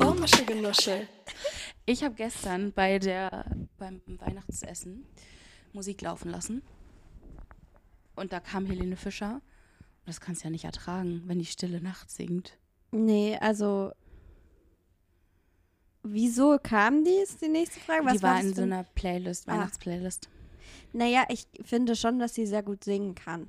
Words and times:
Ohrmuschelgenuschel. 0.00 1.15
Ich 1.86 2.02
habe 2.02 2.14
gestern 2.14 2.72
bei 2.72 2.98
der, 2.98 3.46
beim 3.78 4.00
Weihnachtsessen 4.06 5.06
Musik 5.72 6.02
laufen 6.02 6.30
lassen. 6.30 6.62
Und 8.16 8.32
da 8.32 8.40
kam 8.40 8.66
Helene 8.66 8.96
Fischer. 8.96 9.34
Und 9.34 10.08
das 10.08 10.20
kannst 10.20 10.42
du 10.42 10.46
ja 10.46 10.50
nicht 10.50 10.64
ertragen, 10.64 11.22
wenn 11.26 11.38
die 11.38 11.44
Stille 11.46 11.80
Nacht 11.80 12.10
singt. 12.10 12.58
Nee, 12.92 13.36
also. 13.40 13.92
Wieso 16.02 16.58
kam 16.62 17.04
die, 17.04 17.10
ist 17.10 17.42
die 17.42 17.48
nächste 17.48 17.80
Frage. 17.80 18.04
Was 18.06 18.14
die 18.18 18.22
war 18.22 18.40
in 18.40 18.54
so 18.54 18.62
ein- 18.62 18.72
einer 18.72 18.84
Playlist, 18.84 19.48
Ah. 19.48 19.52
Weihnachtsplaylist. 19.52 20.28
Naja, 20.92 21.24
ich 21.28 21.46
finde 21.62 21.96
schon, 21.96 22.18
dass 22.18 22.34
sie 22.34 22.46
sehr 22.46 22.62
gut 22.62 22.84
singen 22.84 23.14
kann. 23.14 23.48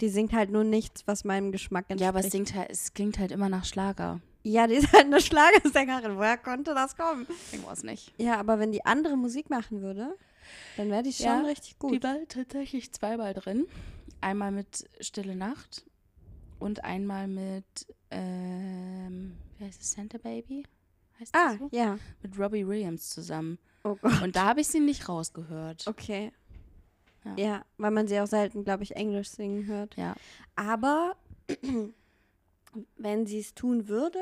Die 0.00 0.08
singt 0.08 0.32
halt 0.32 0.50
nur 0.50 0.64
nichts, 0.64 1.06
was 1.06 1.24
meinem 1.24 1.52
Geschmack 1.52 1.86
entspricht. 1.88 2.00
Ja, 2.02 2.08
aber 2.10 2.20
es, 2.20 2.30
singt 2.30 2.54
halt, 2.54 2.70
es 2.70 2.92
klingt 2.94 3.18
halt 3.18 3.32
immer 3.32 3.48
nach 3.48 3.64
Schlager. 3.64 4.20
Ja, 4.46 4.68
die 4.68 4.74
ist 4.74 4.92
halt 4.92 5.06
eine 5.06 5.20
Schlagersängerin. 5.20 6.16
Woher 6.16 6.38
konnte 6.38 6.72
das 6.72 6.96
kommen? 6.96 7.26
Irgendwas 7.50 7.82
nicht. 7.82 8.12
Ja, 8.16 8.38
aber 8.38 8.60
wenn 8.60 8.70
die 8.70 8.84
andere 8.84 9.16
Musik 9.16 9.50
machen 9.50 9.82
würde, 9.82 10.16
dann 10.76 10.88
wäre 10.88 11.02
die 11.02 11.12
schon 11.12 11.26
Ja, 11.26 11.40
richtig 11.40 11.80
gut. 11.80 11.92
Die 11.92 12.02
war 12.02 12.16
tatsächlich 12.28 12.92
zweimal 12.92 13.34
drin. 13.34 13.66
Einmal 14.20 14.52
mit 14.52 14.88
Stille 15.00 15.34
Nacht 15.34 15.84
und 16.60 16.84
einmal 16.84 17.26
mit, 17.26 17.64
ähm, 18.12 19.36
wie 19.58 19.64
heißt 19.64 19.80
es, 19.80 19.90
Santa 19.90 20.18
Baby? 20.18 20.64
Heißt 21.18 21.34
das 21.34 21.42
ah, 21.42 21.56
so? 21.58 21.68
ja. 21.72 21.98
Mit 22.22 22.38
Robbie 22.38 22.68
Williams 22.68 23.10
zusammen. 23.10 23.58
Oh 23.82 23.96
Gott. 23.96 24.22
Und 24.22 24.36
da 24.36 24.44
habe 24.44 24.60
ich 24.60 24.68
sie 24.68 24.78
nicht 24.78 25.08
rausgehört. 25.08 25.88
Okay. 25.88 26.30
Ja. 27.24 27.34
Ja. 27.36 27.64
weil 27.78 27.90
man 27.90 28.06
sie 28.06 28.20
auch 28.20 28.28
selten, 28.28 28.62
glaube 28.62 28.84
ich, 28.84 28.94
Englisch 28.94 29.30
singen 29.30 29.66
hört. 29.66 29.96
Ja. 29.96 30.14
Aber 30.54 31.16
wenn 32.96 33.26
sie 33.26 33.40
es 33.40 33.54
tun 33.54 33.88
würde, 33.88 34.20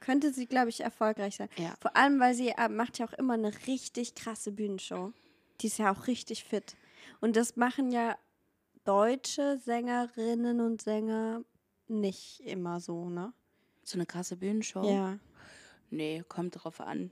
könnte 0.00 0.32
sie, 0.32 0.46
glaube 0.46 0.70
ich, 0.70 0.80
erfolgreich 0.80 1.36
sein. 1.36 1.48
Ja. 1.56 1.74
Vor 1.80 1.96
allem, 1.96 2.18
weil 2.20 2.34
sie 2.34 2.48
äh, 2.48 2.68
macht 2.68 2.98
ja 2.98 3.06
auch 3.06 3.12
immer 3.12 3.34
eine 3.34 3.52
richtig 3.66 4.14
krasse 4.14 4.52
Bühnenshow. 4.52 5.12
Die 5.60 5.66
ist 5.66 5.78
ja 5.78 5.92
auch 5.92 6.06
richtig 6.06 6.44
fit. 6.44 6.76
Und 7.20 7.36
das 7.36 7.56
machen 7.56 7.90
ja 7.90 8.16
deutsche 8.84 9.58
Sängerinnen 9.58 10.60
und 10.60 10.82
Sänger 10.82 11.44
nicht 11.88 12.40
immer 12.40 12.80
so, 12.80 13.10
ne? 13.10 13.32
So 13.82 13.98
eine 13.98 14.06
krasse 14.06 14.36
Bühnenshow. 14.36 14.88
Ja. 14.88 15.18
Nee, 15.90 16.22
kommt 16.28 16.62
drauf 16.62 16.80
an. 16.80 17.10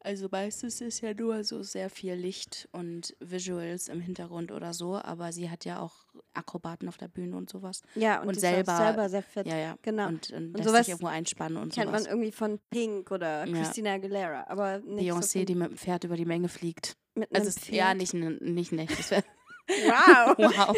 Also 0.00 0.28
meistens 0.30 0.80
ist 0.80 1.00
ja 1.00 1.12
nur 1.12 1.42
so 1.42 1.62
sehr 1.62 1.90
viel 1.90 2.14
Licht 2.14 2.68
und 2.72 3.16
Visuals 3.20 3.88
im 3.88 4.00
Hintergrund 4.00 4.52
oder 4.52 4.72
so, 4.72 4.94
aber 4.96 5.32
sie 5.32 5.50
hat 5.50 5.64
ja 5.64 5.80
auch 5.80 5.94
Akrobaten 6.34 6.88
auf 6.88 6.96
der 6.98 7.08
Bühne 7.08 7.36
und 7.36 7.50
sowas. 7.50 7.82
Ja, 7.96 8.20
und, 8.22 8.28
Und 8.28 8.38
selber- 8.40 8.76
selber 8.76 9.08
sehr 9.08 9.22
fit. 9.24 9.46
Ja, 9.48 9.56
ja. 9.56 9.76
Genau. 9.82 10.06
Und, 10.08 10.30
und, 10.30 10.54
Und 10.56 10.62
sowas 10.64 10.86
sich 10.86 10.90
irgendwo 10.90 11.08
einspannen 11.08 11.58
und 11.58 11.74
Kennt 11.74 11.90
man 11.90 11.98
sowas. 12.00 12.12
irgendwie 12.12 12.30
von 12.32 12.60
Pink 12.70 13.10
oder 13.10 13.44
Ja. 13.44 13.52
Christina 13.56 13.94
Aguilera, 13.94 14.44
aber 14.48 14.78
nicht 14.78 15.08
so 15.10 15.16
Beyoncé, 15.16 15.32
von- 15.38 15.46
die 15.46 15.54
mit 15.56 15.70
dem 15.70 15.76
Pferd 15.76 16.04
über 16.04 16.16
die 16.16 16.24
Menge 16.26 16.48
fliegt. 16.48 16.96
mit 17.14 17.30
einem 17.34 17.40
Also 17.44 17.48
ist 17.48 17.68
ja 17.68 17.86
Pferd. 17.86 17.96
nicht 17.98 18.14
ein, 18.14 18.36
nicht 18.40 18.72
Pferd. 18.72 19.24
Wow. 19.68 20.34
Wow. 20.38 20.76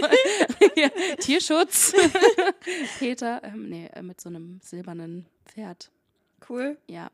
Tierschutz. 1.20 1.92
Peter, 2.98 3.41
ähm, 3.45 3.69
nee, 3.69 3.86
äh, 3.92 4.03
mit 4.03 4.20
so 4.20 4.29
einem 4.29 4.61
silbernen 4.63 5.27
Pferd. 5.47 5.92
Cool. 6.48 6.77
Ja. 6.89 7.11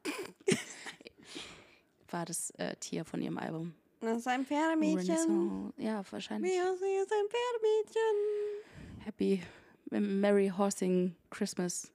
War 2.10 2.24
das 2.24 2.50
äh, 2.58 2.76
Tier 2.76 3.04
von 3.04 3.20
ihrem 3.20 3.38
Album. 3.38 3.74
Das 4.00 4.18
ist 4.18 4.28
ein 4.28 4.44
Pferdemädchen. 4.44 5.72
Ja, 5.78 6.02
wahrscheinlich. 6.10 6.52
Beyoncé 6.52 7.02
ist 7.02 7.12
ein 7.12 7.26
Pferdemädchen. 7.28 9.04
Happy 9.04 9.42
Merry 9.90 10.52
Horsing 10.56 11.16
Christmas. 11.30 11.90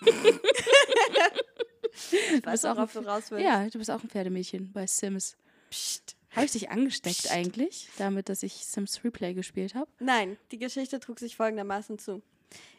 Weiß 2.42 2.62
bist 2.62 2.66
auch, 2.66 2.90
du 2.90 3.00
raus 3.00 3.30
willst. 3.30 3.44
Ja, 3.44 3.68
du 3.68 3.78
bist 3.78 3.90
auch 3.90 4.02
ein 4.02 4.08
Pferdemmädchen 4.08 4.72
bei 4.72 4.86
Sims. 4.86 5.36
Psst. 5.70 6.16
Habe 6.30 6.46
ich 6.46 6.52
dich 6.52 6.70
angesteckt 6.70 7.30
eigentlich, 7.30 7.88
damit, 7.98 8.28
dass 8.28 8.42
ich 8.42 8.52
Sims 8.66 9.02
Replay 9.02 9.34
gespielt 9.34 9.74
habe? 9.74 9.90
Nein, 9.98 10.36
die 10.52 10.58
Geschichte 10.58 11.00
trug 11.00 11.18
sich 11.18 11.36
folgendermaßen 11.36 11.98
zu. 11.98 12.22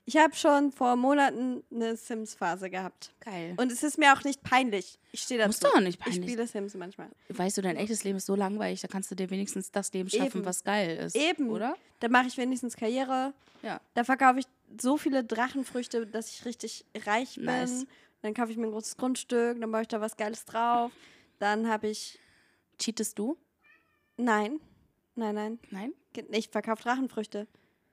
Ich 0.05 0.17
habe 0.17 0.33
schon 0.35 0.71
vor 0.71 0.95
Monaten 0.95 1.63
eine 1.71 1.95
Sims-Phase 1.95 2.69
gehabt. 2.71 3.13
Geil. 3.19 3.53
Und 3.57 3.71
es 3.71 3.83
ist 3.83 3.99
mir 3.99 4.11
auch 4.11 4.23
nicht 4.23 4.41
peinlich. 4.41 4.97
Ich 5.11 5.21
stehe 5.21 5.37
dazu. 5.39 5.49
Muss 5.49 5.59
doch 5.59 5.79
nicht 5.79 5.99
Ich 5.99 6.03
peinlich. 6.05 6.23
spiele 6.31 6.47
Sims 6.47 6.73
manchmal. 6.73 7.09
Weißt 7.29 7.57
du, 7.57 7.61
dein 7.61 7.75
echtes 7.77 8.03
Leben 8.03 8.17
ist 8.17 8.25
so 8.25 8.33
langweilig, 8.35 8.81
da 8.81 8.87
kannst 8.87 9.11
du 9.11 9.15
dir 9.15 9.29
wenigstens 9.29 9.71
das 9.71 9.93
Leben 9.93 10.09
schaffen, 10.09 10.37
Eben. 10.39 10.45
was 10.45 10.63
geil 10.63 10.97
ist. 10.97 11.15
Eben. 11.15 11.49
Oder? 11.51 11.75
Da 11.99 12.09
mache 12.09 12.27
ich 12.27 12.37
wenigstens 12.37 12.75
Karriere. 12.75 13.33
Ja. 13.61 13.79
Da 13.93 14.03
verkaufe 14.03 14.39
ich 14.39 14.45
so 14.81 14.97
viele 14.97 15.23
Drachenfrüchte, 15.23 16.07
dass 16.07 16.31
ich 16.31 16.43
richtig 16.45 16.85
reich 17.05 17.35
bin. 17.35 17.45
Nice. 17.45 17.85
Dann 18.23 18.33
kaufe 18.33 18.51
ich 18.51 18.57
mir 18.57 18.65
ein 18.65 18.71
großes 18.71 18.97
Grundstück, 18.97 19.61
dann 19.61 19.71
baue 19.71 19.83
ich 19.83 19.87
da 19.87 20.01
was 20.01 20.17
Geiles 20.17 20.43
drauf. 20.45 20.91
Dann 21.37 21.67
habe 21.69 21.87
ich. 21.87 22.17
Cheatest 22.79 23.19
du? 23.19 23.37
Nein. 24.17 24.59
Nein, 25.15 25.35
nein. 25.35 25.59
Nein? 25.69 25.93
Ich 26.31 26.49
verkaufe 26.49 26.81
Drachenfrüchte. 26.83 27.45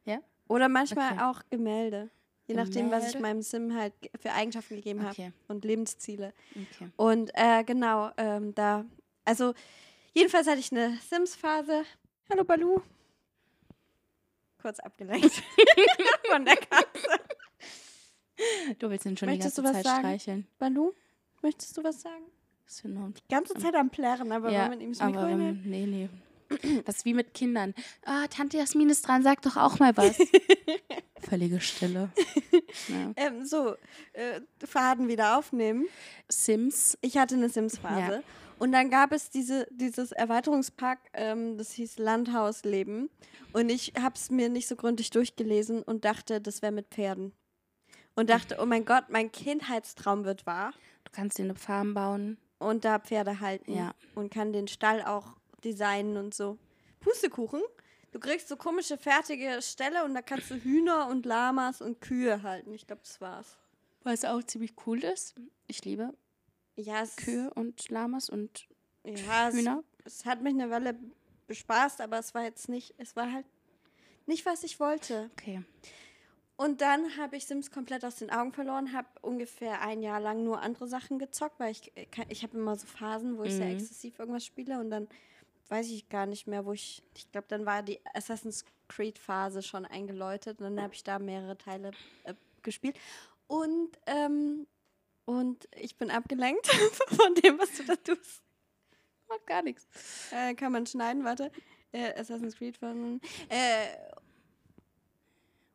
Ja? 0.04 0.20
Oder 0.48 0.68
manchmal 0.68 1.12
Okay. 1.12 1.22
auch 1.22 1.42
Gemälde. 1.50 2.10
Je 2.46 2.54
nachdem, 2.54 2.90
was 2.92 3.06
ich 3.06 3.12
Gemälde? 3.14 3.20
meinem 3.22 3.42
Sim 3.42 3.74
halt 3.74 3.92
für 4.20 4.32
Eigenschaften 4.32 4.76
gegeben 4.76 5.00
habe 5.02 5.10
Okay. 5.10 5.32
und 5.48 5.64
Lebensziele. 5.64 6.32
Okay. 6.50 6.88
Und 6.96 7.30
äh, 7.34 7.64
genau, 7.64 8.10
ähm, 8.16 8.54
da. 8.54 8.84
Also, 9.24 9.54
jedenfalls 10.14 10.46
hatte 10.46 10.60
ich 10.60 10.70
eine 10.70 10.96
Sims-Phase. 11.08 11.82
Hallo 12.30 12.44
Balu. 12.44 12.80
Kurz 14.62 14.78
abgelenkt 14.80 15.30
von 16.30 16.44
der 16.44 16.56
Katze. 16.56 17.08
Du 18.78 18.90
willst 18.90 19.06
ihn 19.06 19.16
schon 19.16 19.28
die 19.28 19.34
Möchtest 19.36 19.56
ganze 19.56 19.62
du 19.62 19.68
was 19.68 19.72
Zeit 19.76 19.84
sagen? 19.84 20.00
streicheln. 20.00 20.46
Balu, 20.58 20.92
möchtest 21.42 21.76
du 21.76 21.82
was 21.84 22.00
sagen? 22.00 22.24
Die 22.82 23.28
ganze 23.32 23.54
Zeit 23.54 23.74
am 23.76 23.90
Plärren, 23.90 24.32
aber 24.32 24.50
ja, 24.50 24.62
wenn 24.62 24.70
man 24.70 24.80
ihm 24.80 24.90
das 24.92 25.00
aber 25.00 25.26
Mikro 25.26 25.40
ähm, 25.42 25.62
nee, 25.64 25.86
nee. 25.86 26.08
Das 26.84 26.98
ist 26.98 27.04
wie 27.04 27.14
mit 27.14 27.34
Kindern. 27.34 27.74
Ah, 28.04 28.26
Tante 28.28 28.56
Jasmin 28.56 28.90
ist 28.90 29.06
dran, 29.06 29.22
sag 29.22 29.42
doch 29.42 29.56
auch 29.56 29.78
mal 29.78 29.96
was. 29.96 30.16
Völlige 31.28 31.60
Stille. 31.60 32.10
Ja. 32.88 33.12
Ähm, 33.16 33.44
so, 33.44 33.74
äh, 34.12 34.40
Faden 34.64 35.08
wieder 35.08 35.38
aufnehmen. 35.38 35.86
Sims. 36.28 36.96
Ich 37.00 37.16
hatte 37.16 37.34
eine 37.34 37.48
Sims-Phase. 37.48 38.22
Und 38.58 38.72
dann 38.72 38.90
gab 38.90 39.12
es 39.12 39.28
diese, 39.28 39.66
dieses 39.70 40.12
Erweiterungspack, 40.12 40.98
ähm, 41.12 41.58
das 41.58 41.72
hieß 41.72 41.98
Landhausleben. 41.98 43.10
Und 43.52 43.68
ich 43.68 43.92
habe 44.00 44.14
es 44.14 44.30
mir 44.30 44.48
nicht 44.48 44.66
so 44.66 44.76
gründlich 44.76 45.10
durchgelesen 45.10 45.82
und 45.82 46.04
dachte, 46.04 46.40
das 46.40 46.62
wäre 46.62 46.72
mit 46.72 46.88
Pferden. 46.88 47.32
Und 48.14 48.30
dachte, 48.30 48.56
oh 48.60 48.66
mein 48.66 48.84
Gott, 48.86 49.04
mein 49.08 49.30
Kindheitstraum 49.30 50.24
wird 50.24 50.46
wahr. 50.46 50.72
Du 51.04 51.12
kannst 51.12 51.38
dir 51.38 51.44
eine 51.44 51.54
Farm 51.54 51.92
bauen. 51.92 52.38
Und 52.58 52.86
da 52.86 52.98
Pferde 52.98 53.40
halten. 53.40 53.74
Ja. 53.74 53.94
Und 54.14 54.32
kann 54.32 54.54
den 54.54 54.68
Stall 54.68 55.02
auch 55.02 55.36
designen 55.66 56.16
und 56.16 56.32
so. 56.34 56.56
Pustekuchen. 57.00 57.60
Du 58.12 58.20
kriegst 58.20 58.48
so 58.48 58.56
komische 58.56 58.96
fertige 58.96 59.60
Ställe 59.60 60.04
und 60.04 60.14
da 60.14 60.22
kannst 60.22 60.50
du 60.50 60.54
Hühner 60.54 61.08
und 61.08 61.26
Lamas 61.26 61.82
und 61.82 62.00
Kühe 62.00 62.42
halten. 62.42 62.72
Ich 62.72 62.86
glaube, 62.86 63.02
das 63.04 63.20
war's. 63.20 63.58
Was 64.04 64.24
auch 64.24 64.42
ziemlich 64.42 64.72
cool 64.86 65.02
ist. 65.04 65.34
Ich 65.66 65.84
liebe 65.84 66.14
Ja, 66.76 67.02
es, 67.02 67.16
Kühe 67.16 67.52
und 67.54 67.90
Lamas 67.90 68.30
und 68.30 68.68
ja, 69.04 69.48
es, 69.48 69.54
Hühner. 69.56 69.82
es 70.04 70.24
hat 70.24 70.40
mich 70.42 70.54
eine 70.54 70.70
Weile 70.70 70.96
bespaßt, 71.48 72.00
aber 72.00 72.18
es 72.18 72.34
war 72.34 72.44
jetzt 72.44 72.68
nicht, 72.68 72.94
es 72.98 73.16
war 73.16 73.30
halt 73.32 73.44
nicht, 74.26 74.46
was 74.46 74.62
ich 74.64 74.80
wollte. 74.80 75.30
Okay. 75.32 75.62
Und 76.56 76.80
dann 76.80 77.18
habe 77.18 77.36
ich 77.36 77.44
Sims 77.46 77.70
komplett 77.70 78.02
aus 78.04 78.16
den 78.16 78.30
Augen 78.30 78.52
verloren, 78.52 78.94
habe 78.94 79.08
ungefähr 79.20 79.82
ein 79.82 80.00
Jahr 80.02 80.20
lang 80.20 80.42
nur 80.42 80.62
andere 80.62 80.88
Sachen 80.88 81.18
gezockt, 81.18 81.60
weil 81.60 81.70
ich, 81.72 81.92
ich 82.30 82.42
habe 82.42 82.56
immer 82.56 82.76
so 82.76 82.86
Phasen, 82.86 83.36
wo 83.36 83.42
ich 83.42 83.52
sehr 83.52 83.66
Mhm. 83.66 83.72
exzessiv 83.76 84.18
irgendwas 84.18 84.46
spiele 84.46 84.80
und 84.80 84.90
dann 84.90 85.06
weiß 85.68 85.90
ich 85.90 86.08
gar 86.08 86.26
nicht 86.26 86.46
mehr, 86.46 86.64
wo 86.64 86.72
ich, 86.72 87.02
ich 87.16 87.30
glaube, 87.32 87.46
dann 87.48 87.66
war 87.66 87.82
die 87.82 88.00
Assassin's 88.14 88.64
Creed 88.88 89.18
Phase 89.18 89.62
schon 89.62 89.84
eingeläutet 89.84 90.60
und 90.60 90.64
dann 90.76 90.82
habe 90.82 90.94
ich 90.94 91.02
da 91.02 91.18
mehrere 91.18 91.58
Teile 91.58 91.90
äh, 92.24 92.34
gespielt 92.62 92.98
und, 93.46 93.90
ähm, 94.06 94.66
und 95.24 95.68
ich 95.76 95.96
bin 95.96 96.10
abgelenkt 96.10 96.66
von 97.08 97.34
dem, 97.34 97.58
was 97.58 97.76
du 97.76 97.84
da 97.84 97.96
tust. 97.96 98.42
Macht 99.28 99.46
gar 99.46 99.62
nichts. 99.62 99.86
Äh, 100.30 100.54
kann 100.54 100.72
man 100.72 100.86
schneiden, 100.86 101.24
warte. 101.24 101.50
Äh, 101.92 102.12
Assassin's 102.18 102.56
Creed 102.56 102.76
von. 102.76 103.20
Äh, 103.48 103.88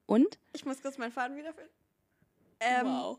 Und? 0.05 0.39
ich 0.53 0.65
muss 0.65 0.81
kurz 0.81 0.97
meinen 0.97 1.11
Faden 1.11 1.35
wiederfinden. 1.35 1.71
Ähm, 2.61 3.17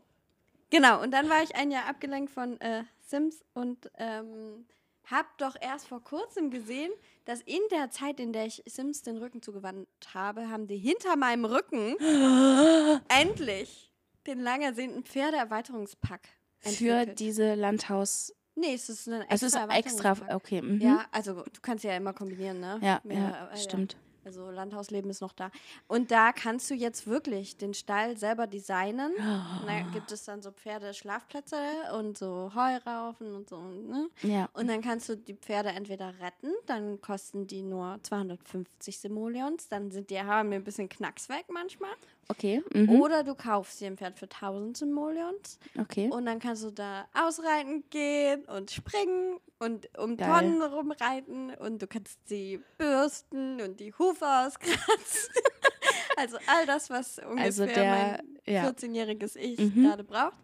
Genau, 0.73 1.03
und 1.03 1.11
dann 1.11 1.29
war 1.29 1.43
ich 1.43 1.55
ein 1.55 1.69
Jahr 1.69 1.85
abgelenkt 1.85 2.31
von 2.31 2.59
äh, 2.59 2.83
Sims 2.99 3.45
und 3.53 3.91
ähm, 3.99 4.65
habe 5.05 5.27
doch 5.37 5.55
erst 5.59 5.87
vor 5.87 6.03
kurzem 6.03 6.49
gesehen, 6.49 6.91
dass 7.25 7.41
in 7.41 7.61
der 7.71 7.89
Zeit, 7.89 8.19
in 8.19 8.33
der 8.33 8.45
ich 8.45 8.63
Sims 8.65 9.01
den 9.01 9.17
Rücken 9.17 9.41
zugewandt 9.41 9.87
habe, 10.13 10.49
haben 10.49 10.67
die 10.67 10.77
hinter 10.77 11.15
meinem 11.15 11.45
Rücken 11.45 11.95
endlich 13.09 13.91
den 14.27 14.39
lang 14.39 14.61
ersehnten 14.61 15.03
Pferdeerweiterungspack 15.03 16.27
Für 16.59 16.69
entwickelt. 16.69 17.19
diese 17.19 17.55
Landhaus. 17.55 18.33
Nee, 18.55 18.75
es 18.75 18.87
ist 18.87 19.07
ein 19.07 19.21
extra 19.21 19.35
es 19.35 19.41
ist 19.43 19.55
extra. 19.71 20.35
Okay. 20.35 20.61
Mhm. 20.61 20.79
Ja, 20.79 21.05
also 21.11 21.43
du 21.43 21.61
kannst 21.61 21.83
ja 21.83 21.95
immer 21.97 22.13
kombinieren, 22.13 22.59
ne? 22.59 22.79
Ja, 22.81 23.01
Mehr, 23.03 23.17
ja, 23.17 23.49
äh, 23.51 23.57
stimmt. 23.57 23.97
Also 24.25 24.49
Landhausleben 24.49 25.09
ist 25.09 25.21
noch 25.21 25.33
da. 25.33 25.51
Und 25.87 26.11
da 26.11 26.31
kannst 26.31 26.69
du 26.69 26.75
jetzt 26.75 27.07
wirklich 27.07 27.57
den 27.57 27.73
Stall 27.73 28.17
selber 28.17 28.47
designen. 28.47 29.13
Oh. 29.33 29.65
Da 29.65 29.81
gibt 29.93 30.11
es 30.11 30.25
dann 30.25 30.41
so 30.41 30.51
Pferdeschlafplätze 30.51 31.57
und 31.97 32.17
so 32.17 32.51
Heuraufen 32.53 33.33
und 33.33 33.49
so. 33.49 33.59
Ne? 33.59 34.09
Ja. 34.21 34.49
Und 34.53 34.67
dann 34.67 34.81
kannst 34.81 35.09
du 35.09 35.15
die 35.15 35.33
Pferde 35.33 35.69
entweder 35.69 36.13
retten, 36.19 36.51
dann 36.65 37.01
kosten 37.01 37.47
die 37.47 37.61
nur 37.61 37.99
250 38.03 38.99
Simoleons, 38.99 39.69
dann 39.69 39.91
sind 39.91 40.09
die 40.09 40.19
haben 40.19 40.51
wir 40.51 40.57
ein 40.57 40.63
bisschen 40.63 40.89
Knacks 40.89 41.29
weg 41.29 41.45
manchmal. 41.49 41.91
Okay. 42.29 42.63
Mhm. 42.73 42.89
Oder 43.01 43.23
du 43.23 43.35
kaufst 43.35 43.81
dir 43.81 43.87
ein 43.87 43.97
Pferd 43.97 44.17
für 44.17 44.27
1000 44.29 44.77
Simoleons 44.77 45.59
Okay. 45.79 46.09
und 46.09 46.25
dann 46.25 46.39
kannst 46.39 46.63
du 46.63 46.71
da 46.71 47.05
ausreiten 47.13 47.83
gehen 47.89 48.45
und 48.45 48.71
springen 48.71 49.39
und 49.59 49.89
um 49.97 50.15
Geil. 50.17 50.29
Tonnen 50.29 50.61
rumreiten 50.61 51.53
und 51.55 51.81
du 51.81 51.87
kannst 51.87 52.17
sie 52.27 52.61
bürsten 52.77 53.61
und 53.61 53.79
die 53.79 53.93
Hufe 53.93 54.25
auskratzen. 54.25 55.33
also 56.17 56.37
all 56.47 56.65
das, 56.65 56.89
was 56.89 57.19
ungefähr 57.19 57.43
Also 57.45 57.65
der- 57.65 57.85
mein 58.17 58.39
ja. 58.45 58.63
14-jähriges 58.69 59.35
Ich 59.35 59.59
Mhm. 59.59 59.83
gerade 59.83 60.03
braucht. 60.03 60.37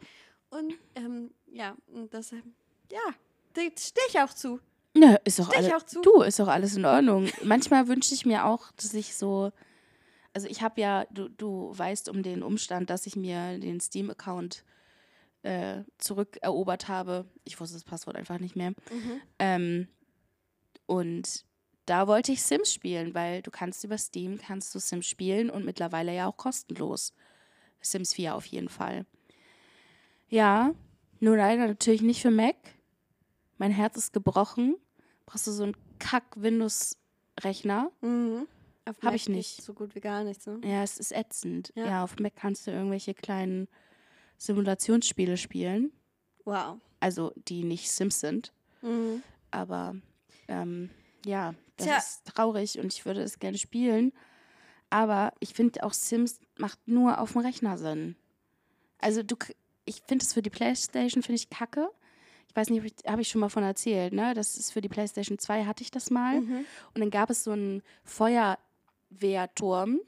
Und 0.52 0.74
ähm, 0.96 1.32
ja, 1.52 1.76
und 1.94 2.14
das, 2.14 2.32
ähm, 2.32 2.54
ja, 2.92 3.00
da 3.54 3.62
stehe 3.62 4.06
ich 4.10 4.20
auch 4.20 4.34
zu. 4.34 4.60
Nö, 4.96 5.16
ist 5.24 5.38
doch 5.40 5.54
alles. 5.56 5.72
auch 5.74 5.84
zu. 5.84 6.02
Du, 6.02 6.22
ist 6.24 6.40
doch 6.40 6.48
alles 6.48 6.76
in 6.76 6.84
Ordnung. 6.86 7.30
Manchmal 7.44 7.88
wünsche 7.88 8.14
ich 8.16 8.26
mir 8.26 8.46
auch, 8.46 8.72
dass 8.74 8.94
ich 8.94 9.16
so. 9.16 9.52
Also 10.40 10.48
ich 10.48 10.62
habe 10.62 10.80
ja, 10.80 11.06
du, 11.12 11.28
du 11.28 11.78
weißt 11.78 12.08
um 12.08 12.24
den 12.24 12.44
Umstand, 12.44 12.90
dass 12.90 13.06
ich 13.06 13.18
mir 13.18 13.60
den 13.60 13.82
Steam-Account 13.82 14.64
äh, 15.44 15.84
zurückerobert 15.98 16.88
habe. 16.88 17.26
Ich 17.44 17.60
wusste 17.60 17.76
das 17.76 17.84
Passwort 17.84 18.16
einfach 18.16 18.40
nicht 18.40 18.56
mehr. 18.56 18.70
Mhm. 18.70 19.22
Ähm, 19.38 19.88
und 20.86 21.44
da 21.86 22.08
wollte 22.08 22.32
ich 22.32 22.42
Sims 22.42 22.74
spielen, 22.74 23.14
weil 23.14 23.42
du 23.42 23.52
kannst 23.52 23.84
über 23.84 23.98
Steam 23.98 24.38
kannst 24.38 24.74
du 24.74 24.80
Sims 24.80 25.08
spielen 25.08 25.50
und 25.50 25.66
mittlerweile 25.66 26.16
ja 26.16 26.26
auch 26.26 26.38
kostenlos. 26.38 27.14
Sims 27.82 28.14
4 28.14 28.34
auf 28.34 28.46
jeden 28.46 28.70
Fall. 28.70 29.06
Ja, 30.30 30.74
nur 31.20 31.36
leider 31.36 31.68
natürlich 31.68 32.02
nicht 32.02 32.22
für 32.22 32.32
Mac. 32.32 32.56
Mein 33.58 33.72
Herz 33.72 33.98
ist 33.98 34.14
gebrochen. 34.14 34.78
Brauchst 35.26 35.48
du 35.48 35.52
so 35.52 35.64
einen 35.64 35.76
Kack-Windows-Rechner? 36.00 37.92
Mhm. 38.00 38.48
Auf 38.90 38.98
Hab 38.98 39.04
Mac 39.04 39.16
ich 39.16 39.30
nicht. 39.30 39.62
So 39.62 39.74
gut 39.74 39.96
wie 39.96 40.00
gar 40.00 40.24
nichts, 40.24 40.46
ne? 40.48 40.60
Ja, 40.64 40.84
es 40.84 40.98
ist 40.98 41.12
ätzend. 41.12 41.72
Ja. 41.76 41.86
Ja. 41.86 42.04
auf 42.04 42.18
Mac 42.20 42.36
kannst 42.36 42.68
du 42.68 42.72
irgendwelche 42.72 43.14
kleinen 43.14 43.68
Simulationsspiele 44.38 45.38
spielen. 45.38 45.92
Wow. 46.46 46.78
Also, 47.00 47.32
die 47.48 47.64
nicht 47.64 47.92
Sims 47.92 48.20
sind. 48.20 48.54
Mhm. 48.82 49.22
Aber 49.52 49.96
ähm, 50.48 50.90
ja, 51.26 51.54
das 51.78 51.88
Tja. 51.88 51.98
ist 51.98 52.26
traurig 52.26 52.80
und 52.80 52.94
ich 52.94 53.06
würde 53.06 53.22
es 53.22 53.40
gerne 53.40 53.58
spielen. 53.58 54.12
Aber 54.90 55.34
ich 55.40 55.54
finde 55.54 55.84
auch 55.84 55.94
Sims 55.94 56.40
macht 56.58 56.80
nur 56.88 57.20
auf 57.20 57.34
dem 57.34 57.42
Rechner 57.42 57.78
Sinn. 57.78 58.16
Also 59.00 59.24
du, 59.24 59.36
ich 59.86 60.02
finde 60.08 60.26
es 60.26 60.34
für 60.34 60.42
die 60.42 60.50
Playstation 60.50 61.24
finde 61.24 61.36
ich 61.36 61.50
kacke. 61.50 61.90
Ich 62.48 62.56
weiß 62.56 62.72
nicht, 62.72 63.08
habe 63.08 63.22
ich 63.22 63.30
schon 63.30 63.42
mal 63.42 63.50
von 63.50 63.64
erzählt, 63.64 64.12
ne? 64.12 64.34
Das 64.34 64.58
ist 64.58 64.72
für 64.72 64.82
die 64.82 64.90
Playstation 64.90 65.38
2 65.38 65.66
hatte 65.66 65.84
ich 65.84 65.92
das 65.92 66.10
mal. 66.10 66.42
Mhm. 66.42 66.66
Und 66.96 67.02
dann 67.02 67.12
gab 67.12 67.30
es 67.30 67.44
so 67.44 67.52
einen 67.52 67.84
Feuerwehrturm. 69.10 70.00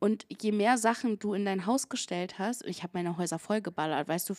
Und 0.00 0.26
je 0.42 0.52
mehr 0.52 0.76
Sachen 0.76 1.18
du 1.18 1.32
in 1.32 1.46
dein 1.46 1.64
Haus 1.64 1.88
gestellt 1.88 2.38
hast, 2.38 2.62
ich 2.66 2.82
habe 2.82 2.90
meine 2.94 3.16
Häuser 3.16 3.38
vollgeballert, 3.38 4.06
weißt 4.06 4.28
du, 4.28 4.34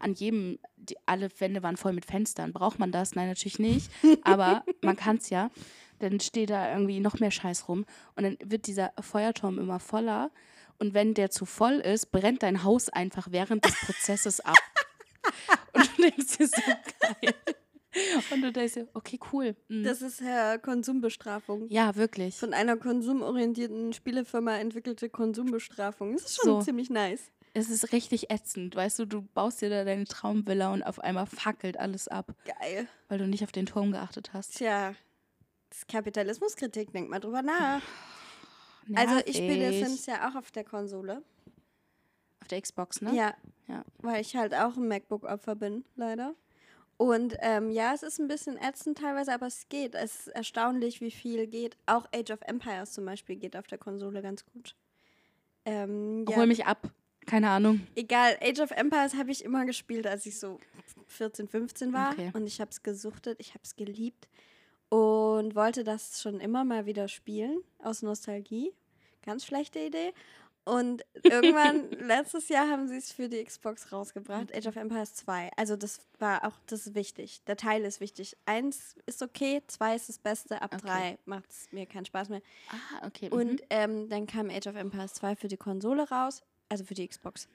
an 0.00 0.14
jedem, 0.14 0.58
die, 0.76 0.96
alle 1.06 1.28
Wände 1.38 1.62
waren 1.62 1.76
voll 1.76 1.92
mit 1.92 2.04
Fenstern. 2.04 2.52
Braucht 2.52 2.80
man 2.80 2.90
das? 2.90 3.14
Nein, 3.14 3.28
natürlich 3.28 3.60
nicht. 3.60 3.92
Aber 4.22 4.64
man 4.82 4.96
kann 4.96 5.18
es 5.18 5.30
ja. 5.30 5.50
Dann 6.00 6.18
steht 6.18 6.50
da 6.50 6.72
irgendwie 6.72 6.98
noch 6.98 7.20
mehr 7.20 7.30
Scheiß 7.30 7.68
rum. 7.68 7.84
Und 8.16 8.24
dann 8.24 8.36
wird 8.44 8.66
dieser 8.66 8.92
Feuerturm 9.00 9.58
immer 9.58 9.78
voller. 9.78 10.32
Und 10.80 10.94
wenn 10.94 11.14
der 11.14 11.30
zu 11.30 11.46
voll 11.46 11.74
ist, 11.74 12.10
brennt 12.10 12.42
dein 12.42 12.64
Haus 12.64 12.88
einfach 12.88 13.28
während 13.30 13.64
des 13.64 13.78
Prozesses 13.86 14.40
ab. 14.40 14.56
Und 15.74 15.96
du 15.96 16.02
denkst 16.02 16.38
dir 16.38 16.48
so 16.48 16.62
geil. 17.22 17.34
Und 18.30 18.42
du 18.42 18.52
denkst 18.52 18.74
dir, 18.74 18.88
okay, 18.94 19.18
cool. 19.32 19.54
Mhm. 19.68 19.84
Das 19.84 20.02
ist 20.02 20.20
äh, 20.20 20.58
Konsumbestrafung. 20.58 21.68
ja, 21.68 21.94
wirklich. 21.96 22.36
Von 22.36 22.52
einer 22.54 22.76
konsumorientierten 22.76 23.92
Spielefirma 23.92 24.56
entwickelte 24.56 25.08
Konsumbestrafung. 25.08 26.14
Das 26.14 26.24
ist 26.24 26.36
schon 26.36 26.44
So. 26.46 26.62
ziemlich 26.62 26.90
nice. 26.90 27.30
Es 27.56 27.70
ist 27.70 27.92
richtig 27.92 28.30
ätzend, 28.32 28.74
weißt 28.74 28.98
du, 28.98 29.04
du 29.06 29.22
baust 29.22 29.60
dir 29.62 29.70
da 29.70 29.84
deine 29.84 30.06
Traumvilla 30.06 30.72
und 30.72 30.82
auf 30.82 30.98
einmal 30.98 31.26
fackelt 31.26 31.76
alles 31.78 32.08
ab, 32.08 32.34
Geil. 32.44 32.88
weil 33.08 33.18
du 33.18 33.28
nicht 33.28 33.44
auf 33.44 33.52
den 33.52 33.64
Turm 33.66 33.92
geachtet 33.92 34.32
hast. 34.32 34.56
Tja, 34.56 34.92
das 35.70 35.78
ist 35.78 35.88
Kapitalismuskritik, 35.88 36.90
denk 36.92 37.08
mal 37.10 37.20
drüber 37.20 37.42
nach. 37.42 37.80
Also 38.96 39.18
ich 39.24 39.36
spiele 39.36 39.70
Nervig. 39.70 39.86
Sims 39.86 40.06
ja 40.06 40.28
auch 40.28 40.34
auf 40.34 40.50
der 40.50 40.64
Konsole. 40.64 41.22
Auf 42.40 42.48
der 42.48 42.60
Xbox, 42.60 43.00
ne? 43.00 43.14
Ja. 43.14 43.34
Ja. 43.68 43.84
Weil 43.98 44.20
ich 44.20 44.34
halt 44.34 44.52
auch 44.52 44.76
ein 44.76 44.88
MacBook-Opfer 44.88 45.54
bin, 45.54 45.84
leider. 45.94 46.34
Und 46.96 47.36
ähm, 47.40 47.70
ja, 47.70 47.92
es 47.92 48.02
ist 48.02 48.20
ein 48.20 48.28
bisschen 48.28 48.56
ätzend 48.56 48.98
teilweise, 48.98 49.32
aber 49.32 49.46
es 49.46 49.68
geht. 49.68 49.94
Es 49.94 50.20
ist 50.20 50.28
erstaunlich, 50.28 51.00
wie 51.00 51.10
viel 51.10 51.46
geht. 51.46 51.76
Auch 51.86 52.06
Age 52.14 52.30
of 52.30 52.40
Empires 52.42 52.92
zum 52.92 53.04
Beispiel 53.04 53.36
geht 53.36 53.56
auf 53.56 53.66
der 53.66 53.78
Konsole 53.78 54.22
ganz 54.22 54.44
gut. 54.46 54.76
Ähm, 55.64 56.24
ja, 56.28 56.36
Hol 56.36 56.46
mich 56.46 56.66
ab. 56.66 56.90
Keine 57.26 57.48
Ahnung. 57.48 57.86
egal, 57.94 58.36
Age 58.42 58.60
of 58.60 58.70
Empires 58.70 59.14
habe 59.14 59.30
ich 59.30 59.44
immer 59.44 59.64
gespielt, 59.64 60.06
als 60.06 60.26
ich 60.26 60.38
so 60.38 60.58
14, 61.06 61.48
15 61.48 61.92
war. 61.92 62.12
Okay. 62.12 62.30
Und 62.34 62.46
ich 62.46 62.60
habe 62.60 62.70
es 62.70 62.82
gesuchtet, 62.82 63.40
ich 63.40 63.50
habe 63.50 63.60
es 63.62 63.76
geliebt. 63.76 64.28
Und 64.90 65.54
wollte 65.54 65.82
das 65.84 66.20
schon 66.20 66.38
immer 66.38 66.64
mal 66.64 66.86
wieder 66.86 67.08
spielen, 67.08 67.62
aus 67.78 68.02
Nostalgie. 68.02 68.72
Ganz 69.22 69.46
schlechte 69.46 69.80
Idee. 69.80 70.12
Und 70.64 71.04
irgendwann, 71.22 71.90
letztes 72.00 72.48
Jahr, 72.48 72.68
haben 72.70 72.88
sie 72.88 72.96
es 72.96 73.12
für 73.12 73.28
die 73.28 73.44
Xbox 73.44 73.92
rausgebracht, 73.92 74.54
Age 74.56 74.66
of 74.66 74.76
Empires 74.76 75.14
2. 75.14 75.50
Also 75.56 75.76
das 75.76 76.00
war 76.18 76.42
auch, 76.46 76.54
das 76.66 76.86
ist 76.86 76.94
wichtig. 76.94 77.42
Der 77.44 77.56
Teil 77.58 77.84
ist 77.84 78.00
wichtig. 78.00 78.34
Eins 78.46 78.96
ist 79.04 79.22
okay, 79.22 79.62
zwei 79.66 79.94
ist 79.94 80.08
das 80.08 80.18
Beste, 80.18 80.62
ab 80.62 80.72
Okay. 80.74 80.86
drei 80.86 81.18
macht 81.26 81.50
es 81.50 81.70
mir 81.72 81.84
keinen 81.84 82.06
Spaß 82.06 82.30
mehr. 82.30 82.40
Ah, 82.70 83.06
okay. 83.06 83.28
Und 83.28 83.62
ähm, 83.68 84.08
dann 84.08 84.26
kam 84.26 84.48
Age 84.48 84.66
of 84.68 84.76
Empires 84.76 85.12
2 85.14 85.36
für 85.36 85.48
die 85.48 85.58
Konsole 85.58 86.08
raus, 86.08 86.42
also 86.70 86.82
für 86.84 86.94
die 86.94 87.06
Xbox. 87.06 87.46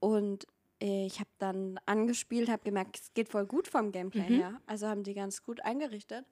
Und 0.00 0.46
äh, 0.82 1.06
ich 1.06 1.20
habe 1.20 1.30
dann 1.38 1.78
angespielt, 1.86 2.48
habe 2.48 2.64
gemerkt, 2.64 2.98
es 2.98 3.14
geht 3.14 3.28
voll 3.28 3.46
gut 3.46 3.68
vom 3.68 3.92
Gameplay 3.92 4.28
Mhm. 4.30 4.34
her. 4.36 4.60
Also 4.66 4.88
haben 4.88 5.04
die 5.04 5.14
ganz 5.14 5.44
gut 5.44 5.60
eingerichtet. 5.60 6.24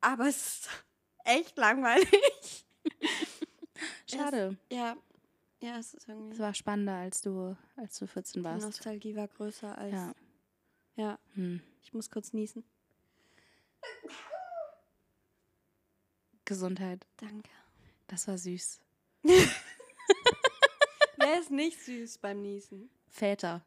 Aber 0.00 0.26
es 0.26 0.36
ist 0.36 0.68
echt 1.24 1.58
langweilig. 1.58 2.64
Schade. 4.10 4.56
Ja, 4.72 4.96
ja, 5.66 5.78
es 5.78 5.94
ist 5.94 6.02
Es 6.02 6.08
irgendwie. 6.08 6.38
war 6.38 6.54
spannender, 6.54 6.94
als 6.96 7.20
du, 7.20 7.56
als 7.76 7.98
du 7.98 8.06
14 8.06 8.40
Die 8.42 8.44
warst. 8.44 8.64
Nostalgie 8.64 9.16
war 9.16 9.28
größer 9.28 9.76
als. 9.76 9.92
Ja. 9.92 10.14
Ja. 10.96 11.18
Hm. 11.34 11.60
ich 11.82 11.92
muss 11.92 12.10
kurz 12.10 12.32
niesen. 12.32 12.64
Gesundheit. 16.44 17.04
Danke. 17.16 17.50
Das 18.06 18.28
war 18.28 18.38
süß. 18.38 18.80
Wer 19.22 19.40
ist 21.40 21.50
nicht 21.50 21.80
süß 21.82 22.18
beim 22.18 22.40
Niesen? 22.42 22.88
Väter, 23.08 23.64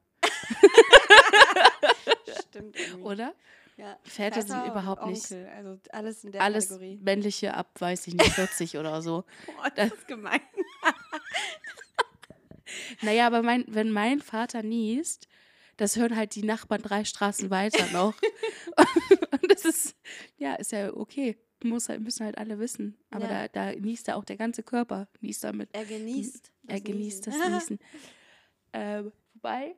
Stimmt 2.48 2.76
irgendwie. 2.78 3.02
oder? 3.04 3.34
Ja. 3.78 3.98
Väter 4.04 4.42
sind 4.42 4.62
und 4.62 4.68
überhaupt 4.70 5.06
nicht- 5.08 5.32
Onkel, 5.32 5.48
Also 5.50 5.80
alles 5.92 6.24
in 6.24 6.32
der 6.32 6.42
Alles 6.42 6.70
Kategorie. 6.70 6.98
männliche 7.02 7.54
ab, 7.54 7.70
weiß 7.80 8.08
ich 8.08 8.14
nicht, 8.16 8.32
40 8.34 8.78
oder 8.78 9.02
so. 9.02 9.24
Boah, 9.46 9.70
das 9.72 9.92
ist 9.92 10.08
gemein. 10.08 10.40
Naja, 13.02 13.28
aber 13.28 13.42
mein, 13.44 13.66
wenn 13.68 13.92
mein 13.92 14.20
Vater 14.22 14.64
niest, 14.64 15.28
das 15.78 15.96
hören 15.96 16.16
halt 16.16 16.36
die 16.36 16.44
Nachbarn 16.44 16.82
drei 16.82 17.06
Straßen 17.06 17.50
weiter 17.50 17.86
noch. 17.94 18.14
Und 19.42 19.52
das 19.52 19.66
ist, 19.66 19.96
ja, 20.38 20.56
ist 20.56 20.72
ja 20.72 20.94
okay. 20.94 21.38
Muss 21.64 21.90
halt, 21.90 22.02
müssen 22.02 22.26
halt 22.26 22.38
alle 22.38 22.58
wissen. 22.60 22.98
Aber 23.12 23.26
Ja. 23.30 23.48
da, 23.48 23.72
da 23.72 23.80
niest 23.80 24.08
ja 24.08 24.16
auch 24.16 24.24
der 24.24 24.38
ganze 24.38 24.64
Körper, 24.64 25.08
niest 25.20 25.44
damit. 25.44 25.70
Er 25.74 25.84
genießt. 25.86 26.52
er 26.68 26.76
das 26.76 26.84
genießt 26.84 27.28
Niesen. 27.28 27.42
das 27.42 27.52
Niesen. 27.70 27.80
ähm, 28.74 29.12
wobei, 29.34 29.76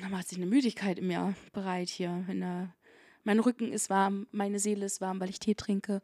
da 0.00 0.08
macht 0.08 0.28
sich 0.28 0.38
eine 0.38 0.46
Müdigkeit 0.46 0.98
in 0.98 1.08
mir 1.08 1.34
bereit 1.52 1.88
hier. 1.88 2.24
Der, 2.28 2.74
mein 3.24 3.40
Rücken 3.40 3.72
ist 3.72 3.90
warm, 3.90 4.26
meine 4.30 4.58
Seele 4.60 4.86
ist 4.86 5.00
warm, 5.00 5.20
weil 5.20 5.30
ich 5.30 5.40
Tee 5.40 5.54
trinke. 5.54 6.02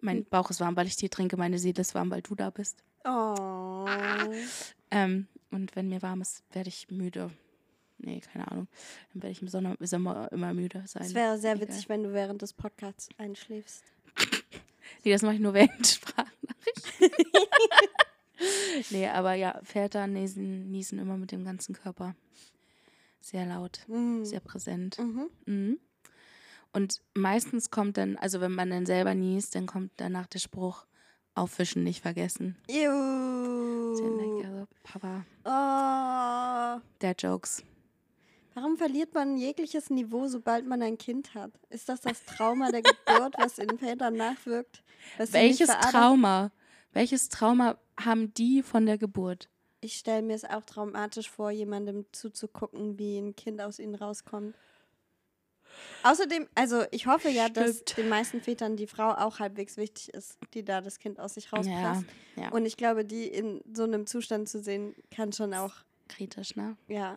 Mein 0.00 0.18
Hm. 0.18 0.26
Bauch 0.30 0.50
ist 0.50 0.60
warm, 0.60 0.76
weil 0.76 0.86
ich 0.86 0.96
Tee 0.96 1.08
trinke. 1.08 1.36
Meine 1.36 1.58
Seele 1.58 1.80
ist 1.80 1.94
warm, 1.94 2.10
weil 2.10 2.22
du 2.22 2.34
da 2.34 2.50
bist. 2.50 2.82
Oh. 3.04 3.86
Ähm, 4.90 5.26
und 5.50 5.74
wenn 5.76 5.88
mir 5.88 6.02
warm 6.02 6.20
ist, 6.20 6.42
werde 6.52 6.68
ich 6.68 6.90
müde. 6.90 7.30
nee, 7.98 8.20
keine 8.20 8.50
Ahnung. 8.50 8.68
Dann 9.12 9.22
werde 9.22 9.32
ich 9.32 9.42
im 9.42 9.48
Sommer, 9.48 9.76
Sommer 9.80 10.30
immer 10.32 10.52
müde 10.54 10.82
sein. 10.86 11.02
Es 11.04 11.14
wäre 11.14 11.38
sehr 11.38 11.54
Egal. 11.56 11.68
witzig, 11.68 11.88
wenn 11.88 12.02
du 12.02 12.12
während 12.12 12.42
des 12.42 12.52
Podcasts 12.52 13.08
einschläfst. 13.18 13.84
Nee, 15.04 15.12
das 15.12 15.22
mache 15.22 15.34
ich 15.34 15.40
nur 15.40 15.54
während 15.54 15.86
Sprachnachrichten. 15.86 17.10
nee, 18.90 19.06
aber 19.08 19.34
ja, 19.34 19.60
Väter 19.62 20.06
niesen, 20.08 20.70
niesen 20.70 20.98
immer 20.98 21.16
mit 21.16 21.30
dem 21.32 21.44
ganzen 21.44 21.74
Körper. 21.74 22.14
Sehr 23.20 23.46
laut, 23.46 23.80
Mhm. 23.86 24.24
sehr 24.24 24.40
präsent. 24.40 24.98
Mhm. 24.98 25.30
Mhm. 25.46 25.78
Und 26.72 27.00
meistens 27.14 27.70
kommt 27.70 27.96
dann, 27.96 28.16
also 28.16 28.40
wenn 28.40 28.52
man 28.52 28.68
dann 28.70 28.84
selber 28.84 29.14
niest, 29.14 29.54
dann 29.54 29.66
kommt 29.66 29.92
danach 29.96 30.26
der 30.26 30.38
Spruch, 30.40 30.84
auffischen 31.34 31.84
nicht 31.84 32.02
vergessen. 32.02 32.56
Sehr 32.68 32.90
Ew. 32.90 34.16
lecker, 34.16 34.68
Papa. 34.82 35.24
Oh. 35.44 36.80
Dad 36.98 37.22
Jokes. 37.22 37.62
Warum 38.54 38.76
verliert 38.76 39.14
man 39.14 39.36
jegliches 39.36 39.90
Niveau, 39.90 40.26
sobald 40.26 40.66
man 40.66 40.82
ein 40.82 40.98
Kind 40.98 41.34
hat? 41.34 41.52
Ist 41.70 41.88
das 41.88 42.00
das 42.00 42.24
Trauma 42.24 42.70
der 42.70 42.82
Geburt, 42.82 43.34
was 43.38 43.58
in 43.58 43.78
Vätern 43.78 44.16
nachwirkt? 44.16 44.82
Welches 45.18 45.68
Trauma? 45.68 46.50
Welches 46.92 47.28
Trauma 47.28 47.78
haben 47.98 48.34
die 48.34 48.62
von 48.62 48.86
der 48.86 48.98
Geburt? 48.98 49.48
Ich 49.80 49.94
stelle 49.96 50.22
mir 50.22 50.34
es 50.34 50.44
auch 50.44 50.64
traumatisch 50.64 51.30
vor, 51.30 51.50
jemandem 51.50 52.04
zuzugucken, 52.12 52.98
wie 52.98 53.18
ein 53.18 53.34
Kind 53.36 53.62
aus 53.62 53.78
ihnen 53.78 53.94
rauskommt. 53.94 54.54
Außerdem, 56.02 56.48
also 56.54 56.84
ich 56.90 57.06
hoffe 57.06 57.28
ja, 57.28 57.48
dass 57.48 57.80
Stimmt. 57.80 57.98
den 57.98 58.08
meisten 58.08 58.40
Vätern 58.40 58.76
die 58.76 58.86
Frau 58.86 59.10
auch 59.12 59.38
halbwegs 59.38 59.76
wichtig 59.76 60.12
ist, 60.14 60.38
die 60.54 60.64
da 60.64 60.80
das 60.80 60.98
Kind 60.98 61.18
aus 61.20 61.34
sich 61.34 61.52
rauspresst. 61.52 62.04
Ja, 62.36 62.42
ja. 62.42 62.48
Und 62.50 62.66
ich 62.66 62.76
glaube, 62.76 63.04
die 63.04 63.26
in 63.26 63.60
so 63.72 63.84
einem 63.84 64.06
Zustand 64.06 64.48
zu 64.48 64.60
sehen, 64.60 64.94
kann 65.10 65.32
schon 65.32 65.54
auch, 65.54 65.74
Kritisch, 66.08 66.56
ne? 66.56 66.76
ja. 66.88 67.16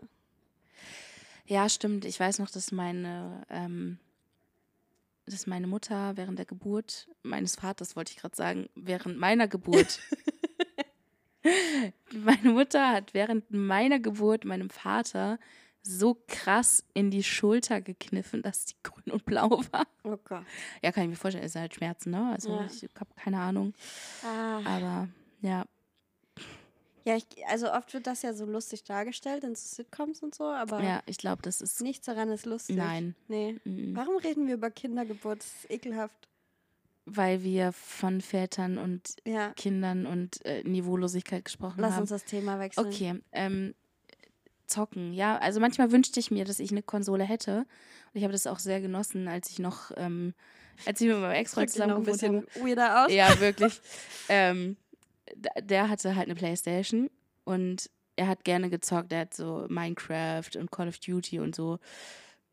Ja, 1.45 1.67
stimmt. 1.67 2.05
Ich 2.05 2.19
weiß 2.19 2.39
noch, 2.39 2.49
dass 2.49 2.71
meine, 2.71 3.43
ähm, 3.49 3.97
dass 5.25 5.45
meine 5.45 5.67
Mutter 5.67 6.15
während 6.15 6.39
der 6.39 6.45
Geburt 6.45 7.09
meines 7.21 7.55
Vaters, 7.55 7.95
wollte 7.95 8.11
ich 8.11 8.17
gerade 8.17 8.35
sagen, 8.35 8.69
während 8.75 9.17
meiner 9.17 9.47
Geburt. 9.47 9.99
meine 12.13 12.51
Mutter 12.51 12.89
hat 12.89 13.13
während 13.13 13.51
meiner 13.51 13.99
Geburt 13.99 14.45
meinem 14.45 14.69
Vater 14.69 15.39
so 15.83 16.17
krass 16.27 16.83
in 16.93 17.11
die 17.11 17.23
Schulter 17.23 17.81
gekniffen, 17.81 18.41
dass 18.41 18.65
die 18.65 18.75
grün 18.83 19.11
und 19.11 19.25
blau 19.25 19.49
war. 19.71 19.85
Oh 20.03 20.17
Gott. 20.23 20.43
Ja, 20.81 20.91
kann 20.91 21.03
ich 21.03 21.09
mir 21.09 21.15
vorstellen, 21.15 21.45
es 21.45 21.53
sind 21.53 21.61
halt 21.61 21.73
Schmerzen, 21.75 22.11
ne? 22.11 22.31
Also 22.33 22.49
Ja. 22.49 22.65
ich 22.65 22.83
habe 22.99 23.09
keine 23.15 23.39
Ahnung. 23.39 23.73
Ah. 24.23 24.59
Aber 24.65 25.07
ja, 25.41 25.65
Ja, 27.05 27.17
ich, 27.17 27.25
also 27.47 27.69
oft 27.71 27.93
wird 27.93 28.07
das 28.07 28.21
ja 28.21 28.33
so 28.33 28.45
lustig 28.45 28.85
dargestellt 28.85 29.43
in 29.43 29.55
so 29.55 29.75
Sitcoms 29.75 30.23
und 30.23 30.33
so, 30.33 30.45
aber 30.45 30.81
ja, 30.81 31.01
ich 31.05 31.17
glaube, 31.17 31.41
das 31.41 31.59
ist. 31.59 31.81
nichts 31.81 32.05
daran 32.05 32.29
ist 32.29 32.45
lustig. 32.45 32.77
Nein. 32.77 33.13
Nee. 33.27 33.59
mm, 33.65 33.93
Warum 33.93 34.15
reden 34.17 34.47
wir 34.47 34.53
über 34.53 34.71
Kindergeburt? 34.71 35.39
Das 35.39 35.47
ist 35.47 35.69
ekelhaft. 35.71 36.29
Weil 37.05 37.43
wir 37.43 37.73
von 37.73 38.21
Vätern 38.21 38.77
und 38.77 39.17
Ja, 39.25 39.51
Kindern 39.57 40.05
und 40.05 40.45
äh, 40.45 40.63
Niveaulosigkeit 40.63 41.43
gesprochen 41.43 41.81
lass 41.81 41.95
haben. 41.95 42.01
uns 42.03 42.11
das 42.11 42.23
Thema 42.23 42.57
wechseln. 42.59 42.87
Okay, 42.87 43.19
ähm, 43.33 43.75
zocken, 44.73 45.13
ja. 45.13 45.37
Also 45.37 45.59
manchmal 45.59 45.91
wünschte 45.91 46.19
ich 46.19 46.31
mir, 46.31 46.45
dass 46.45 46.59
ich 46.59 46.71
eine 46.71 46.83
Konsole 46.83 47.23
hätte. 47.23 47.59
Und 47.59 47.65
ich 48.15 48.23
habe 48.23 48.33
das 48.33 48.47
auch 48.47 48.59
sehr 48.59 48.81
genossen, 48.81 49.27
als 49.27 49.49
ich 49.49 49.59
noch, 49.59 49.91
ähm, 49.97 50.33
als 50.85 50.99
ich 51.01 51.07
mit 51.07 51.17
meinem 51.17 51.31
Ex-Freund 51.31 51.69
zusammen 51.69 51.91
ein 51.93 51.97
habe. 51.97 52.11
bisschen 52.11 52.45
weirder 52.61 53.05
aus. 53.05 53.11
Ja, 53.11 53.27
wirklich. 53.39 53.79
ähm, 54.29 54.77
der 55.61 55.89
hatte 55.89 56.15
halt 56.15 56.27
eine 56.27 56.35
Playstation 56.35 57.09
und 57.43 57.89
er 58.15 58.27
hat 58.27 58.43
gerne 58.43 58.69
gezockt. 58.69 59.11
Er 59.11 59.21
hat 59.21 59.33
so 59.33 59.65
Minecraft 59.69 60.49
und 60.57 60.71
Call 60.71 60.87
of 60.89 60.99
Duty 60.99 61.39
und 61.39 61.55
so. 61.55 61.79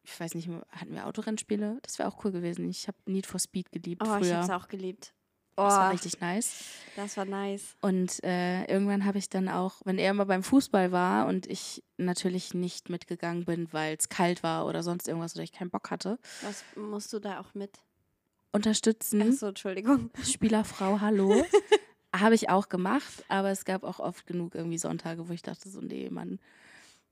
Ich 0.04 0.18
weiß 0.18 0.34
nicht, 0.34 0.48
hatten 0.70 0.94
wir 0.94 1.06
Autorennspiele? 1.06 1.78
Das 1.82 1.98
wäre 1.98 2.08
auch 2.08 2.24
cool 2.24 2.32
gewesen. 2.32 2.68
Ich 2.70 2.88
habe 2.88 2.96
Need 3.06 3.26
for 3.26 3.38
Speed 3.38 3.70
geliebt 3.70 4.02
Oh, 4.04 4.16
ich 4.16 4.26
früher. 4.26 4.38
hab's 4.38 4.50
auch 4.50 4.68
geliebt. 4.68 5.12
Oh, 5.60 5.64
das 5.64 5.74
war 5.74 5.92
richtig 5.92 6.20
nice. 6.20 6.62
das 6.96 7.16
war 7.16 7.24
nice. 7.24 7.76
Und 7.80 8.22
äh, 8.24 8.64
irgendwann 8.64 9.04
habe 9.04 9.18
ich 9.18 9.28
dann 9.28 9.48
auch, 9.48 9.80
wenn 9.84 9.98
er 9.98 10.10
immer 10.10 10.26
beim 10.26 10.42
Fußball 10.42 10.92
war 10.92 11.26
und 11.26 11.46
ich 11.46 11.82
natürlich 11.96 12.54
nicht 12.54 12.88
mitgegangen 12.90 13.44
bin, 13.44 13.72
weil 13.72 13.96
es 13.98 14.08
kalt 14.08 14.42
war 14.42 14.66
oder 14.66 14.82
sonst 14.82 15.06
irgendwas 15.08 15.34
oder 15.34 15.44
ich 15.44 15.52
keinen 15.52 15.70
Bock 15.70 15.90
hatte, 15.90 16.18
Was 16.42 16.64
musst 16.76 17.12
du 17.12 17.18
da 17.18 17.40
auch 17.40 17.54
mit? 17.54 17.78
unterstützen, 18.52 19.22
Achso, 19.22 19.48
Entschuldigung. 19.48 20.10
Spielerfrau, 20.24 21.00
hallo, 21.00 21.44
habe 22.16 22.34
ich 22.34 22.48
auch 22.50 22.68
gemacht, 22.68 23.24
aber 23.28 23.50
es 23.50 23.64
gab 23.64 23.84
auch 23.84 24.00
oft 24.00 24.26
genug 24.26 24.54
irgendwie 24.56 24.78
Sonntage, 24.78 25.28
wo 25.28 25.32
ich 25.32 25.42
dachte 25.42 25.68
so, 25.68 25.80
nee, 25.80 26.10
Mann, 26.10 26.40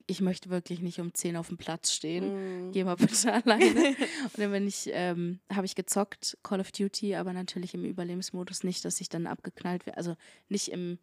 ich 0.09 0.21
möchte 0.21 0.49
wirklich 0.49 0.79
nicht 0.81 0.99
um 0.99 1.13
10 1.13 1.37
auf 1.37 1.49
dem 1.49 1.57
Platz 1.57 1.91
stehen. 1.91 2.69
Mm. 2.69 2.71
Geh 2.71 2.83
mal 2.83 2.95
bitte 2.95 3.31
alleine. 3.45 3.89
und 4.25 4.37
dann 4.37 4.51
bin 4.51 4.67
ich, 4.67 4.89
ähm, 4.91 5.39
habe 5.53 5.65
ich 5.65 5.75
gezockt, 5.75 6.37
Call 6.43 6.59
of 6.59 6.71
Duty, 6.71 7.15
aber 7.15 7.33
natürlich 7.33 7.73
im 7.73 7.85
Überlebensmodus 7.85 8.63
nicht, 8.63 8.83
dass 8.85 9.01
ich 9.01 9.09
dann 9.09 9.27
abgeknallt 9.27 9.85
werde. 9.85 9.97
Also 9.97 10.15
nicht 10.47 10.71
im 10.71 10.97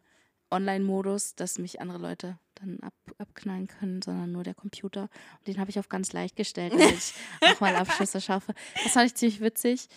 Online-Modus, 0.51 1.35
dass 1.35 1.57
mich 1.57 1.81
andere 1.81 1.97
Leute 1.97 2.37
dann 2.55 2.79
ab, 2.81 2.93
abknallen 3.17 3.67
können, 3.67 4.01
sondern 4.01 4.31
nur 4.31 4.43
der 4.43 4.55
Computer. 4.55 5.09
Und 5.39 5.47
den 5.47 5.59
habe 5.59 5.69
ich 5.69 5.79
auf 5.79 5.89
ganz 5.89 6.13
leicht 6.13 6.35
gestellt, 6.35 6.73
damit 6.73 6.91
ich 6.91 7.13
auch 7.41 7.59
mal 7.59 7.75
Abschlüsse 7.75 8.21
schaffe. 8.21 8.53
Das 8.83 8.93
fand 8.93 9.07
ich 9.07 9.15
ziemlich 9.15 9.41
witzig. 9.41 9.87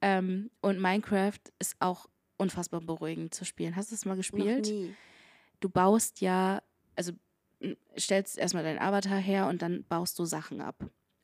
Ähm, 0.00 0.50
und 0.60 0.80
Minecraft 0.80 1.40
ist 1.58 1.76
auch 1.80 2.06
unfassbar 2.36 2.80
beruhigend 2.80 3.34
zu 3.34 3.44
spielen. 3.44 3.76
Hast 3.76 3.90
du 3.90 3.94
es 3.94 4.04
mal 4.04 4.12
Noch 4.12 4.18
gespielt? 4.18 4.66
nie. 4.66 4.94
du 5.60 5.68
baust 5.68 6.20
ja, 6.20 6.62
also 6.94 7.12
stellst 7.98 8.38
erstmal 8.38 8.62
deinen 8.62 8.78
Avatar 8.78 9.18
her 9.18 9.48
und 9.48 9.62
dann 9.62 9.84
baust 9.84 10.18
du 10.18 10.24
Sachen 10.24 10.60
ab. 10.60 10.76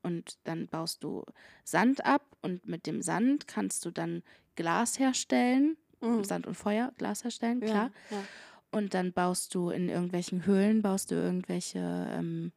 Und 0.02 0.38
dann 0.44 0.66
baust 0.66 1.04
du 1.04 1.24
Sand 1.64 2.04
ab 2.04 2.36
und 2.40 2.66
mit 2.66 2.86
dem 2.86 3.02
Sand 3.02 3.46
kannst 3.46 3.84
du 3.84 3.90
dann 3.90 4.22
Glas 4.56 4.98
herstellen. 4.98 5.76
Mm. 6.00 6.24
Sand 6.24 6.46
und 6.46 6.56
Feuer, 6.56 6.92
Glas 6.98 7.22
herstellen, 7.22 7.60
klar. 7.60 7.92
Ja, 8.10 8.16
ja. 8.16 8.24
Und 8.72 8.94
dann 8.94 9.12
baust 9.12 9.54
du 9.54 9.70
in 9.70 9.88
irgendwelchen 9.88 10.46
Höhlen, 10.46 10.82
baust 10.82 11.10
du 11.10 11.14
irgendwelche 11.14 11.78
ähm, 11.78 12.52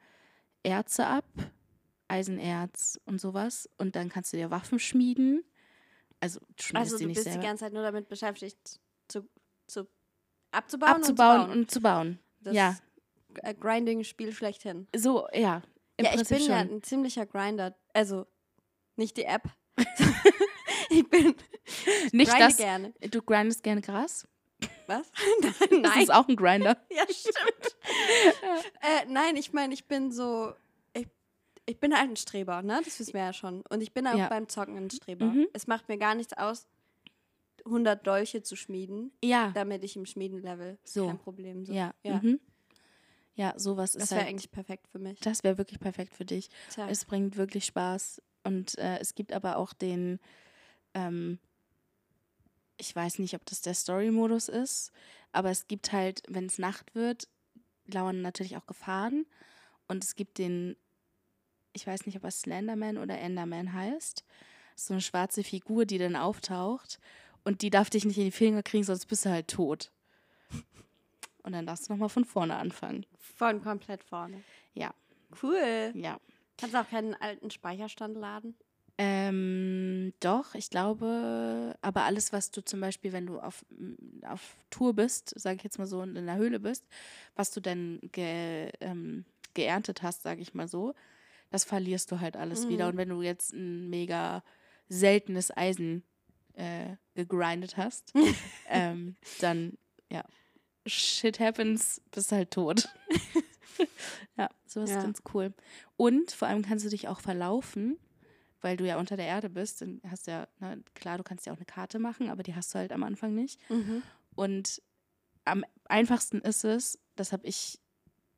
Erze 0.63 1.05
ab, 1.05 1.25
Eisenerz 2.07 2.99
und 3.05 3.21
sowas. 3.21 3.69
Und 3.77 3.95
dann 3.95 4.09
kannst 4.09 4.33
du 4.33 4.37
dir 4.37 4.49
Waffen 4.49 4.79
schmieden. 4.79 5.43
Also 6.19 6.39
du 6.39 6.77
Also 6.77 6.97
du 6.97 7.07
bist 7.07 7.23
selber. 7.23 7.39
die 7.39 7.45
ganze 7.45 7.65
Zeit 7.65 7.73
nur 7.73 7.83
damit 7.83 8.07
beschäftigt, 8.07 8.79
zu, 9.07 9.27
zu 9.67 9.87
abzubauen, 10.51 10.95
abzubauen 10.95 11.01
und 11.01 11.05
zu 11.05 11.15
bauen. 11.15 11.51
und 11.51 11.71
zu 11.71 11.81
bauen. 11.81 12.19
Das 12.39 12.55
ja, 12.55 12.77
Grinding-Spiel 13.59 14.31
schlechthin. 14.33 14.87
so, 14.95 15.27
ja. 15.33 15.61
Ja, 15.99 16.13
ich 16.13 16.27
bin 16.27 16.39
ja 16.39 16.59
schon. 16.59 16.75
ein 16.77 16.83
ziemlicher 16.83 17.25
Grinder. 17.25 17.73
Also 17.93 18.25
nicht 18.97 19.15
die 19.17 19.23
App. 19.23 19.43
ich 20.89 21.07
bin 21.09 21.35
Nicht 22.11 22.29
grinde 22.31 22.45
das, 22.47 22.57
gerne. 22.57 22.93
du 23.09 23.21
grindest 23.21 23.63
gerne 23.63 23.81
Gras? 23.81 24.27
Was? 24.87 25.09
Das 25.41 25.59
nein. 25.71 26.01
ist 26.01 26.13
auch 26.13 26.27
ein 26.27 26.35
Grinder. 26.35 26.77
Ja, 26.91 27.03
stimmt. 27.09 27.75
äh, 28.81 29.05
nein, 29.09 29.35
ich 29.35 29.51
meine, 29.53 29.73
ich 29.73 29.85
bin 29.85 30.11
so. 30.11 30.53
Ich, 30.93 31.07
ich 31.65 31.79
bin 31.79 31.97
halt 31.97 32.09
ein 32.09 32.15
Streber, 32.17 32.61
ne? 32.61 32.81
Das 32.83 32.99
wissen 32.99 33.13
wir 33.13 33.21
ja 33.21 33.33
schon. 33.33 33.63
Und 33.69 33.81
ich 33.81 33.93
bin 33.93 34.05
auch 34.07 34.15
Ja. 34.17 34.27
beim 34.27 34.47
Zocken 34.49 34.77
ein 34.77 34.89
Streber. 34.91 35.25
Mhm. 35.25 35.47
Es 35.53 35.65
macht 35.67 35.87
mir 35.89 35.97
gar 35.97 36.13
nichts 36.15 36.33
aus, 36.33 36.67
100 37.65 38.05
Dolche 38.05 38.43
zu 38.43 38.55
schmieden, 38.55 39.11
Ja, 39.23 39.51
damit 39.55 39.83
ich 39.83 39.95
im 39.95 40.05
Schmieden-Level. 40.05 40.77
So. 40.83 41.07
Kein 41.07 41.17
Problem. 41.19 41.65
So. 41.65 41.73
ja, 41.73 41.93
ja. 42.03 42.17
Mhm. 42.21 42.39
Ja, 43.35 43.53
sowas 43.57 43.93
Das 43.93 44.03
ist 44.03 44.11
wäre 44.11 44.21
halt, 44.21 44.29
eigentlich 44.29 44.51
perfekt 44.51 44.87
für 44.87 44.99
mich. 44.99 45.19
das 45.19 45.43
wäre 45.43 45.57
wirklich 45.57 45.79
perfekt 45.79 46.15
für 46.15 46.25
dich. 46.25 46.49
Tja. 46.71 46.87
Es 46.89 47.05
bringt 47.05 47.35
wirklich 47.35 47.65
Spaß. 47.65 48.21
Und 48.43 48.77
äh, 48.77 48.97
es 48.99 49.15
gibt 49.15 49.33
aber 49.33 49.57
auch 49.57 49.73
den, 49.73 50.19
ähm, 50.93 51.39
ich 52.77 52.95
weiß 52.95 53.19
nicht, 53.19 53.35
ob 53.35 53.45
das 53.45 53.61
der 53.61 53.73
Story-Modus 53.73 54.49
ist, 54.49 54.91
aber 55.31 55.49
es 55.49 55.67
gibt 55.67 55.91
halt, 55.91 56.21
wenn 56.27 56.45
es 56.45 56.59
Nacht 56.59 56.93
wird, 56.95 57.27
lauern 57.87 58.21
natürlich 58.21 58.55
auch 58.57 58.67
Gefahren. 58.67 59.25
Und 59.87 60.03
es 60.03 60.15
gibt 60.15 60.37
den, 60.37 60.75
ich 61.73 61.85
weiß 61.85 62.05
nicht, 62.05 62.15
ob 62.17 62.23
er 62.23 62.31
Slenderman 62.31 62.97
oder 62.97 63.17
Enderman 63.19 63.73
heißt. 63.73 64.23
So 64.75 64.93
eine 64.93 65.01
schwarze 65.01 65.43
Figur, 65.43 65.85
die 65.85 65.97
dann 65.97 66.15
auftaucht. 66.15 66.99
Und 67.43 67.61
die 67.61 67.69
darf 67.69 67.89
dich 67.89 68.05
nicht 68.05 68.17
in 68.17 68.25
die 68.25 68.31
Finger 68.31 68.63
kriegen, 68.63 68.83
sonst 68.83 69.05
bist 69.07 69.25
du 69.25 69.29
halt 69.29 69.47
tot. 69.47 69.91
Und 71.43 71.53
dann 71.53 71.65
darfst 71.67 71.87
du 71.87 71.93
nochmal 71.93 72.09
von 72.09 72.25
vorne 72.25 72.55
anfangen. 72.55 73.05
Von 73.37 73.61
komplett 73.63 74.03
vorne. 74.03 74.43
Ja. 74.73 74.93
Cool. 75.41 75.91
Ja. 75.95 76.19
Kannst 76.57 76.75
du 76.75 76.79
auch 76.81 76.89
keinen 76.89 77.13
alten 77.15 77.51
Speicherstand 77.51 78.15
laden? 78.17 78.55
Ähm, 78.97 80.13
doch, 80.21 80.55
ich 80.55 80.69
glaube, 80.69 81.75
aber 81.81 82.03
alles, 82.03 82.31
was 82.31 82.51
du 82.51 82.63
zum 82.63 82.79
Beispiel, 82.79 83.11
wenn 83.11 83.25
du 83.25 83.39
auf, 83.39 83.65
auf 84.25 84.55
Tour 84.69 84.93
bist, 84.93 85.37
sage 85.37 85.57
ich 85.57 85.63
jetzt 85.63 85.77
mal 85.79 85.85
so, 85.87 85.99
und 86.01 86.15
in 86.15 86.25
der 86.27 86.37
Höhle 86.37 86.61
bist, 86.61 86.85
was 87.35 87.51
du 87.51 87.59
dann 87.59 87.99
ge, 88.13 88.71
ähm, 88.79 89.25
geerntet 89.53 90.01
hast, 90.01 90.21
sage 90.23 90.41
ich 90.41 90.53
mal 90.53 90.69
so, 90.69 90.93
das 91.49 91.65
verlierst 91.65 92.09
du 92.11 92.21
halt 92.21 92.37
alles 92.37 92.65
Mhm. 92.65 92.69
wieder. 92.69 92.87
Und 92.87 92.95
wenn 92.97 93.09
du 93.09 93.21
jetzt 93.21 93.51
ein 93.51 93.89
mega 93.89 94.43
seltenes 94.87 95.55
Eisen 95.55 96.03
äh, 96.53 96.95
gegrindet 97.15 97.75
hast, 97.75 98.13
ähm, 98.69 99.17
dann, 99.39 99.77
ja, 100.09 100.23
shit 100.85 101.39
happens, 101.41 102.01
bist 102.11 102.31
halt 102.31 102.51
tot. 102.51 102.87
ja, 104.37 104.49
sowas 104.65 104.89
Ja. 104.89 104.97
ist 104.97 105.03
ganz 105.03 105.21
cool. 105.33 105.53
Und 105.97 106.31
vor 106.31 106.47
allem 106.47 106.61
kannst 106.61 106.85
du 106.85 106.89
dich 106.89 107.07
auch 107.07 107.19
verlaufen, 107.19 107.97
weil 108.61 108.77
du 108.77 108.85
ja 108.85 108.97
unter 108.99 109.15
der 109.17 109.25
Erde 109.27 109.49
bist. 109.49 109.81
Dann 109.81 110.01
hast 110.09 110.27
du 110.27 110.31
ja, 110.31 110.47
na, 110.59 110.75
klar, 110.93 111.17
du 111.17 111.23
kannst 111.23 111.45
ja 111.45 111.53
auch 111.53 111.57
eine 111.57 111.65
Karte 111.65 111.99
machen, 111.99 112.29
aber 112.29 112.43
die 112.43 112.55
hast 112.55 112.73
du 112.73 112.79
halt 112.79 112.91
am 112.91 113.03
Anfang 113.03 113.33
nicht. 113.35 113.59
Mhm. 113.69 114.01
Und 114.35 114.81
am 115.45 115.63
einfachsten 115.85 116.41
ist 116.41 116.63
es, 116.63 116.97
das 117.15 117.31
habe 117.31 117.45
ich, 117.45 117.79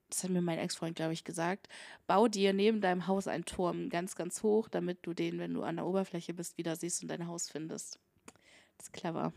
das 0.10 0.24
hat 0.24 0.30
mir 0.32 0.42
mein 0.42 0.60
Ex-Freund, 0.60 0.96
glaube 0.96 1.14
ich, 1.14 1.24
gesagt, 1.24 1.68
bau 2.06 2.28
dir 2.28 2.54
neben 2.54 2.82
deinem 2.82 3.08
Haus 3.08 3.28
einen 3.28 3.46
Turm 3.46 3.90
ganz, 3.90 4.16
ganz 4.16 4.44
hoch, 4.44 4.68
damit 4.70 5.00
du 5.06 5.14
den, 5.14 5.40
wenn 5.40 5.54
du 5.54 5.64
an 5.64 5.78
der 5.78 5.86
Oberfläche 5.86 6.34
bist, 6.34 6.58
wieder 6.58 6.76
siehst 6.76 7.02
und 7.02 7.08
dein 7.10 7.28
Haus 7.28 7.50
findest. 7.50 8.00
Das 8.78 8.88
ist 8.88 8.94
clever. 8.94 9.34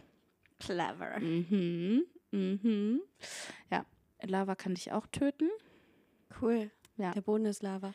Clever. 0.59 1.19
Mhm. 1.21 2.05
Mhm. 2.33 3.01
Ja, 3.71 3.87
Lava 4.27 4.55
kann 4.55 4.75
dich 4.75 4.93
auch 4.93 5.07
töten. 5.07 5.49
Cool. 6.41 6.71
Ja. 6.97 7.13
Der 7.13 7.21
Boden 7.21 7.47
ist 7.47 7.63
Lava. 7.63 7.95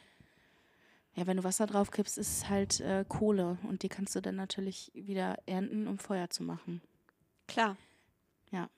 Ja, 1.16 1.28
wenn 1.28 1.38
du 1.38 1.44
Wasser 1.44 1.66
drauf 1.66 1.92
kippst, 1.92 2.18
ist 2.18 2.38
es 2.38 2.50
halt 2.50 2.82
äh, 2.82 3.06
Kohle 3.08 3.58
und 3.64 3.84
die 3.84 3.90
kannst 3.90 4.16
du 4.16 4.22
dann 4.22 4.36
natürlich 4.36 4.92
wieder 4.94 5.38
ernten, 5.46 5.88
um 5.88 5.98
Feuer 5.98 6.30
zu 6.30 6.44
machen. 6.44 6.82
Klar. 7.48 7.78
Ja. 8.52 8.70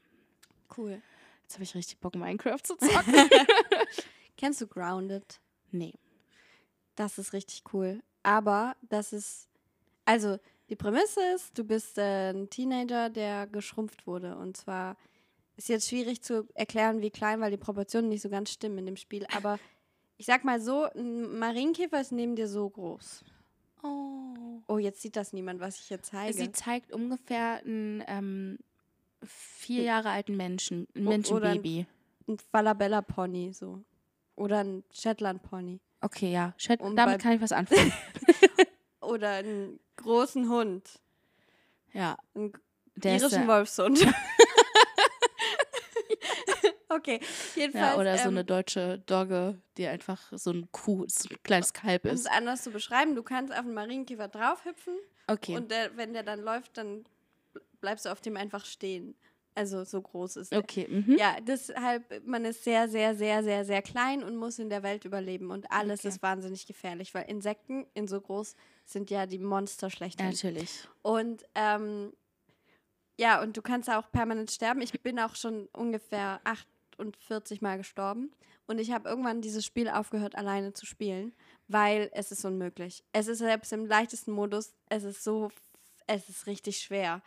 Cool. 0.78 1.02
Jetzt 1.42 1.56
habe 1.56 1.64
ich 1.64 1.74
richtig 1.74 2.00
Bock, 2.00 2.16
Minecraft 2.16 2.62
zu 2.62 2.76
zocken. 2.78 3.16
Kennst 4.38 4.62
du 4.62 4.68
Grounded? 4.68 5.40
nee. 5.72 5.94
Das 6.96 7.20
ist 7.20 7.32
richtig 7.32 7.64
cool. 7.74 8.02
Aber 8.24 8.76
das 8.82 9.14
ist, 9.14 9.48
also 10.04 10.40
die 10.70 10.76
Prämisse 10.76 11.22
ist, 11.36 11.58
du 11.58 11.64
bist 11.64 11.98
äh, 12.00 12.32
ein 12.32 12.50
Teenager, 12.50 13.10
der 13.10 13.46
geschrumpft 13.46 14.08
wurde. 14.08 14.36
Und 14.36 14.58
zwar 14.58 14.98
ist 15.58 15.70
jetzt 15.70 15.90
schwierig 15.90 16.22
zu 16.22 16.48
erklären, 16.54 17.02
wie 17.02 17.10
klein, 17.10 17.42
weil 17.42 17.52
die 17.52 17.58
Proportionen 17.58 18.10
nicht 18.10 18.22
so 18.22 18.30
ganz 18.30 18.52
stimmen 18.52 18.78
in 18.80 18.86
dem 18.86 18.96
Spiel. 18.98 19.26
Aber 19.36 19.60
ich 20.18 20.26
sag 20.26 20.44
mal 20.46 20.60
so, 20.62 20.84
ein 20.96 21.38
Marienkäfer 21.40 22.00
ist 22.00 22.12
neben 22.12 22.36
dir 22.36 22.48
so 22.48 22.70
groß. 22.70 23.24
Oh. 23.84 24.62
Oh, 24.68 24.78
jetzt 24.78 25.02
sieht 25.02 25.16
das 25.16 25.34
niemand, 25.34 25.60
was 25.60 25.80
ich 25.80 25.88
hier 25.88 26.02
zeige. 26.02 26.34
Sie 26.34 26.52
zeigt 26.52 26.92
ungefähr 26.92 27.62
einen 27.66 28.04
ähm, 28.08 28.58
vier 29.24 29.84
Jahre 29.84 30.10
alten 30.10 30.36
Menschen, 30.38 30.88
ein 30.96 31.02
oder 31.08 31.10
ein- 31.12 31.22
Menschenbaby. 31.62 31.86
ein 32.28 32.38
Falabella 32.52 33.02
Pony 33.02 33.52
so. 33.54 33.82
Oder 34.36 34.60
ein 34.64 34.84
Shetland 34.92 35.42
Pony. 35.44 35.80
Okay, 36.02 36.32
ja. 36.32 36.54
Chat, 36.58 36.80
Und 36.80 36.96
damit 36.96 37.20
kann 37.22 37.34
ich 37.34 37.42
was 37.42 37.52
anfangen. 37.52 37.92
Oder 39.02 39.32
einen 39.32 39.80
großen 39.96 40.48
Hund. 40.50 40.88
ja. 41.94 42.18
Einen 42.36 42.54
irischen 43.04 43.48
Wolfshund. 43.48 44.06
Okay, 46.98 47.20
jedenfalls. 47.56 47.74
ja, 47.96 47.98
oder 47.98 48.18
so 48.18 48.24
ähm, 48.24 48.30
eine 48.36 48.46
deutsche 48.46 49.00
Dogge, 49.06 49.62
die 49.78 49.88
einfach 49.88 50.32
so 50.32 50.52
ein 50.52 50.68
Kuh, 50.72 51.06
so 51.08 51.30
ein 51.30 51.38
kleines 51.44 51.74
Kalb 51.74 52.06
Um 52.06 52.12
es 52.12 52.22
ist. 52.22 52.32
anders 52.32 52.64
zu 52.64 52.72
beschreiben, 52.72 53.16
du 53.16 53.24
kannst 53.24 53.54
auf 53.54 53.60
einen 53.60 53.74
Marienkäfer 53.74 54.28
draufhüpfen 54.28 54.96
Okay. 55.28 55.56
und 55.56 55.72
der, 55.72 55.96
wenn 55.98 56.14
der 56.14 56.24
dann 56.24 56.42
läuft, 56.42 56.78
dann 56.78 57.04
bleibst 57.82 58.06
du 58.06 58.10
auf 58.12 58.22
dem 58.22 58.38
einfach 58.38 58.66
stehen. 58.66 59.16
Also 59.56 59.84
so 59.84 60.02
groß 60.02 60.36
ist 60.38 60.52
der. 60.52 60.60
okay. 60.60 60.88
Mhm. 60.88 61.18
Ja, 61.18 61.38
deshalb, 61.42 62.26
man 62.28 62.46
ist 62.46 62.64
sehr, 62.64 62.88
sehr, 62.88 63.16
sehr, 63.16 63.44
sehr, 63.44 63.66
sehr 63.66 63.82
klein 63.82 64.24
und 64.24 64.36
muss 64.36 64.60
in 64.60 64.70
der 64.70 64.84
Welt 64.84 65.04
überleben. 65.04 65.50
Und 65.50 65.72
alles 65.72 66.02
Okay. 66.02 66.10
ist 66.10 66.22
wahnsinnig 66.22 66.68
gefährlich, 66.68 67.14
weil 67.16 67.24
Insekten 67.28 67.88
in 67.96 68.08
so 68.08 68.22
groß 68.22 68.56
sind 68.86 69.10
ja 69.10 69.26
die 69.26 69.40
Monster 69.40 69.90
schlechthin. 69.90 70.28
Natürlich. 70.28 70.88
Und 71.02 71.44
ähm, 71.56 72.14
ja, 73.20 73.42
und 73.42 73.58
du 73.58 73.64
kannst 73.64 73.90
auch 73.90 74.12
permanent 74.12 74.52
sterben. 74.52 74.82
Ich 74.82 74.92
bin 75.02 75.20
auch 75.20 75.36
schon 75.36 75.66
ungefähr 75.74 76.40
48 77.00 77.62
Mal 77.62 77.78
gestorben. 77.78 78.32
Und 78.66 78.80
ich 78.80 78.92
habe 78.92 79.10
irgendwann 79.10 79.42
dieses 79.42 79.66
Spiel 79.66 79.88
aufgehört, 79.88 80.36
alleine 80.36 80.74
zu 80.74 80.86
spielen, 80.86 81.34
weil 81.68 82.10
es 82.14 82.32
ist 82.32 82.44
unmöglich. 82.44 83.04
Es 83.14 83.28
ist 83.28 83.40
selbst 83.40 83.72
im 83.74 83.86
leichtesten 83.86 84.32
Modus, 84.32 84.74
es 84.90 85.04
ist 85.04 85.24
so, 85.24 85.50
es 86.06 86.28
ist 86.30 86.48
richtig 86.48 86.80
schwer. 86.80 87.22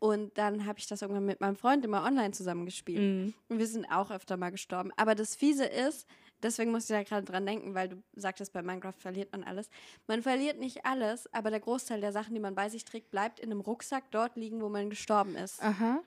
Und 0.00 0.36
dann 0.36 0.66
habe 0.66 0.78
ich 0.78 0.86
das 0.86 1.02
irgendwann 1.02 1.24
mit 1.24 1.40
meinem 1.40 1.56
Freund 1.56 1.84
immer 1.84 2.04
online 2.04 2.32
zusammengespielt. 2.32 3.00
Mhm. 3.00 3.34
Und 3.48 3.58
wir 3.58 3.66
sind 3.66 3.86
auch 3.86 4.10
öfter 4.10 4.36
mal 4.36 4.50
gestorben. 4.50 4.90
Aber 4.96 5.14
das 5.14 5.34
Fiese 5.34 5.64
ist, 5.64 6.06
deswegen 6.42 6.70
muss 6.70 6.84
ich 6.84 6.88
da 6.96 7.02
gerade 7.02 7.24
dran 7.24 7.46
denken, 7.46 7.74
weil 7.74 7.88
du 7.88 8.02
sagtest, 8.14 8.52
bei 8.52 8.62
Minecraft 8.62 8.98
verliert 8.98 9.32
man 9.32 9.44
alles. 9.44 9.70
Man 10.06 10.22
verliert 10.22 10.58
nicht 10.58 10.84
alles, 10.84 11.32
aber 11.32 11.50
der 11.50 11.60
Großteil 11.60 12.00
der 12.00 12.12
Sachen, 12.12 12.34
die 12.34 12.40
man 12.40 12.54
bei 12.54 12.68
sich 12.68 12.84
trägt, 12.84 13.10
bleibt 13.10 13.40
in 13.40 13.50
einem 13.50 13.60
Rucksack 13.60 14.10
dort 14.10 14.36
liegen, 14.36 14.60
wo 14.60 14.68
man 14.68 14.90
gestorben 14.90 15.36
ist. 15.36 15.62
Aha. 15.62 16.02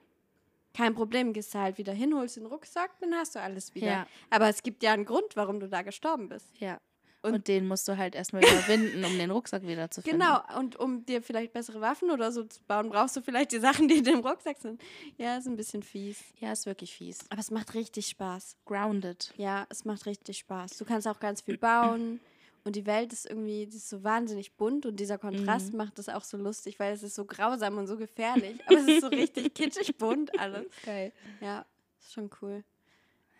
Kein 0.78 0.94
Problem, 0.94 1.32
gehst 1.32 1.52
du 1.54 1.58
halt 1.58 1.76
wieder 1.76 1.92
hin, 1.92 2.14
holst 2.14 2.36
den 2.36 2.46
Rucksack, 2.46 2.92
dann 3.00 3.12
hast 3.14 3.34
du 3.34 3.40
alles 3.40 3.74
wieder. 3.74 3.86
Ja. 3.88 4.06
Aber 4.30 4.48
es 4.48 4.62
gibt 4.62 4.84
ja 4.84 4.92
einen 4.92 5.04
Grund, 5.04 5.34
warum 5.34 5.58
du 5.58 5.68
da 5.68 5.82
gestorben 5.82 6.28
bist. 6.28 6.46
Ja. 6.60 6.78
Und- 7.20 7.34
Und, 7.34 7.48
den 7.48 7.66
musst 7.66 7.88
du 7.88 7.96
halt 7.96 8.14
erstmal 8.14 8.44
überwinden, 8.44 9.04
um 9.04 9.18
den 9.18 9.32
Rucksack 9.32 9.62
wieder 9.66 9.90
zu 9.90 10.02
finden. 10.02 10.20
Genau, 10.20 10.40
und 10.56 10.76
um 10.76 11.04
dir 11.04 11.20
vielleicht 11.20 11.52
bessere 11.52 11.80
Waffen 11.80 12.12
oder 12.12 12.30
so 12.30 12.44
zu 12.44 12.62
bauen, 12.62 12.90
brauchst 12.90 13.16
du 13.16 13.22
vielleicht 13.22 13.50
die 13.50 13.58
Sachen, 13.58 13.88
die 13.88 13.96
in 13.98 14.04
dem 14.04 14.20
Rucksack 14.20 14.58
sind. 14.58 14.80
Ja, 15.16 15.36
ist 15.36 15.48
ein 15.48 15.56
bisschen 15.56 15.82
fies. 15.82 16.22
Ja, 16.38 16.52
ist 16.52 16.64
wirklich 16.66 16.94
fies. 16.94 17.18
Aber 17.28 17.40
es 17.40 17.50
macht 17.50 17.74
richtig 17.74 18.06
Spaß. 18.06 18.56
Grounded. 18.66 19.34
Ja, 19.36 19.66
es 19.68 19.84
macht 19.84 20.06
richtig 20.06 20.38
Spaß. 20.38 20.78
Du 20.78 20.84
kannst 20.84 21.08
auch 21.08 21.18
ganz 21.18 21.40
viel 21.40 21.58
bauen 21.58 22.20
und 22.68 22.76
die 22.76 22.86
Welt 22.86 23.12
ist 23.12 23.26
irgendwie, 23.28 23.66
die 23.66 23.76
ist 23.78 23.88
so 23.88 24.04
wahnsinnig 24.04 24.52
bunt 24.52 24.86
und 24.86 24.96
dieser 25.00 25.18
Kontrast 25.18 25.72
macht 25.74 25.98
es 25.98 26.08
auch 26.08 26.22
so 26.22 26.36
lustig, 26.36 26.78
weil 26.78 26.92
es 26.92 27.02
ist 27.02 27.14
so 27.16 27.24
grausam 27.24 27.78
und 27.78 27.86
so 27.88 27.96
gefährlich, 27.96 28.60
aber 28.66 28.78
es 28.78 28.86
ist 28.86 29.00
so 29.00 29.08
richtig 29.08 29.52
kitschig 29.54 29.96
bunt 29.96 30.38
alles. 30.38 30.66
Geil. 30.84 31.12
Ja, 31.40 31.64
ist 32.00 32.12
schon 32.12 32.30
cool. 32.40 32.62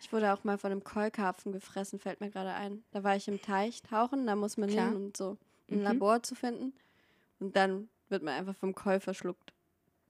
Ich 0.01 0.11
wurde 0.11 0.33
auch 0.33 0.43
mal 0.43 0.57
von 0.57 0.71
einem 0.71 0.83
Keukarpfen 0.83 1.51
gefressen, 1.51 1.99
fällt 1.99 2.21
mir 2.21 2.29
gerade 2.29 2.53
ein. 2.53 2.83
Da 2.91 3.03
war 3.03 3.15
ich 3.15 3.27
im 3.27 3.41
Teich 3.41 3.81
tauchen, 3.81 4.25
da 4.27 4.35
muss 4.35 4.57
man 4.57 4.69
Klar. 4.69 4.87
hin, 4.89 4.95
um 4.95 5.11
so 5.15 5.37
ein 5.69 5.77
Mhm. 5.77 5.83
Labor 5.83 6.23
zu 6.23 6.35
finden. 6.35 6.73
Und 7.39 7.55
dann 7.55 7.87
wird 8.09 8.23
man 8.23 8.33
einfach 8.33 8.55
vom 8.55 8.73
Koi 8.75 8.99
verschluckt. 8.99 9.53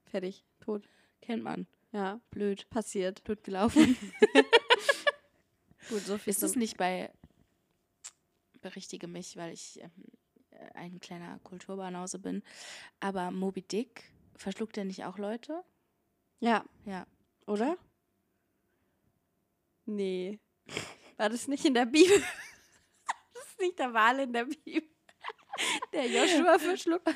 Fertig, 0.06 0.44
tot. 0.62 0.84
Kennt 1.22 1.44
man. 1.44 1.68
Ja, 1.92 2.20
Blöd. 2.32 2.70
passiert. 2.70 3.24
Blöd 3.24 3.44
gelaufen. 3.44 3.98
Gut, 5.90 6.02
so 6.06 6.18
viel 6.18 6.32
Ist 6.32 6.44
es 6.44 6.52
zum- 6.54 6.60
nicht 6.60 6.78
bei. 6.78 7.10
Berichtige 8.62 9.08
mich, 9.08 9.36
weil 9.38 9.54
ich 9.54 9.80
ähm, 9.82 9.92
äh, 10.52 10.70
ein 10.76 11.00
kleiner 11.00 11.40
Kulturbanause 11.40 12.20
bin. 12.20 12.44
Aber 13.00 13.32
Moby 13.32 13.62
Dick, 13.62 14.04
verschluckt 14.36 14.78
er 14.78 14.86
nicht 14.86 15.06
auch 15.06 15.18
Leute? 15.18 15.64
Ja, 16.40 16.64
Ja. 16.86 17.06
oder? 17.48 17.78
Nee. 19.86 20.40
War 21.18 21.30
das 21.30 21.48
nicht 21.48 21.66
in 21.66 21.74
der 21.74 21.86
Bibel? 21.86 22.18
das 23.34 23.44
ist 23.46 23.60
nicht 23.60 23.80
der 23.80 23.94
Wal 23.94 24.20
in 24.20 24.34
der 24.34 24.46
Bibel. 24.46 24.90
Der 25.92 26.06
Joshua 26.08 26.58
verschluckt. 26.58 27.10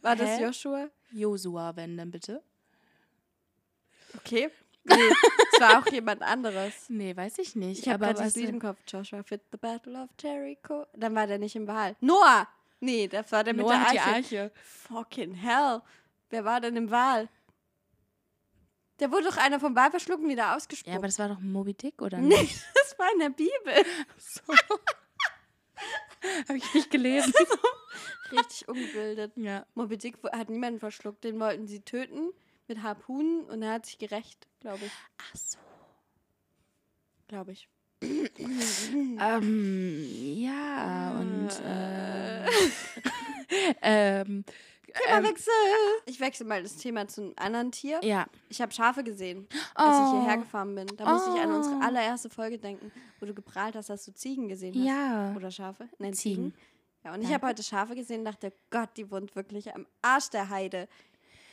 War 0.00 0.16
das 0.16 0.38
Hä? 0.38 0.44
Joshua? 0.44 0.90
Josua, 1.10 1.76
wenn 1.76 1.98
dann 1.98 2.10
bitte. 2.10 2.42
Okay. 4.16 4.50
Nee, 4.84 5.10
es 5.52 5.60
war 5.60 5.78
auch 5.78 5.86
jemand 5.92 6.22
anderes. 6.22 6.88
Nee, 6.88 7.16
weiß 7.16 7.38
ich 7.38 7.56
nicht. 7.56 7.80
Ich 7.80 7.88
habe 7.92 8.06
aber 8.06 8.14
das 8.22 8.36
Lied 8.36 8.50
im 8.50 8.60
Kopf. 8.60 8.78
Joshua 8.86 9.22
fit 9.22 9.40
the 9.50 9.58
battle 9.58 10.02
of 10.02 10.10
Jericho. 10.20 10.86
Dann 10.94 11.14
war 11.14 11.26
der 11.26 11.38
nicht 11.38 11.56
im 11.56 11.66
Wal. 11.66 11.96
Noah! 12.00 12.46
Nee, 12.80 13.08
das 13.08 13.32
war 13.32 13.42
der 13.44 13.54
mit 13.54 13.64
Noah 13.64 13.72
der 13.72 13.80
hat 13.80 13.92
die 13.94 13.98
Arche. 13.98 14.16
Arche. 14.16 14.52
Fucking 14.62 15.34
hell. 15.34 15.80
Wer 16.28 16.44
war 16.44 16.60
denn 16.60 16.76
im 16.76 16.90
Wal? 16.90 17.28
Der 19.00 19.10
wurde 19.10 19.24
doch 19.24 19.38
einer 19.38 19.58
vom 19.58 19.74
Wal 19.74 19.90
verschluckt 19.90 20.22
und 20.22 20.28
wieder 20.28 20.54
ausgespuckt. 20.54 20.88
Ja, 20.88 20.96
aber 20.96 21.06
das 21.06 21.18
war 21.18 21.28
doch 21.28 21.40
Moby 21.40 21.74
Dick, 21.74 22.00
oder 22.00 22.18
nee, 22.18 22.40
nicht? 22.40 22.62
das 22.74 22.98
war 22.98 23.10
in 23.12 23.20
der 23.20 23.30
Bibel. 23.30 23.50
Habe 26.48 26.58
ich 26.58 26.74
nicht 26.74 26.90
gelesen. 26.90 27.32
Richtig 28.30 28.68
ungebildet. 28.68 29.32
ja. 29.36 29.66
Moby 29.74 29.98
Dick 29.98 30.16
hat 30.32 30.48
niemanden 30.48 30.78
verschluckt. 30.80 31.24
Den 31.24 31.38
wollten 31.40 31.66
sie 31.66 31.80
töten 31.80 32.32
mit 32.68 32.82
Harpunen 32.82 33.44
und 33.44 33.62
er 33.62 33.72
hat 33.74 33.86
sich 33.86 33.98
gerecht, 33.98 34.46
glaube 34.60 34.84
ich. 34.86 34.92
Ach 35.18 35.36
so. 35.36 35.58
Glaube 37.28 37.52
ich. 37.52 37.68
Ähm, 39.20 40.04
ja, 40.36 41.12
und 41.18 41.48
Äh. 41.64 42.44
äh, 43.80 44.20
ähm, 44.20 44.44
Themawechsel! 45.06 45.52
ich 46.06 46.20
wechsle 46.20 46.46
mal 46.46 46.62
das 46.62 46.76
Thema 46.76 47.08
zu 47.08 47.22
einem 47.22 47.32
anderen 47.36 47.72
Tier. 47.72 48.00
ja. 48.02 48.26
Ich 48.48 48.60
habe 48.60 48.72
Schafe 48.72 49.02
gesehen, 49.02 49.48
als 49.74 49.96
ich 49.96 50.02
Oh. 50.04 50.20
hierher 50.20 50.38
gefahren 50.38 50.74
bin. 50.74 50.86
Da 50.96 51.04
musste 51.12 51.30
ich 51.34 51.40
an 51.40 51.52
unsere 51.52 51.76
Oh. 51.76 51.80
allererste 51.82 52.30
Folge 52.30 52.58
denken, 52.58 52.92
wo 53.18 53.26
du 53.26 53.34
geprahlt 53.34 53.74
hast, 53.74 53.88
dass 53.90 54.04
du 54.04 54.12
Ziegen 54.14 54.48
gesehen 54.48 54.74
hast. 54.74 54.84
Ja. 54.86 55.34
Oder 55.36 55.50
Schafe? 55.50 55.88
Nein, 55.98 56.14
Ziegen. 56.14 56.52
Ziegen. 56.52 56.54
Ja, 57.04 57.12
und 57.12 57.20
ich 57.20 57.28
Danke. 57.28 57.34
habe 57.34 57.46
heute 57.48 57.62
Schafe 57.62 57.94
gesehen 57.96 58.20
und 58.20 58.24
dachte, 58.26 58.52
Gott, 58.70 58.90
die 58.96 59.10
wohnt 59.10 59.34
wirklich 59.34 59.74
am 59.74 59.86
Arsch 60.02 60.30
der 60.30 60.48
Heide. 60.48 60.88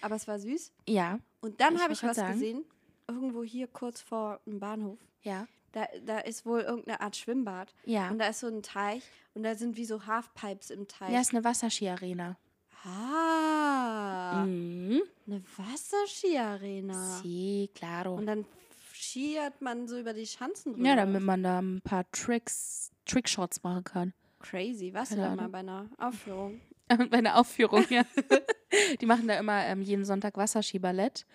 Aber 0.02 0.16
es 0.16 0.28
war 0.28 0.40
süß. 0.40 0.72
Ja. 0.88 1.20
Und 1.42 1.60
dann 1.62 1.80
habe 1.82 1.94
ich 1.94 2.04
was 2.04 2.16
sagen. 2.18 2.34
gesehen, 2.34 2.66
irgendwo 3.08 3.44
hier 3.44 3.68
kurz 3.68 4.02
vor 4.02 4.40
dem 4.46 4.60
Bahnhof. 4.60 5.00
Ja. 5.24 5.48
Da, 5.72 5.88
da 6.06 6.20
ist 6.20 6.46
wohl 6.46 6.62
irgendeine 6.62 7.00
Art 7.02 7.16
Schwimmbad. 7.16 7.74
Ja. 7.86 8.10
Und 8.10 8.20
da 8.20 8.28
ist 8.28 8.42
so 8.42 8.48
ein 8.48 8.62
Teich 8.62 9.04
und 9.34 9.44
da 9.44 9.56
sind 9.56 9.78
wie 9.78 9.86
so 9.86 10.06
Halfpipes 10.06 10.70
im 10.70 10.88
Teich. 10.88 11.12
Ja, 11.14 11.22
ist 11.22 11.34
eine 11.34 11.44
Wasserski-Arena. 11.44 12.38
Ah, 12.84 14.44
Mhm. 14.46 15.02
eine 15.28 15.44
Wasserskiarena. 15.58 17.20
Sí, 17.22 17.70
claro. 17.76 18.16
Und 18.16 18.26
dann 18.26 18.46
skiert 18.94 19.62
man 19.62 19.88
so 19.88 19.98
über 20.00 20.14
die 20.14 20.26
Schanzen 20.26 20.74
drüber. 20.74 20.88
Ja, 20.88 20.96
damit 20.96 21.22
man 21.24 21.44
da 21.44 21.60
ein 21.60 21.82
paar 21.84 22.10
Tricks, 22.12 22.92
Trickshots 23.06 23.64
machen 23.64 23.84
kann. 23.84 24.14
Crazy. 24.40 24.94
Warst 24.94 25.12
du 25.14 25.18
da 25.18 25.36
mal 25.36 25.50
bei 25.50 25.60
einer 25.60 25.88
Aufführung? 25.98 26.60
Bei 27.10 27.18
einer 27.18 27.38
Aufführung, 27.38 27.86
ja. 27.90 28.04
Die 29.02 29.06
machen 29.06 29.28
da 29.28 29.38
immer 29.40 29.66
ähm, 29.66 29.82
jeden 29.82 30.06
Sonntag 30.06 30.38
Wasserskiballett 30.38 31.26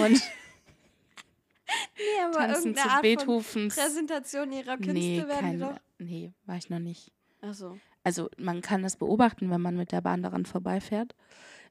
und 0.00 0.20
Nee, 1.96 2.22
aber 2.24 2.38
tanzen 2.38 2.76
zu 2.76 2.88
Art 2.88 3.02
Beethovens. 3.02 3.76
Präsentation 3.76 4.52
ihrer 4.52 4.76
Künste 4.76 4.92
Nee, 4.92 5.18
werden 5.26 5.40
kein, 5.40 5.60
doch. 5.60 5.78
nee, 5.98 6.32
war 6.44 6.56
ich 6.56 6.68
noch 6.68 6.78
nicht. 6.78 7.12
Achso. 7.40 7.78
Also 8.04 8.28
man 8.36 8.60
kann 8.60 8.82
das 8.82 8.96
beobachten, 8.96 9.50
wenn 9.50 9.60
man 9.60 9.76
mit 9.76 9.92
der 9.92 10.00
Bahn 10.00 10.22
daran 10.22 10.44
vorbeifährt 10.44 11.14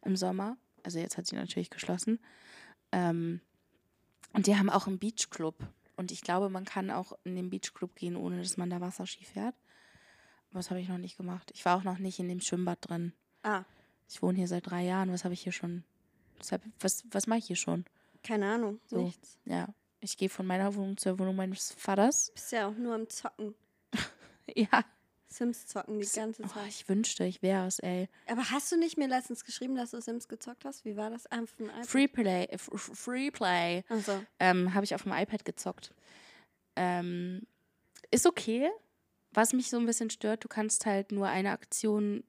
im 0.03 0.15
Sommer. 0.15 0.57
Also 0.83 0.99
jetzt 0.99 1.17
hat 1.17 1.27
sie 1.27 1.35
natürlich 1.35 1.69
geschlossen. 1.69 2.19
Ähm, 2.91 3.41
und 4.33 4.47
die 4.47 4.57
haben 4.57 4.69
auch 4.69 4.87
einen 4.87 4.97
Beachclub. 4.97 5.55
Und 5.97 6.11
ich 6.11 6.21
glaube, 6.21 6.49
man 6.49 6.65
kann 6.65 6.89
auch 6.89 7.13
in 7.23 7.35
den 7.35 7.49
Beachclub 7.49 7.95
gehen, 7.95 8.15
ohne 8.15 8.39
dass 8.39 8.57
man 8.57 8.69
da 8.69 8.81
Wasserski 8.81 9.25
fährt. 9.25 9.55
Aber 10.49 10.59
das 10.59 10.69
habe 10.69 10.79
ich 10.81 10.89
noch 10.89 10.97
nicht 10.97 11.17
gemacht. 11.17 11.51
Ich 11.53 11.63
war 11.65 11.77
auch 11.77 11.83
noch 11.83 11.99
nicht 11.99 12.19
in 12.19 12.27
dem 12.27 12.39
Schwimmbad 12.39 12.89
drin. 12.89 13.13
Ah, 13.43 13.63
Ich 14.09 14.21
wohne 14.21 14.37
hier 14.37 14.47
seit 14.47 14.69
drei 14.69 14.83
Jahren. 14.83 15.11
Was 15.11 15.23
habe 15.23 15.33
ich 15.33 15.41
hier 15.41 15.51
schon? 15.51 15.83
Was, 16.37 16.51
hab- 16.51 16.61
was, 16.79 17.03
was 17.11 17.27
mache 17.27 17.39
ich 17.39 17.45
hier 17.47 17.55
schon? 17.55 17.85
keine 18.23 18.53
Ahnung. 18.53 18.79
So. 18.85 18.97
Nichts. 19.03 19.37
Ja, 19.45 19.67
ich 19.99 20.15
gehe 20.15 20.29
von 20.29 20.45
meiner 20.45 20.75
Wohnung 20.75 20.95
zur 20.97 21.17
Wohnung 21.17 21.35
meines 21.35 21.71
Vaters. 21.73 22.31
Bist 22.35 22.51
ja 22.51 22.67
auch 22.67 22.75
nur 22.75 22.93
am 22.95 23.09
Zocken. 23.09 23.55
Ja. 24.55 24.83
Sims 25.27 25.65
zocken 25.65 25.97
die 26.01 26.07
ganze 26.13 26.43
Oh, 26.43 26.47
Zeit. 26.47 26.67
ich 26.67 26.89
wünschte, 26.89 27.23
ich 27.23 27.41
wäre 27.41 27.65
es, 27.65 27.79
ey. 27.79 28.09
Aber 28.27 28.49
hast 28.51 28.69
du 28.69 28.75
nicht 28.77 28.97
mir 28.97 29.07
letztens 29.07 29.45
geschrieben, 29.45 29.75
dass 29.75 29.91
du 29.91 30.01
Sims 30.01 30.27
gezockt 30.27 30.65
hast? 30.65 30.83
Wie 30.83 30.97
war 30.97 31.09
das? 31.09 31.25
Einfach 31.27 31.57
ein 31.59 31.65
iPad? 31.69 31.87
Free 31.87 32.07
Play, 32.09 32.47
Free 32.57 33.31
Play. 33.31 33.83
Also, 33.87 34.21
ähm, 34.39 34.73
habe 34.73 34.83
ich 34.83 34.93
auf 34.93 35.03
dem 35.03 35.13
iPad 35.13 35.45
gezockt. 35.45 35.93
Ähm, 36.75 37.47
ist 38.11 38.25
okay. 38.25 38.69
Was 39.33 39.53
mich 39.53 39.69
so 39.69 39.77
ein 39.77 39.85
bisschen 39.85 40.09
stört, 40.09 40.43
du 40.43 40.49
kannst 40.49 40.85
halt 40.85 41.13
nur 41.13 41.27
eine 41.27 41.51
Aktion 41.51 42.25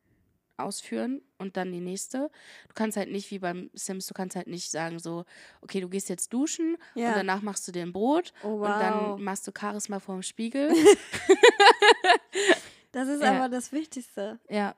ausführen 0.62 1.22
und 1.38 1.56
dann 1.56 1.72
die 1.72 1.80
nächste. 1.80 2.30
Du 2.68 2.74
kannst 2.74 2.96
halt 2.96 3.10
nicht 3.10 3.30
wie 3.30 3.38
beim 3.38 3.70
Sims, 3.74 4.06
du 4.06 4.14
kannst 4.14 4.36
halt 4.36 4.46
nicht 4.46 4.70
sagen 4.70 4.98
so, 4.98 5.24
okay, 5.60 5.80
du 5.80 5.88
gehst 5.88 6.08
jetzt 6.08 6.32
duschen 6.32 6.76
Ja. 6.94 7.10
und 7.10 7.16
danach 7.16 7.42
machst 7.42 7.66
du 7.68 7.72
dir 7.72 7.82
ein 7.82 7.92
Brot 7.92 8.32
oh 8.42 8.60
wow. 8.60 8.68
und 8.68 8.80
dann 8.80 9.22
machst 9.22 9.46
du 9.46 9.52
Charisma 9.58 10.00
vorm 10.00 10.22
Spiegel. 10.22 10.72
das 12.92 13.08
ist 13.08 13.22
Ja. 13.22 13.32
aber 13.36 13.48
das 13.48 13.72
Wichtigste. 13.72 14.38
ja, 14.48 14.74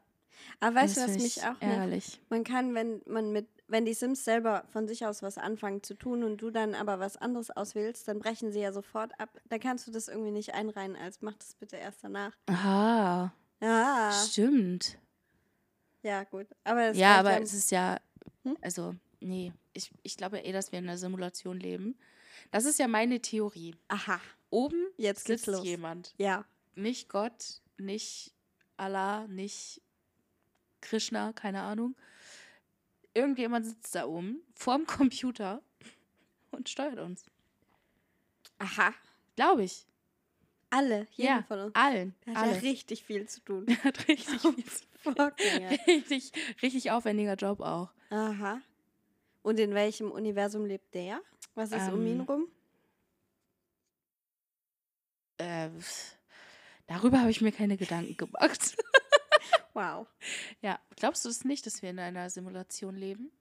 Aber 0.60 0.76
weißt 0.76 0.96
du, 0.96 1.00
das 1.00 1.10
was 1.10 1.12
find 1.12 1.22
mich 1.24 1.36
ich 1.38 1.42
auch 1.42 1.60
nervt? 1.60 1.62
ärgerlich. 1.62 2.20
Man 2.28 2.44
kann, 2.44 2.74
wenn 2.74 3.02
man 3.06 3.32
mit, 3.32 3.48
wenn 3.68 3.84
die 3.84 3.94
Sims 3.94 4.24
selber 4.24 4.64
von 4.72 4.86
sich 4.86 5.06
aus 5.06 5.22
was 5.22 5.38
anfangen 5.38 5.82
zu 5.82 5.94
tun 5.94 6.22
und 6.22 6.38
du 6.38 6.50
dann 6.50 6.74
aber 6.74 7.00
was 7.00 7.16
anderes 7.16 7.50
auswählst, 7.50 8.06
dann 8.08 8.18
brechen 8.18 8.52
sie 8.52 8.60
ja 8.60 8.72
sofort 8.72 9.18
ab. 9.18 9.30
Da 9.48 9.58
kannst 9.58 9.86
du 9.86 9.90
das 9.90 10.08
irgendwie 10.08 10.30
nicht 10.30 10.54
einreihen, 10.54 10.96
als 10.96 11.22
mach 11.22 11.34
das 11.34 11.54
bitte 11.54 11.76
erst 11.76 12.04
danach. 12.04 12.32
Aha, 12.46 13.32
Ja, 13.60 14.12
stimmt. 14.28 14.98
Ja, 16.04 16.22
gut. 16.24 16.46
Aber 16.62 16.82
es 16.90 16.96
Ja, 16.96 17.18
aber 17.18 17.40
es 17.40 17.52
ist 17.52 17.70
ja, 17.72 17.98
Hm? 18.44 18.56
also, 18.60 18.94
nee, 19.20 19.52
ich, 19.72 19.90
ich 20.04 20.16
glaube 20.16 20.38
eh, 20.40 20.52
dass 20.52 20.70
wir 20.70 20.78
in 20.78 20.84
einer 20.88 20.98
Simulation 20.98 21.58
leben. 21.58 21.96
Das 22.52 22.64
ist 22.66 22.78
ja 22.78 22.86
meine 22.86 23.20
Theorie. 23.20 23.74
Aha, 23.88 24.20
Oben 24.50 24.86
jetzt 24.96 25.26
sitzt 25.26 25.46
los. 25.46 25.64
jemand. 25.64 26.14
Ja. 26.18 26.44
Nicht 26.76 27.08
Gott, 27.08 27.60
nicht 27.78 28.32
Allah, 28.76 29.26
nicht 29.28 29.80
Krishna, 30.80 31.32
keine 31.32 31.62
Ahnung. 31.62 31.96
Irgendjemand 33.14 33.64
sitzt 33.66 33.94
da 33.94 34.06
oben 34.06 34.42
vorm 34.54 34.86
Computer 34.86 35.62
und 36.50 36.68
steuert 36.68 36.98
uns. 36.98 37.24
Aha. 38.58 38.92
Glaube 39.36 39.64
ich. 39.64 39.86
Alle, 40.70 41.06
jeden 41.12 41.28
Ja, 41.28 41.42
von 41.44 41.60
uns. 41.60 41.74
allen. 41.74 42.14
Der 42.26 42.34
hat 42.34 42.42
Alle. 42.42 42.52
ja 42.54 42.58
richtig 42.60 43.04
viel 43.04 43.26
zu 43.28 43.40
tun. 43.40 43.66
Der 43.66 43.82
hat 43.84 44.08
richtig, 44.08 44.40
viel 44.40 44.64
zu- 44.64 44.84
Fucking 45.04 45.60
hell. 45.60 45.78
richtig, 45.86 46.32
richtig 46.62 46.90
aufwendiger 46.90 47.34
Job 47.34 47.60
auch. 47.60 47.90
Aha. 48.10 48.60
Und 49.42 49.60
in 49.60 49.74
welchem 49.74 50.10
Universum 50.10 50.64
lebt 50.64 50.94
der? 50.94 51.20
Was 51.54 51.70
ist 51.72 51.90
um 51.92 52.04
ihn 52.06 52.20
Ähm, 52.20 52.20
rum? 52.22 52.48
Äh, 55.38 55.68
darüber 56.86 57.20
habe 57.20 57.30
ich 57.30 57.40
mir 57.40 57.52
keine 57.52 57.76
Gedanken 57.76 58.16
gemacht. 58.16 58.76
Wow. 59.76 60.06
Ja, 60.62 60.78
glaubst 60.94 61.24
du 61.24 61.28
es 61.28 61.44
nicht, 61.44 61.66
dass 61.66 61.82
wir 61.82 61.90
in 61.90 61.98
einer 61.98 62.30
Simulation 62.30 62.94
leben? 62.94 63.32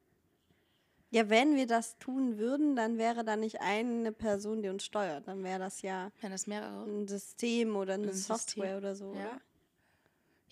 Ja, 1.12 1.30
wenn 1.30 1.56
wir 1.56 1.68
das 1.68 2.00
tun 2.00 2.40
würden, 2.40 2.76
dann 2.76 2.98
wäre 2.98 3.24
da 3.24 3.36
nicht 3.36 3.62
eine 3.62 4.12
Person, 4.12 4.64
die 4.64 4.70
uns 4.70 4.84
steuert. 4.84 5.28
Dann 5.28 5.44
wäre 5.44 5.60
das 5.60 5.84
ja 5.84 6.12
das 6.24 6.48
ein 6.48 7.08
System 7.08 7.76
oder 7.76 7.94
eine 7.94 8.08
Ein 8.08 8.14
System, 8.14 8.36
Software 8.36 8.78
oder 8.80 8.96
so, 8.96 9.14
ja. 9.14 9.20
oder? 9.28 9.42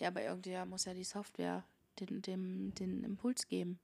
Ja, 0.02 0.08
aber 0.08 0.24
irgendwie 0.24 0.58
muss 0.66 0.86
ja 0.86 0.96
die 0.96 1.04
Software 1.04 1.64
den, 2.00 2.24
dem, 2.24 2.74
den 2.74 3.04
Impuls 3.04 3.48
geben. 3.48 3.80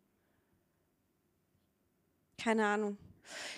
Keine 2.44 2.66
Ahnung. 2.66 2.98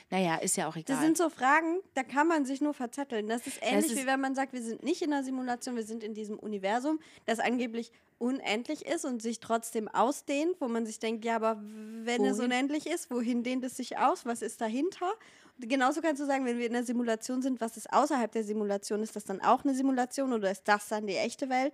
Naja, 0.10 0.36
ist 0.38 0.58
ja 0.58 0.68
auch 0.68 0.76
egal. 0.76 0.98
Das 0.98 1.06
sind 1.06 1.16
so 1.16 1.30
Fragen, 1.30 1.80
da 1.94 2.04
kann 2.04 2.28
man 2.28 2.44
sich 2.44 2.60
nur 2.60 2.74
verzetteln. 2.74 3.30
Das 3.30 3.48
ist 3.48 3.60
ähnlich, 3.62 3.92
ist- 3.94 3.98
wie 3.98 4.06
wenn 4.06 4.20
man 4.20 4.36
sagt, 4.36 4.52
wir 4.52 4.62
sind 4.62 4.84
nicht 4.84 5.02
in 5.02 5.14
einer 5.14 5.24
Simulation, 5.24 5.78
wir 5.78 5.84
sind 5.84 6.04
in 6.04 6.14
diesem 6.14 6.38
Universum, 6.38 7.00
das 7.26 7.40
angeblich 7.40 7.94
unendlich 8.18 8.86
ist 8.86 9.06
und 9.06 9.22
sich 9.22 9.40
trotzdem 9.40 9.88
ausdehnt, 9.88 10.60
wo 10.60 10.68
man 10.68 10.86
sich 10.86 11.00
denkt, 11.00 11.24
ja, 11.24 11.38
aber 11.38 11.62
wenn 11.62 12.26
es 12.26 12.40
Wohin? 12.40 12.46
unendlich 12.52 12.88
ist, 12.88 13.10
wohin 13.10 13.44
dehnt 13.44 13.64
es 13.64 13.78
sich 13.78 13.98
aus? 13.98 14.26
Was 14.26 14.42
ist 14.42 14.60
dahinter? 14.60 15.14
Und 15.62 15.70
genauso 15.70 16.02
kannst 16.02 16.22
du 16.22 16.26
sagen, 16.26 16.44
wenn 16.46 16.58
wir 16.58 16.66
in 16.66 16.76
einer 16.76 16.86
Simulation 16.86 17.42
sind, 17.42 17.62
was 17.62 17.78
ist 17.78 17.94
außerhalb 17.94 18.30
der 18.34 18.44
Simulation? 18.44 19.02
Ist 19.02 19.16
das 19.16 19.24
dann 19.24 19.40
auch 19.40 19.64
eine 19.64 19.74
Simulation 19.76 20.34
oder 20.34 20.52
ist 20.52 20.68
das 20.68 20.90
dann 20.90 21.08
die 21.08 21.16
echte 21.16 21.48
Welt? 21.48 21.74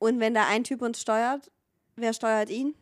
Und 0.00 0.18
wenn 0.18 0.34
da 0.34 0.48
ein 0.48 0.64
Typ 0.64 0.82
uns 0.82 1.00
steuert, 1.00 1.52
wer 1.94 2.12
steuert 2.12 2.50
ihn? 2.50 2.74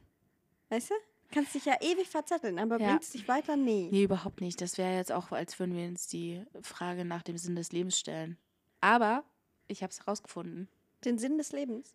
Weißt 0.71 0.89
du? 0.91 0.95
Kannst 1.31 1.55
dich 1.55 1.67
ja 1.67 1.75
ewig 1.83 2.09
verzetteln, 2.09 2.59
aber 2.59 2.81
Ja. 2.81 2.89
bringt 2.89 3.03
es 3.03 3.11
dich 3.11 3.29
weiter? 3.29 3.57
Nee. 3.57 3.89
Nee, 3.91 4.05
überhaupt 4.05 4.41
nicht. 4.41 4.63
Das 4.63 4.79
wäre 4.79 4.97
jetzt 4.97 5.13
auch, 5.13 5.31
als 5.33 5.59
würden 5.59 5.77
wir 5.77 5.87
uns 5.87 6.07
die 6.07 6.43
Frage 6.63 7.05
nach 7.05 7.23
dem 7.23 7.37
Sinn 7.37 7.57
des 7.57 7.73
Lebens 7.73 7.99
stellen. 7.99 8.39
Aber 8.81 9.25
ich 9.67 9.83
habe 9.83 9.91
es 9.91 10.01
herausgefunden. 10.01 10.69
Den 11.05 11.19
Sinn 11.19 11.37
des 11.37 11.53
Lebens. 11.53 11.93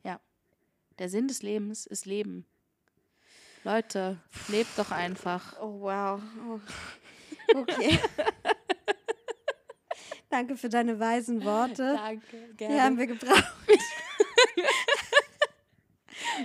Der 1.00 1.10
Sinn 1.10 1.28
des 1.28 1.42
Lebens 1.42 1.88
ist 1.88 2.06
Leben. 2.06 2.46
Leute, 3.64 4.20
lebt 4.50 4.78
doch 4.78 4.92
einfach. 4.92 5.60
Oh, 5.60 5.80
wow. 5.82 6.22
Oh. 6.50 6.60
Okay. 7.56 7.98
Danke 10.30 10.58
für 10.58 10.70
deine 10.70 11.00
weisen 11.00 11.44
Worte. 11.44 11.94
Danke, 11.96 12.54
Die 12.60 12.82
haben 12.82 12.98
wir 12.98 13.08
gebraucht. 13.08 13.54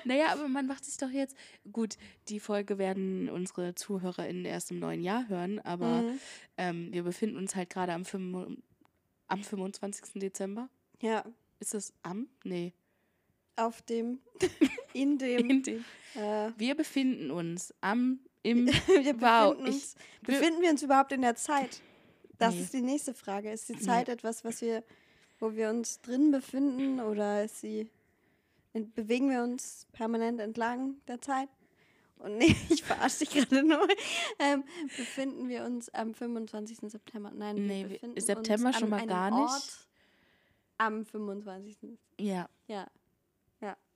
Naja, 0.08 0.32
aber 0.32 0.48
man 0.48 0.66
macht 0.66 0.84
sich 0.84 0.96
doch 0.96 1.10
jetzt. 1.10 1.36
Gut, 1.70 1.96
die 2.28 2.40
Folge 2.40 2.78
werden 2.78 3.28
unsere 3.28 3.74
ZuhörerInnen 3.74 4.44
erst 4.46 4.70
im 4.70 4.78
neuen 4.78 5.02
Jahr 5.02 5.28
hören, 5.28 5.60
aber 5.60 6.02
Mhm. 6.02 6.20
ähm, 6.56 6.88
wir 6.92 7.02
befinden 7.02 7.36
uns 7.36 7.54
halt 7.54 7.68
gerade 7.70 7.92
am, 7.92 8.04
am 9.28 9.42
25. 9.42 10.14
Dezember. 10.20 10.68
Ja, 11.00 11.24
Ist 11.60 11.74
das 11.74 11.92
am? 12.02 12.28
Nee. 12.44 12.72
auf 13.56 13.82
dem, 13.82 14.20
in 14.94 15.18
dem, 15.18 15.50
In 15.50 15.62
dem. 15.62 15.84
äh, 16.14 16.50
Wir 16.56 16.74
befinden 16.74 17.30
uns 17.30 17.74
am, 17.80 18.20
im, 18.42 18.66
wir 18.86 19.14
befinden 19.14 19.20
wow, 19.20 19.56
uns, 19.56 19.94
ich, 19.96 20.26
befinden 20.26 20.62
wir 20.62 20.70
uns 20.70 20.82
überhaupt 20.82 21.12
in 21.12 21.20
der 21.22 21.34
Zeit? 21.34 21.80
Das 22.38 22.54
Nee. 22.54 22.60
ist 22.62 22.72
die 22.72 22.82
nächste 22.82 23.14
Frage. 23.14 23.50
Ist 23.50 23.68
die 23.68 23.74
Nee. 23.74 23.80
Zeit 23.80 24.08
etwas, 24.08 24.44
was 24.44 24.60
wir, 24.62 24.84
wo 25.40 25.54
wir 25.54 25.70
uns 25.70 26.00
drin 26.00 26.30
befinden 26.30 27.00
oder 27.00 27.44
ist 27.44 27.60
sie, 27.60 27.90
bewegen 28.72 29.30
wir 29.30 29.42
uns 29.42 29.86
permanent 29.92 30.40
entlang 30.40 30.96
der 31.08 31.20
Zeit? 31.20 31.48
Und 32.18 32.36
nee, 32.38 32.54
ich 32.68 32.82
verarsche 32.82 33.20
dich 33.20 33.30
gerade 33.30 33.62
nur. 33.62 33.86
Ähm, 34.38 34.64
befinden 34.96 35.48
wir 35.48 35.64
uns 35.64 35.88
am 35.90 36.14
25. 36.14 36.78
September? 36.90 37.30
Nein, 37.34 37.56
wir 37.56 37.62
Nee, 37.64 37.82
wir- 37.84 37.88
befinden 37.90 38.20
September 38.20 38.68
uns 38.68 38.78
schon 38.78 38.90
mal 38.90 39.06
gar 39.06 39.30
nicht. 39.30 39.40
Ort 39.52 39.88
am 40.78 41.04
25. 41.04 41.76
ja, 42.20 42.48
Ja. 42.66 42.86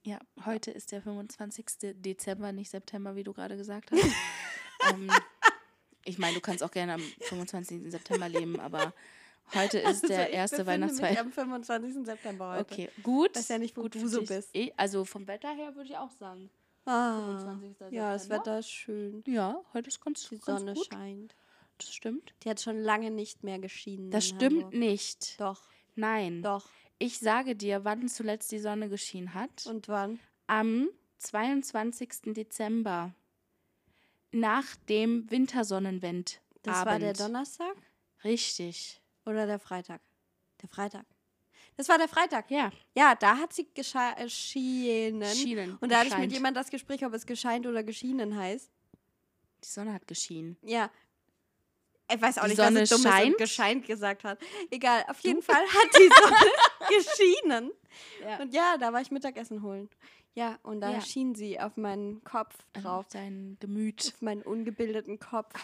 ja, 0.04 0.18
heute 0.44 0.72
ist 0.72 0.90
der 0.90 1.00
25. 1.00 1.64
Dezember, 1.94 2.50
nicht 2.50 2.70
September, 2.70 3.14
wie 3.14 3.22
du 3.22 3.32
gerade 3.32 3.56
gesagt 3.56 3.92
hast. 3.92 4.02
ähm, 4.92 5.08
ich 6.04 6.18
meine, 6.18 6.34
du 6.34 6.40
kannst 6.40 6.64
auch 6.64 6.72
gerne 6.72 6.94
am 6.94 7.00
25. 7.20 7.88
September 7.90 8.28
leben, 8.28 8.58
aber 8.58 8.92
heute 9.54 9.78
ist 9.80 9.86
Also 9.86 10.06
der 10.08 10.28
ich 10.30 10.34
erste 10.34 10.66
Weihnachtsfeiertag. 10.66 11.24
am 11.26 11.32
25. 11.32 12.04
September 12.06 12.52
heute. 12.58 12.60
Okay, 12.72 12.88
gut. 13.02 13.36
Weiß 13.36 13.48
ja 13.48 13.58
nicht, 13.58 13.76
wo 13.76 13.82
gut 13.82 13.94
du 13.94 14.06
so 14.08 14.22
bist. 14.22 14.50
Eh, 14.54 14.72
Also 14.76 15.04
vom 15.04 15.26
Wetter 15.26 15.50
her 15.54 15.74
würde 15.74 15.88
ich 15.90 15.96
auch 15.96 16.10
sagen. 16.10 16.50
Ah, 16.84 17.38
25. 17.44 17.92
ja, 17.96 18.12
das. 18.12 18.28
Wetter 18.28 18.58
ist 18.58 18.70
schön. 18.70 19.22
Ja, 19.26 19.62
heute 19.72 19.88
ist 19.88 20.00
ganz, 20.04 20.28
Die 20.28 20.38
ganz 20.38 20.60
Sonne 20.60 20.74
gut. 20.74 20.86
scheint. 20.92 21.34
Das 21.78 21.92
stimmt. 21.94 22.34
Die 22.42 22.50
hat 22.50 22.60
schon 22.60 22.80
lange 22.80 23.10
nicht 23.10 23.44
mehr 23.44 23.58
geschienen. 23.58 24.10
Das 24.10 24.26
stimmt 24.26 24.64
Hamburg. 24.64 24.74
nicht. 24.74 25.40
Doch, 25.40 25.60
Nein. 25.94 26.42
doch. 26.42 26.68
Ich 26.98 27.18
sage 27.18 27.56
dir, 27.56 27.84
wann 27.84 28.08
zuletzt 28.08 28.50
die 28.52 28.58
Sonne 28.60 28.88
geschienen 28.88 29.34
hat. 29.34 29.66
Und 29.66 29.88
wann? 29.88 30.20
Am 30.46 30.88
22. 31.18 32.32
Dezember. 32.34 33.12
Nach 34.30 34.64
dem 34.88 35.30
Wintersonnenwend. 35.30 36.40
Das 36.62 36.86
war 36.86 36.98
der 36.98 37.12
Donnerstag? 37.12 37.74
Richtig. 38.24 39.01
Oder 39.24 39.46
der 39.46 39.58
Freitag? 39.58 40.00
Der 40.60 40.68
Freitag. 40.68 41.04
Das 41.76 41.88
war 41.88 41.96
der 41.98 42.08
Freitag. 42.08 42.50
Ja. 42.50 42.70
Ja, 42.94 43.14
da 43.14 43.36
hat 43.38 43.52
sie 43.52 43.62
äh, 43.62 43.66
geschienen. 43.74 45.24
Schienen. 45.34 45.76
Und 45.80 45.90
da 45.90 45.98
hatte 45.98 46.08
ich 46.08 46.18
mit 46.18 46.32
jemand 46.32 46.56
das 46.56 46.68
Gespräch, 46.70 47.04
ob 47.04 47.14
es 47.14 47.24
gescheint 47.24 47.66
oder 47.66 47.82
geschienen 47.82 48.36
heißt. 48.36 48.70
Die 49.64 49.68
Sonne 49.68 49.92
hat 49.94 50.06
geschienen. 50.06 50.56
Ja. 50.62 50.90
Ich 52.12 52.20
weiß 52.20 52.38
auch 52.38 52.42
Die 52.42 52.48
nicht, 52.50 52.56
Sonne 52.58 52.80
was 52.82 52.90
es 52.90 52.90
dummes 52.90 53.02
scheint? 53.14 53.30
und 53.32 53.38
gescheint 53.38 53.86
gesagt 53.86 54.24
hat. 54.24 54.38
Egal, 54.70 55.04
auf 55.08 55.20
jeden 55.20 55.40
Fall 55.40 55.62
hat 55.62 55.88
die 55.94 56.10
Sonne 56.22 56.50
geschienen. 56.98 57.72
Ja. 58.22 58.36
Und 58.40 58.52
ja, 58.52 58.76
da 58.76 58.92
war 58.92 59.00
ich 59.00 59.10
Mittagessen 59.10 59.62
holen. 59.62 59.88
Ja, 60.34 60.58
und 60.62 60.80
da 60.80 60.90
Ja. 60.92 61.00
schien 61.00 61.34
sie 61.34 61.58
auf 61.60 61.76
meinen 61.76 62.22
Kopf 62.24 62.54
drauf. 62.74 63.06
Auf 63.06 63.08
dein 63.12 63.56
Gemüt, 63.60 64.12
Auf 64.14 64.20
meinen 64.22 64.42
ungebildeten 64.42 65.18
Kopf. 65.18 65.54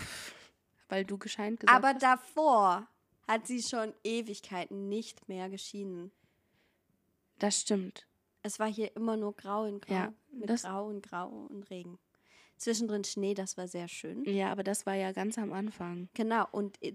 weil 0.88 1.04
du 1.04 1.18
gescheint 1.18 1.60
gesagt 1.60 1.76
Aber 1.76 1.88
hast. 1.94 2.02
davor 2.02 2.86
hat 3.28 3.46
sie 3.46 3.62
schon 3.62 3.92
Ewigkeiten 4.02 4.88
nicht 4.88 5.28
mehr 5.28 5.48
geschienen. 5.48 6.10
Das 7.38 7.60
stimmt. 7.60 8.06
Es 8.42 8.58
war 8.58 8.66
hier 8.72 8.94
immer 8.96 9.16
nur 9.16 9.36
grau 9.36 9.64
in 9.66 9.80
grau. 9.80 9.94
Ja, 9.94 10.12
mit 10.32 10.48
grau 10.48 10.86
und 10.88 11.02
grau 11.02 11.28
und 11.28 11.70
Regen. 11.70 11.98
Zwischendrin 12.56 13.04
Schnee, 13.04 13.34
das 13.34 13.56
war 13.56 13.68
sehr 13.68 13.86
schön. 13.86 14.24
Ja, 14.24 14.50
aber 14.50 14.64
das 14.64 14.86
war 14.86 14.94
ja 14.94 15.12
ganz 15.12 15.38
am 15.38 15.52
Anfang. 15.52 16.08
Genau, 16.14 16.46
und 16.50 16.82
äh, 16.82 16.94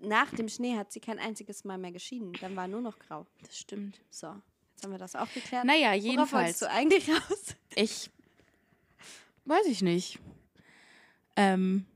nach 0.00 0.30
dem 0.34 0.48
Schnee 0.48 0.76
hat 0.76 0.90
sie 0.90 0.98
kein 1.00 1.20
einziges 1.20 1.62
Mal 1.64 1.78
mehr 1.78 1.92
geschienen. 1.92 2.32
Dann 2.40 2.56
war 2.56 2.66
nur 2.66 2.80
noch 2.80 2.98
grau. 2.98 3.26
Das 3.42 3.56
stimmt. 3.56 4.00
So, 4.10 4.34
jetzt 4.72 4.82
haben 4.82 4.90
wir 4.90 4.98
das 4.98 5.14
auch 5.14 5.32
geklärt. 5.32 5.64
Naja, 5.66 5.90
Worauf 5.92 6.02
jedenfalls. 6.02 6.32
wolltest 6.32 6.62
du 6.62 6.70
eigentlich 6.70 7.08
raus? 7.10 7.44
Ich 7.76 8.10
weiß 9.44 9.66
ich 9.66 9.82
nicht. 9.82 10.18
Ähm, 11.36 11.86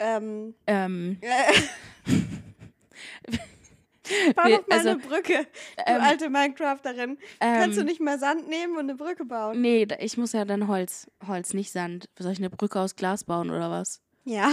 Ähm, 0.00 0.54
ähm, 0.66 1.20
bau 4.36 4.42
doch 4.48 4.68
mal 4.68 4.76
also, 4.76 4.88
eine 4.90 4.98
Brücke, 4.98 5.46
du 5.76 5.82
ähm, 5.86 6.00
alte 6.02 6.28
Minecrafterin. 6.30 7.18
Kannst 7.40 7.76
du 7.76 7.80
ähm, 7.82 7.86
nicht 7.86 8.00
mehr 8.00 8.18
Sand 8.18 8.48
nehmen 8.48 8.74
und 8.74 8.80
eine 8.80 8.94
Brücke 8.94 9.24
bauen? 9.24 9.60
Nee, 9.60 9.86
ich 10.00 10.16
muss 10.16 10.32
ja 10.32 10.44
dann 10.44 10.68
Holz, 10.68 11.10
Holz, 11.26 11.54
nicht 11.54 11.72
Sand. 11.72 12.08
Soll 12.18 12.32
ich 12.32 12.38
eine 12.38 12.50
Brücke 12.50 12.80
aus 12.80 12.96
Glas 12.96 13.24
bauen 13.24 13.50
oder 13.50 13.70
was? 13.70 14.02
Ja. 14.24 14.50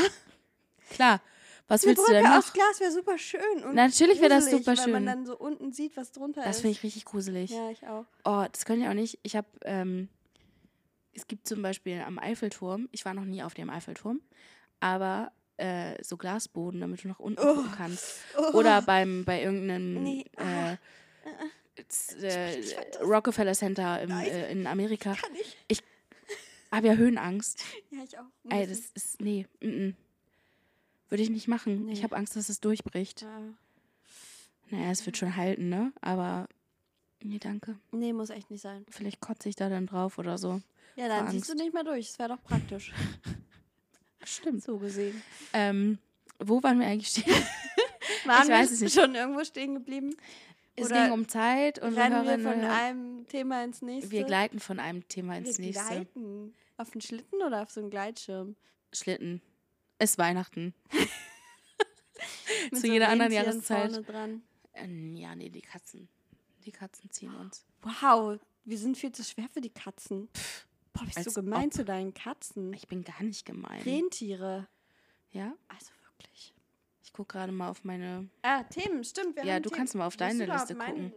Klar. 0.89 1.21
Was 1.67 1.83
Eine 1.83 1.91
willst 1.91 2.01
du 2.01 2.11
Brücke 2.11 2.23
denn 2.23 2.31
aus 2.31 2.47
noch? 2.47 2.53
Glas 2.53 2.79
wäre 2.79 2.91
super 2.91 3.17
schön. 3.17 3.63
Und 3.63 3.75
Natürlich 3.75 4.19
wäre 4.19 4.29
das 4.29 4.51
super 4.51 4.75
Weil 4.77 4.87
man 4.87 5.01
schön. 5.01 5.05
dann 5.05 5.25
so 5.25 5.37
unten 5.37 5.71
sieht, 5.71 5.95
was 5.95 6.11
drunter 6.11 6.41
Das 6.43 6.57
ist. 6.57 6.61
finde 6.61 6.77
ich 6.77 6.83
richtig 6.83 7.05
gruselig. 7.05 7.51
Ja, 7.51 7.69
ich 7.69 7.87
auch. 7.87 8.05
Oh, 8.25 8.45
das 8.51 8.65
könnte 8.65 8.83
ich 8.83 8.89
auch 8.89 8.93
nicht. 8.93 9.19
Ich 9.23 9.35
habe, 9.37 9.47
ähm, 9.63 10.09
es 11.13 11.27
gibt 11.27 11.47
zum 11.47 11.61
Beispiel 11.61 12.01
am 12.05 12.19
Eiffelturm, 12.19 12.89
ich 12.91 13.05
war 13.05 13.13
noch 13.13 13.23
nie 13.25 13.43
auf 13.43 13.53
dem 13.53 13.69
Eiffelturm, 13.69 14.21
aber 14.81 15.31
äh, 15.61 16.03
so 16.03 16.17
Glasboden, 16.17 16.81
damit 16.81 17.03
du 17.03 17.07
nach 17.07 17.19
unten 17.19 17.39
Oh. 17.41 17.55
gucken 17.55 17.71
kannst. 17.77 18.17
Oh. 18.37 18.57
Oder 18.57 18.81
beim, 18.81 19.23
bei 19.25 19.41
irgendeinem 19.43 20.01
Nee, 20.03 20.25
ah. 20.37 20.73
äh, 20.73 20.77
äh, 22.23 22.59
ich 22.59 22.73
fand 22.73 22.87
das- 22.95 23.01
Rockefeller 23.01 23.53
Center 23.53 24.01
im, 24.01 24.11
äh, 24.11 24.51
in 24.51 24.67
Amerika. 24.67 25.13
Kann 25.13 25.31
ich. 25.67 25.83
Habe 26.71 26.87
ja 26.87 26.93
Höhenangst. 26.93 27.63
Ja, 27.89 27.99
ich 28.03 28.17
auch. 28.17 28.23
Ey, 28.49 28.65
das 28.65 28.79
ist, 28.95 29.19
nee, 29.21 29.45
mm 29.61 29.65
-mm. 29.67 29.93
würde 31.09 31.21
ich 31.23 31.29
nicht 31.29 31.47
machen. 31.49 31.89
Ich 31.89 31.97
Nee. 31.99 32.03
habe 32.03 32.15
Angst, 32.15 32.35
dass 32.35 32.47
es 32.49 32.61
durchbricht. 32.61 33.21
ich. 33.21 33.27
Ja. 33.27 33.41
Naja, 34.77 34.91
es 34.91 35.05
wird 35.05 35.17
schon 35.17 35.35
halten, 35.35 35.67
ne? 35.67 35.91
Aber, 35.99 36.47
nee, 37.21 37.39
danke. 37.39 37.77
Nee, 37.91 38.13
muss 38.13 38.29
echt 38.29 38.49
nicht 38.49 38.61
sein. 38.61 38.85
Vielleicht 38.89 39.19
kotze 39.19 39.49
ich 39.49 39.57
da 39.57 39.67
dann 39.67 39.85
drauf 39.85 40.17
oder 40.17 40.37
so. 40.37 40.61
Ja, 40.95 41.09
dann 41.09 41.29
siehst 41.29 41.49
du 41.49 41.55
nicht 41.55 41.73
mehr 41.73 41.83
durch. 41.83 42.07
Das 42.07 42.19
wäre 42.19 42.29
doch 42.29 42.43
praktisch. 42.43 42.93
Stimmt. 44.23 44.63
so 44.63 44.77
gesehen. 44.77 45.21
Ähm, 45.53 45.97
wo 46.39 46.61
waren 46.63 46.79
wir 46.79 46.87
eigentlich 46.87 47.09
stehen? 47.09 47.33
Waren 48.25 48.47
weiß 48.49 48.69
wir 48.69 48.75
es 48.75 48.81
nicht. 48.81 48.93
schon 48.93 49.15
irgendwo 49.15 49.43
stehen 49.43 49.73
geblieben? 49.75 50.15
Es 50.75 50.85
Oder 50.87 51.03
ging 51.03 51.11
um 51.13 51.27
Zeit 51.27 51.79
und 51.79 51.95
wir, 51.95 52.03
Rennen 52.03 52.25
wir 52.25 52.39
von 52.51 52.61
einem 52.61 53.27
Thema 53.27 53.63
ins 53.63 53.81
nächste? 53.81 54.11
wir 54.11 54.23
gleiten 54.23 54.59
von 54.59 54.79
einem 54.79 55.07
Thema 55.07 55.33
Wir 55.33 55.39
ins 55.39 55.59
nächste. 55.59 55.83
gleiten. 55.85 56.53
Auf 56.77 56.91
den 56.91 57.01
Schlitten 57.01 57.41
oder 57.41 57.61
auf 57.61 57.69
so 57.71 57.79
einen 57.81 57.89
Gleitschirm? 57.89 58.55
Schlitten. 58.93 59.41
Es 59.97 60.11
ist 60.11 60.17
Weihnachten. 60.17 60.73
Zu 62.73 62.81
so 62.81 62.87
jeder 62.87 63.09
anderen 63.09 63.31
Jahreszeit. 63.31 63.91
vorne 63.91 64.03
Dran. 64.03 64.41
Ähm, 64.73 65.15
ja, 65.15 65.35
nee, 65.35 65.49
die 65.49 65.61
Katzen. 65.61 66.07
Die 66.65 66.71
Katzen 66.71 67.09
ziehen 67.11 67.35
uns. 67.35 67.65
Wow, 67.81 68.39
wir 68.65 68.77
sind 68.77 68.97
viel 68.97 69.11
zu 69.11 69.23
schwer 69.23 69.47
für 69.51 69.61
die 69.61 69.69
Katzen. 69.69 70.29
Boah, 70.93 71.05
bist 71.05 71.25
du 71.25 71.33
gemein 71.33 71.67
ob. 71.67 71.73
zu 71.73 71.85
deinen 71.85 72.13
Katzen? 72.13 72.73
Ich 72.73 72.87
bin 72.87 73.03
gar 73.03 73.21
nicht 73.23 73.45
gemein. 73.45 73.81
Rentiere. 73.81 74.67
Ja? 75.31 75.53
Also 75.67 75.91
wirklich. 76.07 76.53
Ich 77.03 77.13
gucke 77.13 77.33
gerade 77.37 77.51
mal 77.51 77.69
auf 77.69 77.83
meine. 77.83 78.29
Ah, 78.41 78.63
Themen, 78.63 79.03
stimmt. 79.03 79.37
Ja, 79.43 79.59
du 79.59 79.69
Themen. 79.69 79.77
kannst 79.77 79.95
mal 79.95 80.05
auf 80.07 80.17
deine 80.17 80.45
Liste 80.45 80.75
gucken. 80.75 81.13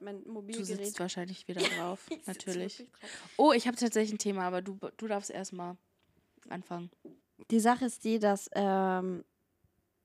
Mein 0.00 0.24
Du 0.24 0.64
sitzt 0.64 0.98
wahrscheinlich 0.98 1.46
wieder 1.46 1.60
drauf. 1.78 2.06
Natürlich. 2.26 2.78
drauf. 2.78 2.86
Oh, 3.36 3.52
ich 3.52 3.66
habe 3.66 3.76
tatsächlich 3.76 4.14
ein 4.14 4.18
Thema, 4.18 4.42
aber 4.44 4.62
du, 4.62 4.78
du 4.96 5.06
darfst 5.06 5.30
erstmal 5.30 5.76
anfangen. 6.48 6.90
Die 7.50 7.60
Sache 7.60 7.84
ist 7.84 8.04
die, 8.04 8.18
dass 8.18 8.50
ähm, 8.54 9.24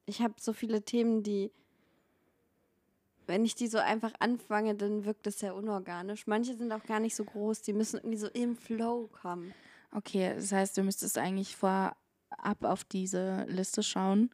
ich 0.06 0.22
habe 0.22 0.36
so 0.40 0.54
viele 0.54 0.84
Themen, 0.84 1.24
die, 1.24 1.52
wenn 3.28 3.46
ich 3.46 3.56
die 3.56 3.68
so 3.68 3.78
einfach 3.78 4.14
anfange, 4.20 4.76
dann 4.76 5.06
wirkt 5.06 5.28
es 5.28 5.40
sehr 5.40 5.56
unorganisch. 5.56 6.28
Manche 6.28 6.56
sind 6.56 6.72
auch 6.72 6.84
gar 6.84 7.00
nicht 7.00 7.16
so 7.16 7.24
groß, 7.24 7.62
die 7.62 7.74
müssen 7.74 7.98
irgendwie 7.98 8.18
so 8.18 8.28
im 8.28 8.56
Flow 8.56 9.10
kommen. 9.22 9.54
Okay, 9.92 10.34
das 10.36 10.52
heißt, 10.52 10.78
du 10.78 10.84
müsstest 10.84 11.18
eigentlich 11.18 11.56
vorab 11.56 11.96
auf 12.62 12.84
diese 12.84 13.46
Liste 13.48 13.84
schauen, 13.84 14.32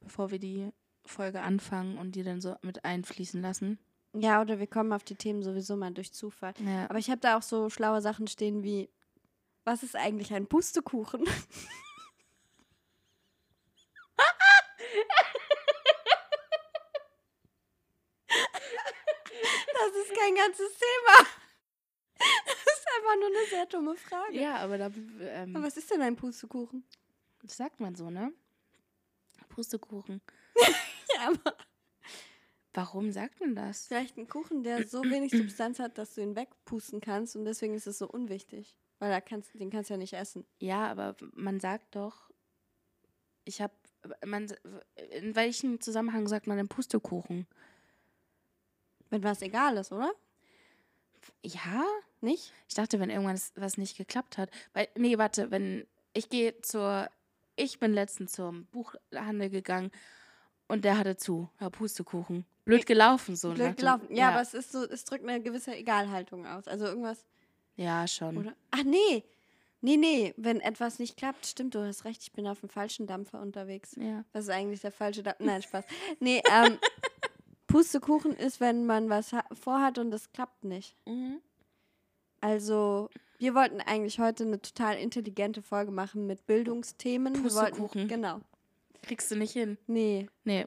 bevor 0.00 0.30
wir 0.30 0.38
die 0.38 0.70
Folge 1.04 1.42
anfangen 1.42 1.98
und 1.98 2.16
die 2.16 2.22
dann 2.22 2.40
so 2.40 2.56
mit 2.62 2.84
einfließen 2.84 3.40
lassen. 3.40 3.78
Ja, 4.14 4.40
oder 4.40 4.58
wir 4.58 4.66
kommen 4.66 4.92
auf 4.92 5.04
die 5.04 5.14
Themen 5.14 5.42
sowieso 5.42 5.76
mal 5.76 5.92
durch 5.92 6.12
Zufall. 6.12 6.54
Ja. 6.64 6.88
Aber 6.88 6.98
ich 6.98 7.10
habe 7.10 7.20
da 7.20 7.36
auch 7.36 7.42
so 7.42 7.68
schlaue 7.70 8.00
Sachen 8.00 8.26
stehen 8.26 8.62
wie, 8.62 8.88
was 9.64 9.82
ist 9.82 9.94
eigentlich 9.94 10.32
ein 10.32 10.46
Pustekuchen? 10.46 11.24
Das 19.78 19.94
ist 20.04 20.05
kein 20.18 20.34
ganzes 20.34 20.68
Thema. 20.78 21.28
Das 22.18 22.78
ist 22.78 22.86
einfach 22.96 23.16
nur 23.18 23.26
eine 23.26 23.46
sehr 23.50 23.66
dumme 23.66 23.94
Frage. 23.94 24.40
ja, 24.40 24.56
aber 24.56 24.78
da 24.78 24.86
Aber 24.86 24.96
ähm, 25.20 25.54
was 25.62 25.76
ist 25.76 25.90
denn 25.90 26.00
ein 26.00 26.16
Pustekuchen? 26.16 26.82
das 27.42 27.58
sagt 27.58 27.78
man 27.78 27.94
so, 27.94 28.08
ne? 28.10 28.32
Pustekuchen. 29.48 30.20
Ja, 31.14 31.28
aber 31.28 31.56
Warum 32.72 33.10
sagt 33.10 33.40
man 33.40 33.54
das? 33.54 33.86
vielleicht 33.86 34.16
ein 34.18 34.28
Kuchen, 34.28 34.62
der 34.62 34.86
so 34.86 35.02
wenig 35.02 35.30
Substanz 35.32 35.78
hat, 35.78 35.96
dass 35.98 36.14
du 36.14 36.20
ihn 36.20 36.36
wegpusten 36.36 37.00
kannst 37.00 37.34
und 37.36 37.44
deswegen 37.46 37.74
ist 37.74 37.86
es 37.86 37.98
so 37.98 38.08
unwichtig. 38.08 38.76
Weil 38.98 39.10
da 39.10 39.20
kannst, 39.20 39.54
den 39.54 39.70
kannst 39.70 39.88
du 39.90 39.94
ja 39.94 39.98
nicht 39.98 40.12
essen. 40.14 40.46
Ja, 40.58 40.86
aber 40.90 41.16
man 41.32 41.60
sagt 41.60 41.94
doch, 41.96 42.30
ich 43.44 43.60
habe, 43.62 43.72
man, 44.26 44.52
in 45.10 45.34
welchem 45.36 45.80
Zusammenhang 45.80 46.26
sagt 46.28 46.46
man 46.48 46.56
denn 46.58 46.68
Pustekuchen? 46.68 47.46
Wenn 49.16 49.24
was 49.24 49.40
egal 49.40 49.78
ist, 49.78 49.92
oder? 49.92 50.12
Ja, 51.42 51.84
Nicht? 52.20 52.52
ich 52.68 52.74
dachte, 52.74 53.00
wenn 53.00 53.08
irgendwas 53.08 53.52
was 53.56 53.78
nicht 53.78 53.96
geklappt 53.96 54.36
hat. 54.36 54.50
Weil, 54.74 54.88
nee, 54.94 55.16
warte, 55.16 55.50
wenn 55.50 55.86
ich 56.12 56.28
gehe 56.28 56.60
zur, 56.60 57.08
ich 57.56 57.78
bin 57.78 57.94
letztens 57.94 58.32
zum 58.32 58.66
Buchhandel 58.66 59.48
gegangen 59.48 59.90
und 60.68 60.84
der 60.84 60.98
hatte 60.98 61.16
zu, 61.16 61.48
ja, 61.60 61.70
Pustekuchen. 61.70 62.44
Blöd 62.66 62.84
gelaufen, 62.84 63.36
so. 63.36 63.48
nach 63.48 63.56
Blöd 63.56 63.76
gelaufen. 63.78 64.14
Ja, 64.14 64.32
aber 64.32 64.42
es 64.42 64.52
ist 64.52 64.72
so, 64.72 64.84
es 64.84 65.04
drückt 65.04 65.26
eine 65.26 65.40
gewisse 65.40 65.74
Egalhaltung 65.74 66.46
aus. 66.46 66.68
Also 66.68 66.84
irgendwas. 66.84 67.24
Ja, 67.76 68.06
schon. 68.06 68.36
Oder? 68.36 68.54
Ach 68.70 68.84
nee. 68.84 69.24
Nee, 69.80 69.96
nee. 69.96 70.34
Wenn 70.36 70.60
etwas 70.60 70.98
nicht 70.98 71.16
klappt, 71.16 71.46
stimmt, 71.46 71.74
du 71.74 71.86
hast 71.86 72.04
recht, 72.04 72.22
ich 72.22 72.32
bin 72.32 72.46
auf 72.46 72.60
dem 72.60 72.68
falschen 72.68 73.06
Dampfer 73.06 73.40
unterwegs. 73.40 73.96
Ja. 73.98 74.24
Was 74.34 74.44
ist 74.44 74.50
eigentlich 74.50 74.80
der 74.80 74.92
falsche 74.92 75.22
Dampfer? 75.22 75.42
Nein, 75.42 75.62
Spaß. 75.62 75.86
Nee, 76.20 76.42
ähm, 76.52 76.78
Pustekuchen 77.76 78.32
ist, 78.34 78.60
wenn 78.60 78.86
man 78.86 79.08
was 79.10 79.32
ha- 79.32 79.44
vorhat 79.52 79.98
und 79.98 80.12
es 80.14 80.32
klappt 80.32 80.64
nicht. 80.64 80.96
Mhm. 81.06 81.40
Also, 82.40 83.10
wir 83.38 83.54
wollten 83.54 83.80
eigentlich 83.80 84.18
heute 84.18 84.44
eine 84.44 84.60
total 84.62 84.96
intelligente 84.96 85.60
Folge 85.62 85.90
machen 85.92 86.26
mit 86.26 86.46
Bildungsthemen. 86.46 87.34
Wir 87.34 87.42
wollten, 87.54 87.76
Pustekuchen. 87.76 88.08
genau. 88.08 88.40
Kriegst 89.02 89.30
du 89.30 89.36
nicht 89.36 89.52
hin. 89.52 89.76
Nee, 89.86 90.28
Nee. 90.44 90.64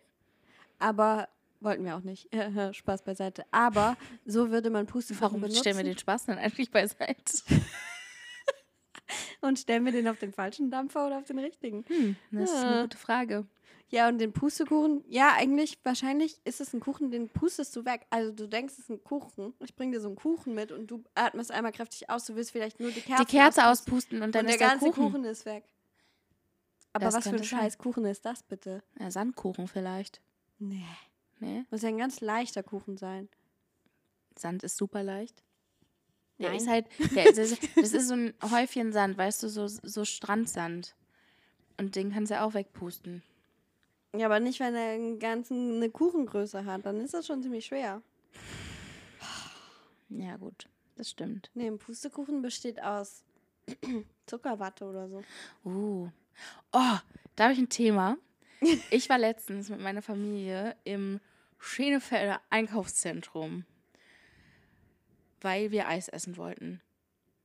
aber 0.78 1.30
wollten 1.62 1.84
wir 1.84 1.96
auch 1.98 2.02
nicht. 2.04 2.30
Spaß 2.76 3.02
beiseite. 3.02 3.44
Aber 3.52 3.98
so 4.26 4.52
würde 4.52 4.70
man 4.70 4.86
Pustekuchen 4.86 5.22
Warum 5.22 5.42
benutzen. 5.42 5.60
stellen 5.62 5.78
wir 5.78 5.84
den 5.84 5.98
Spaß 5.98 6.28
dann 6.28 6.38
eigentlich 6.38 6.70
beiseite? 6.72 7.16
Und 9.42 9.58
stellen 9.58 9.84
wir 9.86 9.92
den 9.94 10.08
auf 10.08 10.20
den 10.20 10.32
falschen 10.34 10.70
Dampfer 10.70 11.08
oder 11.08 11.18
auf 11.18 11.24
den 11.24 11.40
richtigen? 11.40 11.84
Hm, 11.88 12.16
das 12.32 12.52
ist 12.52 12.62
Ja. 12.62 12.70
eine 12.70 12.82
gute 12.84 12.98
Frage. 12.98 13.46
Ja, 13.92 14.08
und 14.08 14.20
den 14.20 14.32
Pustekuchen, 14.34 15.04
ja, 15.08 15.34
eigentlich, 15.36 15.80
wahrscheinlich 15.84 16.40
ist 16.46 16.62
es 16.62 16.74
ein 16.74 16.80
Kuchen, 16.80 17.10
den 17.10 17.28
pustest 17.28 17.76
du 17.76 17.86
weg. 17.86 18.06
Also 18.12 18.32
du 18.32 18.48
denkst, 18.48 18.74
es 18.74 18.80
ist 18.82 18.90
ein 18.90 19.04
Kuchen. 19.04 19.54
Ich 19.60 19.76
bring 19.76 19.92
dir 19.92 20.00
so 20.00 20.08
einen 20.10 20.16
Kuchen 20.16 20.54
mit 20.54 20.72
und 20.72 20.88
du 20.92 21.04
atmest 21.16 21.52
einmal 21.52 21.72
kräftig 21.72 22.08
aus. 22.10 22.26
Du 22.26 22.36
willst 22.36 22.52
vielleicht 22.52 22.80
nur 22.80 22.92
die 22.92 23.02
Kerze 23.02 23.26
Die 23.26 23.32
Kerze 23.32 23.66
auspusten. 23.68 24.22
auspusten 24.22 24.22
und 24.22 24.36
dann 24.36 24.42
und 24.42 24.48
der 24.48 24.56
ist 24.56 24.60
der 24.62 24.68
ganze 24.70 24.86
Kuchen. 24.92 25.12
Kuchen. 25.12 25.24
ist 25.26 25.46
weg. 25.46 25.64
Aber 26.94 27.06
Das 27.06 27.16
was 27.16 27.24
für 27.28 27.36
ein 27.36 27.44
scheiß 27.44 27.78
Kuchen 27.80 28.06
ist 28.06 28.26
das 28.26 28.44
bitte? 28.44 28.84
Ja, 29.00 29.10
Sandkuchen 29.10 29.68
vielleicht. 29.68 30.22
Nee. 30.60 30.86
Nee, 31.40 31.64
Muss 31.72 31.82
ja 31.82 31.90
ein 31.90 31.98
ganz 31.98 32.20
leichter 32.22 32.64
Kuchen 32.64 32.98
sein. 32.98 33.30
Sand 34.38 34.62
ist 34.64 34.78
super 34.78 35.04
leicht. 35.04 35.44
Der 36.38 36.50
Nein. 36.50 36.58
ist 36.58 36.68
halt, 36.68 36.86
der, 37.16 37.26
das, 37.32 37.38
ist, 37.38 37.60
das 37.76 37.94
ist 37.94 38.08
so 38.08 38.14
ein 38.14 38.34
Häufchen 38.52 38.92
Sand, 38.94 39.18
weißt 39.18 39.42
du, 39.44 39.50
so, 39.50 39.68
so 39.68 40.06
Strandsand. 40.06 40.96
Und 41.78 41.96
den 41.96 42.12
kannst 42.12 42.32
du 42.32 42.42
auch 42.42 42.54
wegpusten. 42.54 43.24
Ja, 44.16 44.26
aber 44.26 44.40
nicht, 44.40 44.60
wenn 44.60 44.76
er 44.76 44.94
einen 44.94 45.20
ganzen, 45.20 45.76
eine 45.76 45.90
Kuchengröße 45.90 46.66
hat. 46.66 46.86
Dann 46.86 47.00
ist 47.00 47.14
das 47.14 47.28
schon 47.28 47.44
ziemlich 47.44 47.66
schwer. 47.66 48.02
Ja, 50.10 50.38
gut, 50.38 50.68
das 50.96 51.12
stimmt. 51.12 51.52
Nee, 51.54 51.68
ein 51.68 51.78
Pustekuchen 51.78 52.42
besteht 52.42 52.82
aus 52.82 53.24
Zuckerwatte 54.26 54.86
oder 54.86 55.08
so. 55.08 55.24
Uh. 55.64 56.10
Oh, 56.72 56.98
da 57.36 57.44
habe 57.44 57.54
ich 57.54 57.60
ein 57.60 57.70
Thema. 57.70 58.18
Ich 58.92 59.08
war 59.08 59.18
letztens 59.18 59.70
mit 59.70 59.80
meiner 59.80 60.02
Familie 60.02 60.76
im 60.84 61.22
Schenefelder 61.60 62.42
Einkaufszentrum, 62.50 63.64
weil 65.40 65.72
wir 65.72 65.88
Eis 65.88 66.10
essen 66.10 66.36
wollten. 66.36 66.82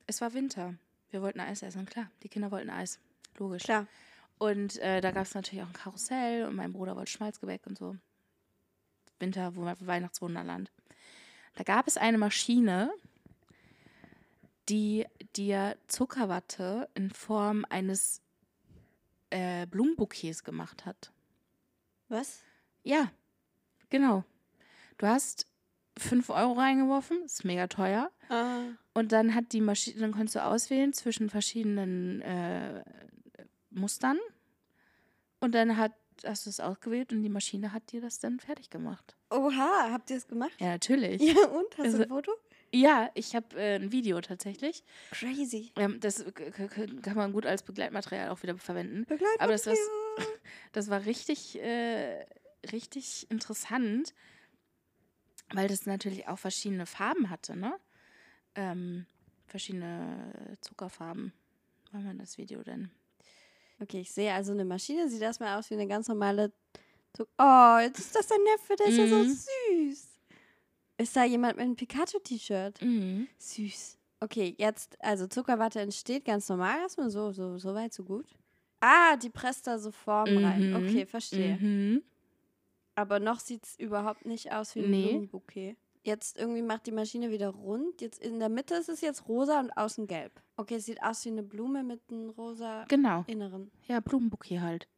Es 0.09 0.21
war 0.21 0.35
Winter. 0.35 0.75
Wir 1.11 1.23
wollten 1.23 1.39
Eis 1.39 1.63
essen, 1.63 1.87
klar. 1.87 2.11
Die 2.25 2.29
Kinder 2.29 2.51
wollten 2.51 2.69
Eis. 2.69 2.99
Logisch. 3.39 3.63
Klar. 3.63 3.87
Und 4.45 4.79
äh, 4.81 5.01
da 5.01 5.11
gab 5.11 5.25
es 5.25 5.35
natürlich 5.35 5.63
auch 5.63 5.69
ein 5.69 5.73
Karussell 5.73 6.45
und 6.45 6.55
mein 6.55 6.75
Bruder 6.75 6.97
wollte 6.97 7.11
Schmalzgebäck 7.11 7.67
und 7.67 7.79
so. 7.79 7.97
Winter, 9.19 9.57
wo 9.57 9.65
Weihnachtswunderland. 9.65 10.71
Da 11.55 11.65
gab 11.65 11.87
es 11.87 11.97
eine 11.97 12.19
Maschine, 12.19 12.93
die 14.69 15.07
dir 15.35 15.79
Zuckerwatte 15.87 16.91
in 16.95 17.09
Form 17.11 17.65
eines 17.71 18.21
äh, 19.31 19.67
Blumenbouquets 19.67 20.45
gemacht 20.45 20.85
hat. 20.85 21.11
Was? 22.09 22.43
Ja, 22.83 23.11
genau. 23.89 24.25
Du 24.99 25.07
hast 25.07 25.47
5 25.97 26.29
Euro 26.29 26.53
reingeworfen, 26.53 27.23
ist 27.25 27.47
mega 27.47 27.67
teuer. 27.67 28.11
Ah. 28.29 28.65
Und 28.93 29.13
dann 29.13 29.35
hat 29.35 29.55
die 29.55 29.63
Maschine, 29.63 30.01
dann 30.01 30.13
konntest 30.13 30.35
du 30.35 30.45
auswählen 30.45 30.93
zwischen 30.93 31.31
verschiedenen 31.31 32.21
äh, 32.21 32.85
Mustern. 33.71 34.19
Und 35.45 35.53
dann 35.55 35.77
hat, 35.77 35.93
hast 36.25 36.47
du 36.47 36.51
es 36.51 36.59
ausgewählt 36.59 37.13
und 37.13 37.23
die 37.23 37.29
Maschine 37.29 37.73
hat 37.75 37.93
dir 37.93 38.01
das 38.01 38.19
dann 38.19 38.41
fertig 38.41 38.71
gemacht. 38.71 39.15
Oha, 39.31 39.91
habt 39.91 40.09
ihr 40.09 40.17
es 40.17 40.27
gemacht? 40.27 40.53
Ja, 40.59 40.69
natürlich. 40.69 41.21
Ja, 41.21 41.47
und? 41.49 41.67
Hast 41.77 41.85
Also- 41.85 41.99
du 41.99 42.03
ein 42.05 42.09
Foto? 42.09 42.33
Ja, 42.73 43.11
ich 43.15 43.37
habe 43.37 43.55
äh, 43.61 43.75
ein 43.77 43.93
Video 43.93 44.21
tatsächlich. 44.23 44.83
Crazy. 45.11 45.71
Ähm, 45.77 46.01
das 46.01 46.25
kann 47.03 47.15
man 47.15 47.33
gut 47.33 47.45
als 47.47 47.63
Begleitmaterial 47.63 48.31
auch 48.31 48.43
wieder 48.43 48.57
verwenden. 48.57 49.05
Begleitmaterial. 49.05 49.39
Aber 49.41 49.53
das, 49.53 49.67
was, 49.67 49.79
das 50.73 50.89
war 50.89 51.05
richtig, 51.05 51.61
äh, 51.61 52.25
richtig 52.73 53.31
interessant, 53.31 54.15
weil 55.53 55.69
das 55.69 55.85
natürlich 55.87 56.27
auch 56.27 56.39
verschiedene 56.39 56.87
Farben 56.87 57.29
hatte, 57.31 57.55
ne? 57.55 57.79
Ähm, 58.57 59.05
verschiedene 59.47 60.57
Zuckerfarben. 60.63 61.33
Wollen 61.93 62.05
wir 62.07 62.15
das 62.15 62.39
Video 62.39 62.63
denn? 62.65 62.91
Okay, 63.85 64.01
ich 64.01 64.11
sehe 64.13 64.33
also 64.33 64.53
eine 64.53 64.65
Maschine, 64.65 65.09
sieht 65.11 65.21
erstmal 65.21 65.59
aus 65.59 65.69
wie 65.71 65.75
eine 65.75 65.87
ganz 65.87 66.09
normale. 66.09 66.53
Zuck 67.15 67.29
oh, 67.39 67.77
jetzt 67.81 67.99
ist 68.01 68.15
das 68.17 68.27
dein 68.27 68.43
Neffe, 68.43 68.75
der 68.77 68.87
ist 68.87 68.97
ja 68.99 69.07
so 69.07 69.17
Mhm. 69.19 69.39
süß. 69.91 70.09
Ist 70.99 71.17
da 71.17 71.25
jemand 71.25 71.57
mit 71.57 71.65
einem 71.65 71.77
Pikachu-T-Shirt? 71.77 72.81
Mhm. 72.83 73.29
Süß. 73.39 73.99
Okay, 74.21 74.55
jetzt, 74.59 74.97
also 75.01 75.27
Zuckerwatte 75.27 75.81
entsteht 75.81 76.25
ganz 76.25 76.49
normal 76.49 76.79
erstmal, 76.81 77.11
so, 77.11 77.33
so, 77.33 77.59
so 77.59 77.75
weit, 77.75 77.93
so 77.93 78.05
gut. 78.05 78.27
Ah, 78.81 79.17
die 79.17 79.29
presst 79.31 79.67
da 79.67 79.79
so 79.79 79.91
Formen 79.91 80.45
rein. 80.45 80.71
Mhm. 80.71 80.77
Okay, 80.77 81.07
verstehe. 81.07 81.57
Mhm. 81.61 82.03
Aber 82.95 83.21
noch 83.21 83.41
sieht 83.41 83.65
es 83.65 83.79
überhaupt 83.79 84.25
nicht 84.25 84.53
aus 84.53 84.75
wie 84.75 84.81
ein 84.85 84.91
Nee. 84.91 85.09
Blumenbouquet. 85.11 85.77
Jetzt 86.05 86.39
irgendwie 86.39 86.63
macht 86.63 86.87
die 86.87 86.93
Maschine 86.93 87.31
wieder 87.31 87.49
rund. 87.51 88.01
Jetzt 88.01 88.21
in 88.23 88.39
der 88.39 88.49
Mitte 88.49 88.75
ist 88.75 88.89
es 88.89 89.01
jetzt 89.01 89.27
rosa 89.29 89.59
und 89.61 89.71
außen 89.77 90.07
gelb. 90.07 90.41
Okay, 90.57 90.77
es 90.77 90.87
sieht 90.87 91.03
aus 91.03 91.25
wie 91.25 91.31
eine 91.31 91.43
Blume 91.43 91.83
mit 91.83 92.01
einem 92.11 92.31
rosa 92.31 92.85
Genau. 92.89 93.25
Inneren. 93.27 93.71
Ja, 93.87 94.01
Blumenbouquet 94.01 94.61
halt. 94.61 94.89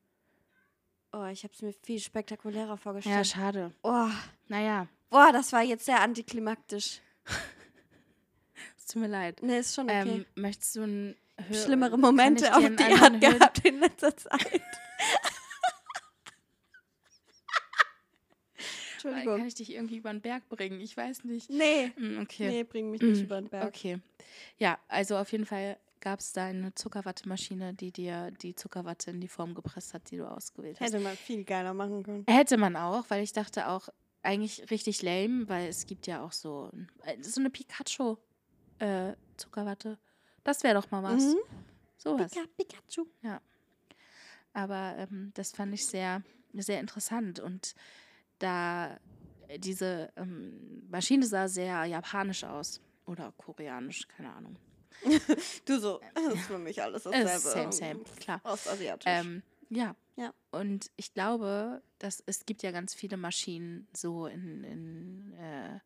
Oh, 1.12 1.24
ich 1.26 1.44
habe 1.44 1.54
es 1.54 1.62
mir 1.62 1.72
viel 1.72 1.98
spektakulärer 1.98 2.68
Ja, 2.70 2.76
vorgestellt. 2.76 3.26
schade. 3.26 3.72
oh, 3.82 4.08
Naja, 4.48 4.86
boah, 5.08 5.30
das 5.32 5.52
war 5.52 5.62
jetzt 5.62 5.86
sehr 5.86 6.00
antiklimaktisch. 6.02 7.00
es 8.76 8.86
tut 8.86 9.00
mir 9.02 9.08
leid. 9.08 9.42
Ne, 9.42 9.58
ist 9.58 9.74
schon 9.74 9.86
okay. 9.86 10.16
Ähm, 10.18 10.26
möchtest 10.34 10.76
du 10.76 10.82
ein 10.82 11.16
Hör 11.38 11.54
Schlimmere 11.64 11.98
Momente 11.98 12.54
auf 12.54 12.62
die 12.64 12.84
Art 12.84 13.20
gehabt 13.20 13.64
in 13.66 13.80
letzter 13.80 14.14
Zeit. 14.16 14.62
Kann 19.10 19.18
Entschuldigung. 19.18 19.46
ich 19.46 19.54
dich 19.54 19.72
irgendwie 19.72 19.96
über 19.98 20.10
den 20.12 20.20
Berg 20.20 20.48
bringen? 20.48 20.80
Ich 20.80 20.96
weiß 20.96 21.22
nicht. 21.24 21.48
Nee, 21.50 21.92
Hm, 21.96 22.18
Okay. 22.22 22.48
nee, 22.50 22.64
bring 22.64 22.90
mich 22.90 23.00
nicht 23.02 23.20
Mm, 23.22 23.24
über 23.24 23.40
den 23.40 23.48
Berg. 23.48 23.68
Okay. 23.68 24.00
Ja, 24.58 24.78
also 24.88 25.16
auf 25.16 25.30
jeden 25.32 25.46
Fall 25.46 25.78
gab 26.00 26.20
es 26.20 26.32
da 26.32 26.46
eine 26.46 26.74
Zuckerwattemaschine, 26.74 27.74
die 27.74 27.90
dir 27.92 28.30
die 28.30 28.54
Zuckerwatte 28.54 29.10
in 29.10 29.20
die 29.20 29.28
Form 29.28 29.54
gepresst 29.54 29.92
hat, 29.94 30.10
die 30.10 30.16
du 30.18 30.30
ausgewählt 30.30 30.78
hast. 30.80 30.92
Hätte 30.92 31.02
man 31.02 31.16
viel 31.16 31.44
geiler 31.44 31.72
machen 31.74 32.02
können. 32.02 32.24
Hätte 32.28 32.56
man 32.58 32.76
auch, 32.76 33.04
weil 33.08 33.22
ich 33.22 33.32
dachte 33.32 33.68
auch, 33.68 33.88
eigentlich 34.22 34.70
richtig 34.70 35.02
lame, 35.02 35.48
weil 35.48 35.68
es 35.68 35.86
gibt 35.86 36.06
ja 36.06 36.22
auch 36.24 36.32
so, 36.32 36.70
äh, 37.04 37.16
so 37.22 37.40
eine 37.40 37.48
Pikachu-Zuckerwatte. 37.50 39.98
das 40.44 40.62
wäre 40.62 40.74
doch 40.74 40.90
mal 40.90 41.02
was. 41.02 41.34
Mhm. 41.34 41.38
Sowas. 41.96 42.32
Pika, 42.32 42.44
Pikachu. 42.56 43.06
Aber 44.52 44.94
ähm, 44.98 45.30
das 45.34 45.52
fand 45.52 45.72
ich 45.74 45.84
sehr, 45.86 46.22
sehr 46.54 46.80
interessant. 46.80 47.40
Und 47.40 47.74
da 48.38 48.98
äh, 49.48 49.58
diese 49.58 50.12
ähm, 50.16 50.82
Maschine 50.88 51.26
sah 51.26 51.48
sehr 51.48 51.84
japanisch 51.84 52.44
aus. 52.44 52.80
Oder 53.06 53.32
koreanisch, 53.36 54.06
keine 54.08 54.32
Ahnung. 54.32 54.56
Du 55.66 55.78
so, 55.78 56.00
das 56.14 56.34
ist 56.34 56.46
für 56.46 56.58
mich 56.58 56.82
alles 56.82 57.06
Äh, 57.06 57.22
dasselbe. 57.22 57.72
same, 57.72 57.72
same, 57.72 58.00
klar. 58.18 58.40
Ostasiatisch. 58.44 59.04
Ähm, 59.06 59.42
ja. 59.68 59.94
Ja. 60.16 60.32
Und 60.50 60.90
ich 60.96 61.12
glaube, 61.12 61.82
dass 61.98 62.22
es 62.26 62.46
gibt 62.46 62.62
ja 62.62 62.70
ganz 62.70 62.94
viele 62.94 63.16
Maschinen 63.18 63.86
so 63.92 64.26
in, 64.26 64.64
in, 64.64 65.32
äh, 65.34 65.78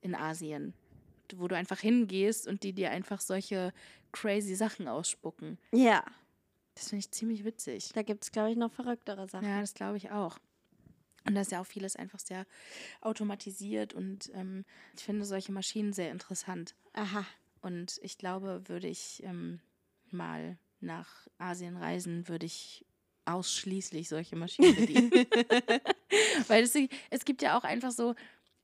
in 0.00 0.14
Asien, 0.16 0.74
wo 1.36 1.46
du 1.46 1.56
einfach 1.56 1.78
hingehst 1.78 2.48
und 2.48 2.64
die 2.64 2.72
dir 2.72 2.90
einfach 2.90 3.20
solche 3.20 3.72
crazy 4.10 4.56
Sachen 4.56 4.88
ausspucken. 4.88 5.58
ja, 5.72 6.04
Das 6.74 6.88
finde 6.88 7.00
ich 7.00 7.10
ziemlich 7.12 7.44
witzig. 7.44 7.90
da 7.94 8.02
gibt 8.02 8.24
es, 8.24 8.32
glaube 8.32 8.50
ich, 8.50 8.56
noch 8.56 8.72
verrücktere 8.72 9.28
Sachen. 9.28 9.46
Ja, 9.48 9.60
das 9.60 9.74
glaube 9.74 9.96
ich 9.96 10.10
auch. 10.10 10.38
Und 11.26 11.34
da 11.34 11.42
ist 11.42 11.52
ja 11.52 11.60
auch 11.60 11.66
vieles 11.66 11.96
einfach 11.96 12.18
sehr 12.18 12.46
automatisiert 13.00 13.94
und 13.94 14.30
ähm, 14.34 14.64
ich 14.96 15.04
finde 15.04 15.24
solche 15.24 15.52
Maschinen 15.52 15.92
sehr 15.92 16.10
interessant. 16.10 16.74
Aha. 16.94 17.24
Und 17.60 17.98
ich 18.02 18.18
glaube, 18.18 18.62
würde 18.66 18.88
ich 18.88 19.22
ähm, 19.24 19.60
mal 20.10 20.58
nach 20.80 21.28
Asien 21.38 21.76
reisen, 21.76 22.28
würde 22.28 22.46
ich 22.46 22.84
ausschließlich 23.24 24.08
solche 24.08 24.36
Maschinen 24.36 24.74
bedienen. 24.74 25.10
Weil 26.48 26.64
es, 26.64 26.76
es 27.10 27.24
gibt 27.24 27.42
ja 27.42 27.56
auch 27.56 27.64
einfach 27.64 27.92
so, 27.92 28.14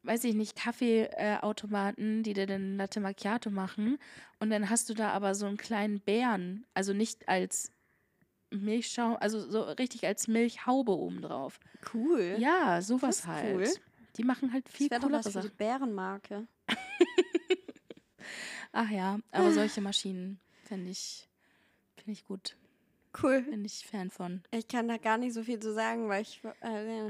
weiß 0.02 0.24
ich 0.24 0.34
nicht, 0.34 0.56
Kaffeeautomaten, 0.56 2.22
die 2.22 2.32
dir 2.32 2.46
dann 2.46 2.76
Latte 2.76 3.00
Macchiato 3.00 3.50
machen. 3.50 3.98
Und 4.40 4.50
dann 4.50 4.68
hast 4.68 4.88
du 4.88 4.94
da 4.94 5.10
aber 5.10 5.34
so 5.34 5.46
einen 5.46 5.56
kleinen 5.56 6.00
Bären, 6.00 6.66
also 6.74 6.92
nicht 6.92 7.28
als 7.28 7.70
Milchschaum, 8.50 9.16
also 9.20 9.40
so 9.50 9.62
richtig 9.62 10.06
als 10.06 10.28
Milchhaube 10.28 10.92
obendrauf. 10.92 11.60
Cool. 11.92 12.36
Ja, 12.38 12.80
sowas 12.82 13.26
halt. 13.26 13.54
cool. 13.54 13.68
Die 14.16 14.24
machen 14.24 14.52
halt 14.52 14.68
viel 14.68 14.88
das 14.88 14.90
wäre 14.90 15.00
doch 15.00 15.08
coolere 15.08 15.24
was 15.24 15.32
für 15.32 15.40
die 15.40 15.46
Sachen. 15.46 15.56
Bärenmarke. 15.56 16.48
Ach 18.72 18.90
ja, 18.90 19.18
aber 19.30 19.52
solche 19.52 19.80
Maschinen 19.80 20.40
finde 20.64 20.90
ich, 20.90 21.28
finde 21.96 22.12
ich 22.12 22.24
gut. 22.24 22.56
Cool. 23.22 23.42
Bin 23.42 23.64
ich 23.64 23.86
Fan 23.86 24.10
von. 24.10 24.42
Ich 24.50 24.68
kann 24.68 24.86
da 24.88 24.98
gar 24.98 25.16
nicht 25.18 25.32
so 25.32 25.42
viel 25.42 25.58
zu 25.58 25.72
sagen, 25.72 26.08
weil 26.08 26.22
ich, 26.22 26.40
äh, 26.60 27.08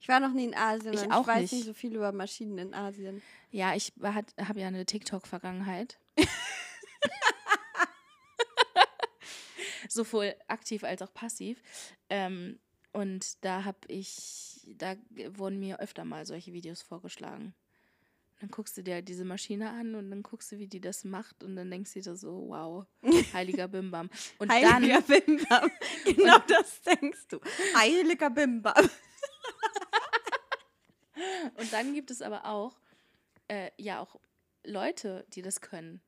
ich 0.00 0.08
war 0.08 0.20
noch 0.20 0.32
nie 0.32 0.44
in 0.44 0.54
Asien 0.54 0.94
Ich 0.94 1.02
und 1.02 1.12
auch 1.12 1.22
ich 1.22 1.26
weiß 1.28 1.40
nicht. 1.42 1.52
nicht 1.52 1.64
so 1.64 1.72
viel 1.74 1.94
über 1.94 2.12
Maschinen 2.12 2.58
in 2.58 2.74
Asien. 2.74 3.22
Ja, 3.50 3.74
ich 3.74 3.92
habe 4.02 4.60
ja 4.60 4.66
eine 4.66 4.84
TikTok-Vergangenheit. 4.84 5.98
Sowohl 9.88 10.34
aktiv 10.48 10.84
als 10.84 11.02
auch 11.02 11.12
passiv. 11.12 11.62
Ähm, 12.08 12.58
und 12.92 13.44
da 13.44 13.64
habe 13.64 13.78
ich, 13.88 14.60
da 14.76 14.94
wurden 15.32 15.58
mir 15.58 15.80
öfter 15.80 16.04
mal 16.04 16.26
solche 16.26 16.52
Videos 16.52 16.80
vorgeschlagen. 16.80 17.54
Dann 18.40 18.50
guckst 18.50 18.76
du 18.76 18.82
dir 18.82 18.94
halt 18.94 19.08
diese 19.08 19.24
Maschine 19.24 19.70
an 19.70 19.94
und 19.94 20.10
dann 20.10 20.22
guckst 20.22 20.52
du, 20.52 20.58
wie 20.58 20.66
die 20.66 20.80
das 20.80 21.04
macht 21.04 21.42
und 21.42 21.56
dann 21.56 21.70
denkst 21.70 21.94
du 21.94 22.00
dir 22.00 22.16
so, 22.16 22.48
wow, 22.48 22.84
heiliger 23.32 23.68
Bimbam. 23.68 24.10
Und 24.38 24.50
Heiliger 24.50 25.00
dann, 25.00 25.24
Bimbam. 25.26 25.70
Genau 26.04 26.38
das 26.46 26.80
denkst 26.82 27.28
du. 27.28 27.40
Heiliger 27.76 28.30
Bimbam. 28.30 28.74
und 31.56 31.72
dann 31.72 31.94
gibt 31.94 32.10
es 32.10 32.22
aber 32.22 32.44
auch, 32.44 32.76
äh, 33.48 33.70
ja 33.76 34.00
auch 34.00 34.20
Leute, 34.64 35.26
die 35.32 35.42
das 35.42 35.60
können. 35.60 36.00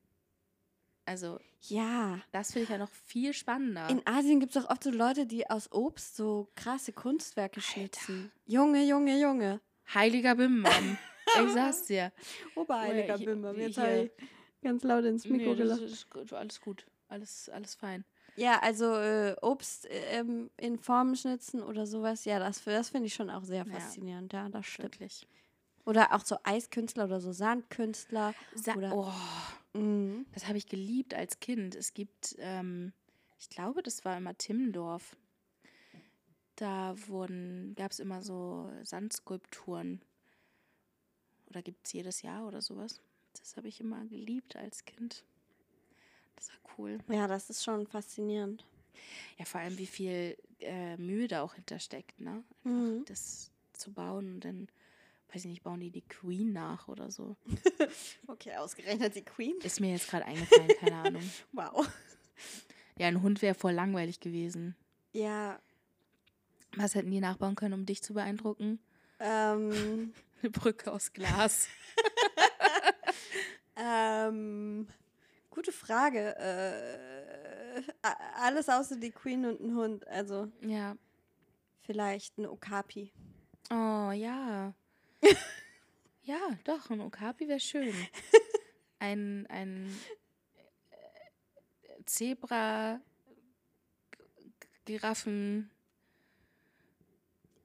Also, 1.06 1.38
Ja. 1.62 2.20
das 2.32 2.52
finde 2.52 2.64
ich 2.64 2.70
ja 2.70 2.78
noch 2.78 2.90
viel 2.90 3.32
spannender. 3.32 3.88
In 3.88 4.06
Asien 4.06 4.40
gibt 4.40 4.54
es 4.56 4.64
auch 4.64 4.70
oft 4.70 4.82
so 4.84 4.90
Leute, 4.90 5.24
die 5.26 5.48
aus 5.48 5.70
Obst 5.72 6.16
so 6.16 6.48
krasse 6.56 6.92
Kunstwerke 6.92 7.60
schnitzen. 7.60 8.30
Junge, 8.44 8.84
Junge, 8.84 9.18
Junge. 9.20 9.60
Heiliger 9.94 10.34
Bimbam. 10.34 10.98
ich 11.46 11.52
sag's 11.52 11.84
dir. 11.86 12.12
Oberheiliger 12.56 13.18
Bimbam. 13.18 13.56
Jetzt 13.58 13.78
habe 13.78 14.10
ich 14.18 14.26
ganz 14.62 14.82
laut 14.82 15.04
ins 15.04 15.24
Mikro 15.26 15.52
Nee, 15.54 15.56
das 15.64 15.78
gelacht. 15.78 15.92
ist 15.92 16.10
gut, 16.10 16.32
alles 16.32 16.60
gut. 16.60 16.86
Alles, 17.08 17.48
alles 17.50 17.76
fein. 17.76 18.04
Ja, 18.34 18.58
also 18.60 18.92
äh, 18.96 19.36
Obst 19.42 19.86
ähm, 19.88 20.50
in 20.56 20.76
Formen 20.78 21.14
schnitzen 21.16 21.62
oder 21.62 21.86
sowas, 21.86 22.24
ja, 22.24 22.38
das, 22.40 22.64
das 22.64 22.90
finde 22.90 23.06
ich 23.06 23.14
schon 23.14 23.30
auch 23.30 23.44
sehr 23.44 23.64
Ja. 23.64 23.72
faszinierend. 23.72 24.32
Ja, 24.32 24.48
das 24.48 24.66
stimmt. 24.66 24.92
Wirklich. 25.00 25.26
Oder 25.86 26.12
auch 26.12 26.24
so 26.24 26.36
Eiskünstler 26.42 27.04
oder 27.04 27.20
so 27.20 27.30
Sandkünstler. 27.32 28.34
Sa 28.56 28.74
Oder- 28.74 28.92
oh, 28.92 29.12
Mhm. 29.76 30.26
das 30.32 30.46
habe 30.46 30.58
ich 30.58 30.66
geliebt 30.66 31.14
als 31.14 31.40
Kind. 31.40 31.74
Es 31.74 31.94
gibt, 31.94 32.36
ähm, 32.38 32.92
ich 33.38 33.48
glaube, 33.48 33.82
das 33.82 34.04
war 34.04 34.16
immer 34.16 34.36
Timmendorf. 34.36 35.16
Da 36.56 36.94
wurden, 37.08 37.74
gab 37.74 37.90
es 37.92 37.98
immer 37.98 38.22
so 38.22 38.70
Sandskulpturen. 38.82 40.00
Oder 41.48 41.62
gibt 41.62 41.86
es 41.86 41.92
jedes 41.92 42.22
Jahr 42.22 42.46
oder 42.46 42.62
sowas. 42.62 43.00
Das 43.34 43.56
habe 43.56 43.68
ich 43.68 43.80
immer 43.80 44.04
geliebt 44.06 44.56
als 44.56 44.84
Kind. 44.84 45.24
Das 46.36 46.48
war 46.50 46.56
cool. 46.78 46.98
Ja, 47.08 47.26
das 47.28 47.50
ist 47.50 47.62
schon 47.64 47.86
faszinierend. 47.86 48.64
Ja, 49.38 49.44
vor 49.44 49.60
allem, 49.60 49.76
wie 49.78 49.86
viel 49.86 50.36
äh, 50.60 50.96
Mühe 50.96 51.28
da 51.28 51.42
auch 51.42 51.54
hintersteckt, 51.54 52.18
ne? 52.20 52.42
Einfach 52.64 52.70
Mhm. 52.70 53.04
das 53.06 53.50
zu 53.74 53.92
bauen 53.92 54.34
und 54.34 54.40
dann, 54.44 54.68
weiß 55.32 55.44
ich 55.44 55.50
nicht, 55.50 55.62
bauen 55.62 55.80
die 55.80 55.90
die 55.90 56.06
Queen 56.06 56.52
nach 56.52 56.88
oder 56.88 57.10
so. 57.10 57.36
Okay, 58.28 58.56
ausgerechnet 58.56 59.14
die 59.14 59.24
Queen. 59.24 59.56
Ist 59.62 59.80
mir 59.80 59.92
jetzt 59.92 60.08
gerade 60.10 60.24
eingefallen, 60.26 60.68
keine 60.80 60.96
Ahnung. 60.96 61.30
Wow. 61.52 61.86
Ja, 62.98 63.06
ein 63.08 63.22
Hund 63.22 63.40
wäre 63.42 63.54
voll 63.54 63.72
langweilig 63.72 64.20
gewesen. 64.20 64.74
Ja, 65.12 65.58
Was 66.76 66.94
hätten 66.94 67.10
die 67.10 67.20
nachbauen 67.20 67.54
können, 67.54 67.74
um 67.74 67.86
dich 67.86 68.02
zu 68.02 68.14
beeindrucken? 68.14 68.78
ähm, 69.20 70.12
Eine 70.42 70.50
Brücke 70.50 70.92
aus 70.92 71.12
Glas. 71.12 71.68
ähm, 73.76 74.86
gute 75.50 75.72
Frage. 75.72 76.36
Äh, 76.36 77.82
alles 78.36 78.68
außer 78.68 78.96
die 78.96 79.10
Queen 79.10 79.44
und 79.44 79.60
ein 79.60 79.74
Hund. 79.74 80.06
Also 80.08 80.50
Ja. 80.62 80.96
vielleicht 81.82 82.38
ein 82.38 82.46
Okapi. 82.46 83.12
Oh, 83.70 84.10
ja. 84.12 84.74
Ja, 86.22 86.38
doch, 86.64 86.90
ein 86.90 87.00
Okapi 87.00 87.48
wäre 87.48 87.60
schön. 87.60 87.94
Ein, 88.98 89.46
ein 89.48 89.94
äh, 90.90 92.02
Zebra, 92.06 92.98
Giraffen, 94.86 95.70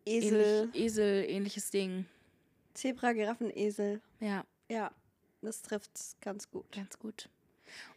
Esel, 0.05 0.63
ähnlich, 0.65 0.81
Esel, 0.83 1.29
ähnliches 1.29 1.71
Ding. 1.71 2.05
Zebra, 2.73 3.13
Giraffen, 3.13 3.49
Esel. 3.55 4.01
Ja, 4.19 4.45
Ja, 4.69 4.91
das 5.41 5.61
trifft 5.61 5.91
ganz 6.19 6.49
gut. 6.51 6.69
ganz 6.73 6.99
gut. 6.99 7.29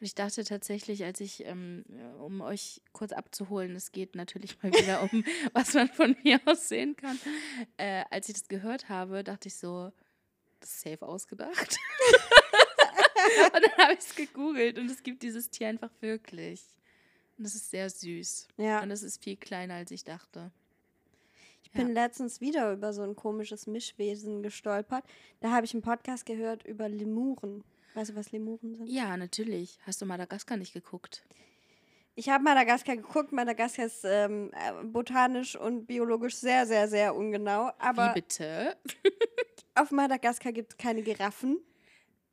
Und 0.00 0.06
ich 0.06 0.14
dachte 0.14 0.44
tatsächlich, 0.44 1.04
als 1.04 1.20
ich, 1.20 1.44
ähm, 1.46 1.84
um 2.20 2.40
euch 2.40 2.82
kurz 2.92 3.12
abzuholen, 3.12 3.74
es 3.76 3.92
geht 3.92 4.14
natürlich 4.14 4.62
mal 4.62 4.72
wieder 4.72 5.02
um, 5.10 5.24
was 5.52 5.74
man 5.74 5.88
von 5.88 6.16
mir 6.22 6.40
aus 6.44 6.68
sehen 6.68 6.96
kann. 6.96 7.18
Äh, 7.76 8.04
als 8.10 8.28
ich 8.28 8.34
das 8.34 8.48
gehört 8.48 8.88
habe, 8.88 9.24
dachte 9.24 9.48
ich 9.48 9.56
so, 9.56 9.92
das 10.60 10.70
ist 10.70 10.80
safe 10.82 11.06
ausgedacht. 11.06 11.78
und 13.54 13.62
dann 13.62 13.78
habe 13.78 13.92
ich 13.94 14.00
es 14.00 14.14
gegoogelt 14.14 14.78
und 14.78 14.90
es 14.90 15.02
gibt 15.02 15.22
dieses 15.22 15.50
Tier 15.50 15.68
einfach 15.68 15.90
wirklich. 16.00 16.62
Und 17.36 17.44
das 17.44 17.54
ist 17.54 17.70
sehr 17.70 17.90
süß. 17.90 18.48
Ja, 18.56 18.82
Und 18.82 18.90
es 18.90 19.02
ist 19.02 19.22
viel 19.22 19.36
kleiner, 19.36 19.74
als 19.74 19.90
ich 19.90 20.04
dachte. 20.04 20.50
ich 21.62 21.70
bin 21.72 21.92
letztens 21.92 22.40
wieder 22.40 22.72
über 22.72 22.92
so 22.92 23.02
ein 23.02 23.16
komisches 23.16 23.66
Mischwesen 23.66 24.42
gestolpert. 24.42 25.04
Da 25.40 25.50
habe 25.50 25.66
ich 25.66 25.74
einen 25.74 25.82
Podcast 25.82 26.24
gehört 26.26 26.64
über 26.64 26.88
Lemuren. 26.88 27.64
Weißt 27.94 28.10
du, 28.10 28.16
was 28.16 28.32
Lemuren 28.32 28.74
sind? 28.74 28.88
Ja, 28.88 29.16
natürlich. 29.16 29.78
Hast 29.86 30.02
du 30.02 30.06
Madagaskar 30.06 30.56
nicht 30.56 30.72
geguckt? 30.72 31.22
Ich 32.16 32.28
habe 32.28 32.44
Madagaskar 32.44 32.96
geguckt. 32.96 33.32
Madagaskar 33.32 33.86
ist 33.86 34.04
ähm, 34.04 34.50
äh, 34.52 34.84
botanisch 34.84 35.56
und 35.56 35.86
biologisch 35.86 36.36
sehr, 36.36 36.66
sehr, 36.66 36.88
sehr 36.88 37.14
ungenau. 37.14 37.70
Aber 37.78 38.10
Wie 38.10 38.14
bitte? 38.20 38.76
auf 39.74 39.90
Madagaskar 39.90 40.52
gibt 40.52 40.72
es 40.72 40.76
keine 40.76 41.02
Giraffen. 41.02 41.58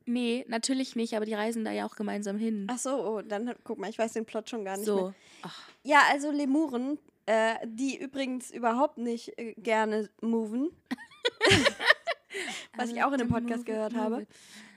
Nee, 0.06 0.46
natürlich 0.48 0.96
nicht, 0.96 1.16
aber 1.16 1.26
die 1.26 1.36
reisen 1.36 1.64
da 1.64 1.72
ja 1.72 1.86
auch 1.86 1.96
gemeinsam 1.96 2.38
hin. 2.38 2.68
Ach 2.70 2.78
so, 2.80 2.90
oh, 3.06 3.22
dann 3.22 3.54
guck 3.64 3.78
mal, 3.78 3.90
ich 3.90 4.00
weiß 4.00 4.14
den 4.14 4.26
Plot 4.26 4.50
schon 4.50 4.66
gar 4.66 4.78
nicht 4.78 4.88
mehr. 4.88 4.96
so. 4.96 5.14
Ach, 5.44 5.68
Ja, 5.84 6.02
also 6.12 6.32
Lemuren, 6.32 6.98
äh, 7.28 7.56
die 7.66 7.98
übrigens 7.98 8.50
überhaupt 8.52 8.98
nicht 8.98 9.38
äh, 9.38 9.54
gerne 9.54 10.10
moven. 10.22 10.72
Was 12.76 12.90
ich 12.90 13.04
auch 13.04 13.12
in 13.12 13.20
dem 13.20 13.30
Podcast 13.30 13.66
gehört 13.66 13.94
habe. 13.96 14.26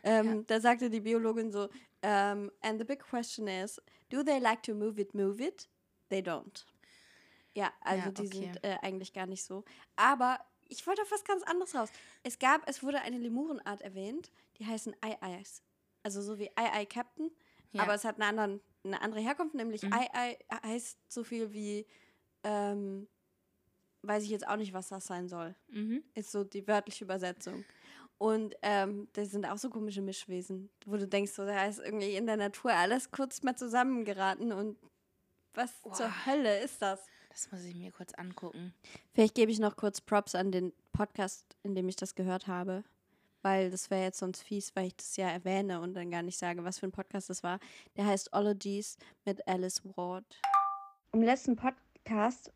Ähm, 0.05 0.27
Ja. 0.37 0.43
Da 0.47 0.61
sagte 0.61 0.91
die 0.91 1.01
Biologin 1.01 1.51
so, 1.51 1.69
ähm, 2.03 2.51
and 2.61 2.79
the 2.79 2.85
big 2.85 3.01
question 3.01 3.49
is, 3.49 3.81
do 4.11 4.23
they 4.23 4.39
like 4.39 4.63
to 4.63 4.75
move 4.75 5.01
it, 5.01 5.15
move 5.15 5.43
it? 5.43 5.69
They 6.11 6.21
don't. 6.21 6.65
Ja, 7.55 7.73
also 7.81 8.05
Ja, 8.07 8.11
die 8.13 8.27
okay. 8.27 8.37
sind 8.39 8.65
äh, 8.65 8.77
eigentlich 8.83 9.13
gar 9.13 9.27
nicht 9.27 9.43
so. 9.43 9.65
Aber 9.97 10.39
ich 10.69 10.87
wollte 10.87 11.03
auf 11.03 11.11
was 11.11 11.25
ganz 11.25 11.43
anderes 11.45 11.75
raus. 11.75 11.91
Es 12.23 12.39
gab, 12.39 12.69
es 12.69 12.83
wurde 12.83 13.01
eine 13.01 13.19
Lemurenart 13.19 13.81
erwähnt, 13.83 14.31
die 14.59 14.67
heißen 14.67 14.95
Ei-Eis. 15.01 15.63
Also 16.03 16.21
so 16.21 16.39
wie 16.39 16.51
Ei-Ei 16.57 16.85
Captain, 16.87 17.31
Ja. 17.73 17.83
aber 17.83 17.95
es 17.95 18.05
hat 18.05 18.17
eine, 18.17 18.27
anderen, 18.27 18.61
eine 18.85 19.01
andere 19.01 19.21
Herkunft, 19.21 19.55
nämlich 19.55 19.83
Mhm. 19.83 19.93
Ei-Ei 19.93 20.39
heißt 20.65 20.99
so 21.09 21.25
viel 21.25 21.53
wie, 21.53 21.87
ähm, 22.43 23.09
weiß 24.03 24.23
ich 24.25 24.29
jetzt 24.31 24.47
auch 24.47 24.57
nicht, 24.57 24.75
was 24.75 24.89
das 24.89 25.07
sein 25.07 25.29
soll 25.29 25.55
Mhm. 25.69 26.03
ist 26.15 26.31
so 26.31 26.45
die 26.45 26.67
wörtliche 26.69 27.05
Übersetzung. 27.05 27.65
Und 28.19 28.55
ähm, 28.63 29.09
das 29.13 29.31
sind 29.31 29.45
auch 29.45 29.59
so 29.59 29.71
komische 29.71 30.01
Mischwesen, 30.01 30.71
wo 30.87 30.97
du 30.97 31.07
denkst, 31.07 31.33
so, 31.33 31.45
da 31.45 31.67
ist 31.67 31.81
irgendwie 31.81 32.17
in 32.17 32.27
der 32.27 32.37
Natur 32.37 32.73
alles 32.73 33.11
kurz 33.11 33.43
mal 33.43 33.57
zusammengeraten 33.57 34.53
und 34.53 34.79
was 35.55 35.73
zur 35.83 36.07
Boah. 36.07 36.27
Hölle 36.27 36.61
ist 36.61 36.81
das? 36.81 37.01
Das 37.29 37.51
muss 37.51 37.65
ich 37.65 37.75
mir 37.75 37.91
kurz 37.91 38.15
angucken. 38.15 38.73
Vielleicht 39.13 39.35
gebe 39.35 39.51
ich 39.51 39.59
noch 39.59 39.77
kurz 39.77 40.01
Props 40.01 40.35
an 40.35 40.53
den 40.53 40.73
Podcast, 40.93 41.57
in 41.65 41.75
dem 41.75 41.89
ich 41.89 41.97
das 41.97 42.15
gehört 42.15 42.47
habe, 42.47 42.85
weil 43.43 43.71
das 43.71 43.91
wäre 43.91 44.05
jetzt 44.05 44.21
sonst 44.21 44.43
fies, 44.43 44.75
weil 44.77 44.87
ich 44.87 44.97
das 44.97 45.17
ja 45.17 45.29
erwähne 45.29 45.81
und 45.81 45.95
dann 45.95 46.11
gar 46.11 46.23
nicht 46.23 46.39
sage, 46.39 46.63
was 46.63 46.79
für 46.79 46.87
ein 46.87 46.93
Podcast 46.93 47.31
das 47.31 47.43
war. 47.43 47.59
Der 47.97 48.07
heißt 48.07 48.33
Ologies 48.33 48.97
mit 49.25 49.47
Alice 49.49 49.83
Ward. 49.97 50.25
Im 51.13 51.23
letzten 51.23 51.57
Podcast, 51.57 52.53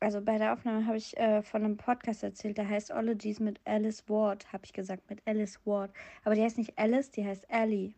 also 0.00 0.20
bei 0.22 0.38
der 0.38 0.52
Aufnahme, 0.54 0.86
habe 0.86 0.96
ich 0.96 1.16
äh, 1.18 1.42
von 1.42 1.62
einem 1.64 1.76
Podcast 1.76 2.22
erzählt, 2.22 2.56
der 2.58 2.68
heißt 2.68 2.90
Ologies 2.90 3.38
mit 3.38 3.60
Alice 3.66 4.08
Ward, 4.08 4.50
habe 4.52 4.64
ich 4.64 4.72
gesagt, 4.72 5.08
mit 5.10 5.20
Alice 5.26 5.60
Ward. 5.64 5.92
Aber 6.24 6.34
die 6.34 6.42
heißt 6.42 6.58
nicht 6.58 6.78
Alice, 6.78 7.10
die 7.10 7.24
heißt 7.24 7.44
Ellie. 7.48 7.92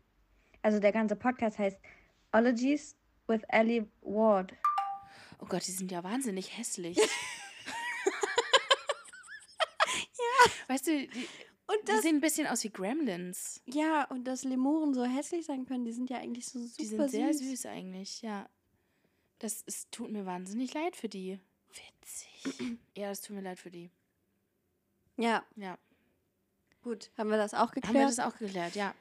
Also 0.62 0.80
der 0.80 0.92
ganze 0.92 1.16
Podcast 1.16 1.58
heißt 1.58 1.78
Ologies 2.32 2.96
with 3.28 3.42
Ellie 3.48 3.86
Ward. 4.02 4.52
Oh 5.38 5.46
Gott, 5.46 5.66
die 5.66 5.72
sind 5.72 5.90
ja 5.90 6.02
wahnsinnig 6.04 6.56
hässlich. 6.58 6.98
Weißt 10.68 10.86
du, 10.86 11.06
die, 11.06 11.28
Und 11.66 11.76
die 11.82 11.92
das, 11.92 12.02
sehen 12.02 12.16
ein 12.16 12.20
bisschen 12.20 12.46
aus 12.46 12.64
wie 12.64 12.70
Gremlins. 12.70 13.60
ja, 13.66 14.04
und 14.04 14.24
dass 14.24 14.44
Lemuren 14.44 14.94
so 14.94 15.04
hässlich 15.04 15.44
sein 15.44 15.66
können, 15.66 15.84
die 15.84 15.92
sind 15.92 16.08
ja 16.10 16.18
eigentlich 16.18 16.46
so 16.46 16.58
super 16.60 16.74
Die 16.78 16.86
sind 16.86 17.10
sehr 17.10 17.34
süß 17.34 17.66
eigentlich, 17.66 18.22
ja. 18.22 18.48
Das 19.38 19.62
es 19.66 19.90
tut 19.90 20.10
mir 20.10 20.24
wahnsinnig 20.24 20.72
leid 20.72 20.96
für 20.96 21.08
die. 21.08 21.40
Witzig. 21.72 22.78
ja, 22.96 23.08
das 23.08 23.20
tut 23.20 23.36
mir 23.36 23.42
leid 23.42 23.58
für 23.58 23.70
die. 23.70 23.90
Ja, 25.16 25.44
Ja. 25.56 25.78
gut. 26.82 27.10
Haben 27.18 27.30
wir 27.30 27.36
das 27.36 27.54
auch 27.54 27.60
Haben 27.70 27.74
wir 27.76 27.82
geklärt? 27.82 28.08
das 28.10 28.18
auch 28.18 28.36
geklärt, 28.38 28.74
ja. 28.74 28.94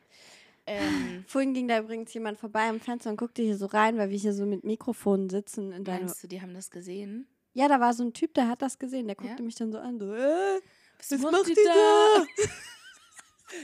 Ähm, 0.67 1.23
Vorhin 1.27 1.53
ging 1.53 1.67
da 1.67 1.79
übrigens 1.79 2.13
jemand 2.13 2.37
vorbei 2.39 2.69
am 2.69 2.79
Fenster 2.79 3.09
und 3.09 3.17
guckte 3.17 3.41
hier 3.41 3.57
so 3.57 3.65
rein, 3.65 3.97
weil 3.97 4.09
wir 4.09 4.17
hier 4.17 4.33
so 4.33 4.45
mit 4.45 4.63
Mikrofonen 4.63 5.29
sitzen. 5.29 5.71
In 5.71 5.83
deine 5.83 6.05
meinst 6.05 6.23
du, 6.23 6.27
die 6.27 6.41
haben 6.41 6.53
das 6.53 6.69
gesehen? 6.69 7.27
ja, 7.53 7.67
da 7.67 7.79
war 7.81 7.93
so 7.93 8.03
ein 8.03 8.13
Typ, 8.13 8.33
der 8.35 8.47
hat 8.47 8.61
das 8.61 8.77
gesehen. 8.79 9.07
Der 9.07 9.17
Ja? 9.17 9.23
guckte 9.27 9.43
mich 9.43 9.55
dann 9.55 9.71
so 9.71 9.79
an, 9.79 9.99
so, 9.99 10.13
äh, 10.13 10.61
Was, 10.99 11.11
was 11.11 11.19
macht 11.31 11.47
ihr 11.49 11.55
da? 11.55 11.73
da? 11.73 12.25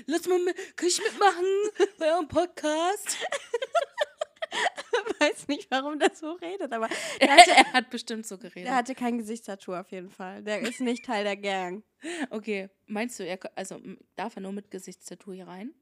Lass 0.08 0.28
mal 0.28 0.40
mit, 0.40 0.56
kann 0.76 0.88
ich 0.90 1.00
mitmachen 1.02 1.46
bei 2.00 2.12
eurem 2.12 2.28
Podcast? 2.28 3.18
Weiß 5.20 5.48
nicht, 5.48 5.70
warum 5.72 6.00
der 6.00 6.14
so 6.14 6.34
redet, 6.34 6.72
aber 6.72 6.90
Er, 7.20 7.36
hatte, 7.36 7.52
er 7.52 7.74
hat 7.74 7.90
bestimmt 7.90 8.26
so 8.26 8.38
geredet. 8.38 8.68
der 8.68 8.76
hatte 8.76 8.96
kein 8.96 9.18
Gesichtstattoo 9.18 9.74
auf 9.76 9.92
jeden 9.92 10.10
Fall. 10.10 10.44
Der 10.44 10.60
ist 10.62 10.80
nicht 10.82 11.06
Teil 11.06 11.24
der 11.24 11.38
Gang. 11.38 11.84
Okay, 12.30 12.70
meinst 12.86 13.20
du, 13.20 13.26
er, 13.26 13.40
also 13.56 13.82
darf 14.16 14.36
er 14.36 14.42
nur 14.42 14.52
mit 14.52 14.70
Gesichtstattoo 14.70 15.34
hier 15.34 15.48
rein? 15.48 15.74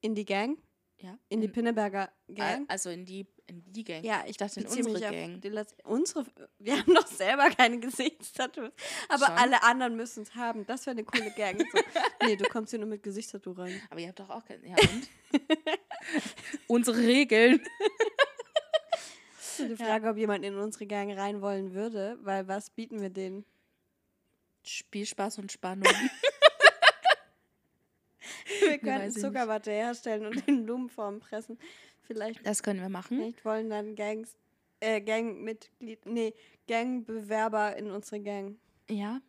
In 0.00 0.14
die 0.14 0.24
Gang? 0.24 0.58
Ja. 0.98 1.18
In 1.28 1.40
die 1.40 1.48
Pinneberger 1.48 2.10
Gang. 2.32 2.64
Also 2.68 2.88
in 2.88 3.04
die, 3.04 3.26
in 3.46 3.62
die 3.66 3.84
Gang. 3.84 4.02
Ja, 4.04 4.24
ich, 4.26 4.36
dachte 4.36 4.60
in 4.60 4.66
unsere 4.66 5.00
Gang. 5.00 5.42
Unsere, 5.84 6.24
wir 6.58 6.78
haben 6.78 6.94
doch 6.94 7.06
selber 7.06 7.50
keine 7.50 7.78
Gesichtstattoos. 7.78 8.70
Aber 9.08 9.26
Schon? 9.26 9.34
alle 9.34 9.62
anderen 9.62 9.96
müssen 9.96 10.22
es 10.22 10.34
haben. 10.34 10.64
Das 10.66 10.86
wäre 10.86 10.96
eine 10.96 11.04
coole 11.04 11.30
Gang. 11.32 11.58
So. 11.60 11.78
nee, 12.26 12.36
du 12.36 12.44
kommst 12.44 12.70
hier 12.70 12.78
nur 12.78 12.88
mit 12.88 13.02
Gesichtstattoo 13.02 13.52
rein. 13.52 13.80
Aber 13.90 14.00
ihr 14.00 14.08
habt 14.08 14.20
doch 14.20 14.30
auch 14.30 14.44
kein. 14.44 14.64
Ja, 14.64 14.76
und? 14.76 15.08
Unsere 16.66 16.96
Regeln. 16.98 17.60
Ist 19.58 19.70
die 19.70 19.76
Frage, 19.76 20.08
ob 20.08 20.16
jemand 20.16 20.44
in 20.44 20.56
unsere 20.56 20.86
Gang 20.86 21.16
rein 21.16 21.40
wollen 21.40 21.74
würde, 21.74 22.18
weil 22.22 22.48
was 22.48 22.70
bieten 22.70 23.00
wir 23.00 23.10
denen? 23.10 23.44
Spielspaß 24.64 25.38
und 25.38 25.52
Spannung. 25.52 25.92
Wir 28.60 28.78
könnten 28.78 29.08
ich 29.08 29.14
Zuckerwatte 29.14 29.70
herstellen 29.70 30.26
und 30.26 30.46
in 30.48 30.64
Blumenform 30.64 31.20
pressen. 31.20 31.58
Vielleicht, 32.02 32.46
Das 32.46 32.62
können 32.62 32.80
wir 32.80 32.88
machen. 32.88 33.18
vielleicht 33.18 33.44
wollen 33.44 33.68
dann 33.68 33.96
Gangs, 33.96 34.36
äh, 34.80 35.00
Gangmitglied, 35.00 36.06
nee, 36.06 36.34
Gangbewerber 36.68 37.76
in 37.76 37.90
unsere 37.90 38.20
Gang. 38.20 38.56
Ja. 38.88 39.20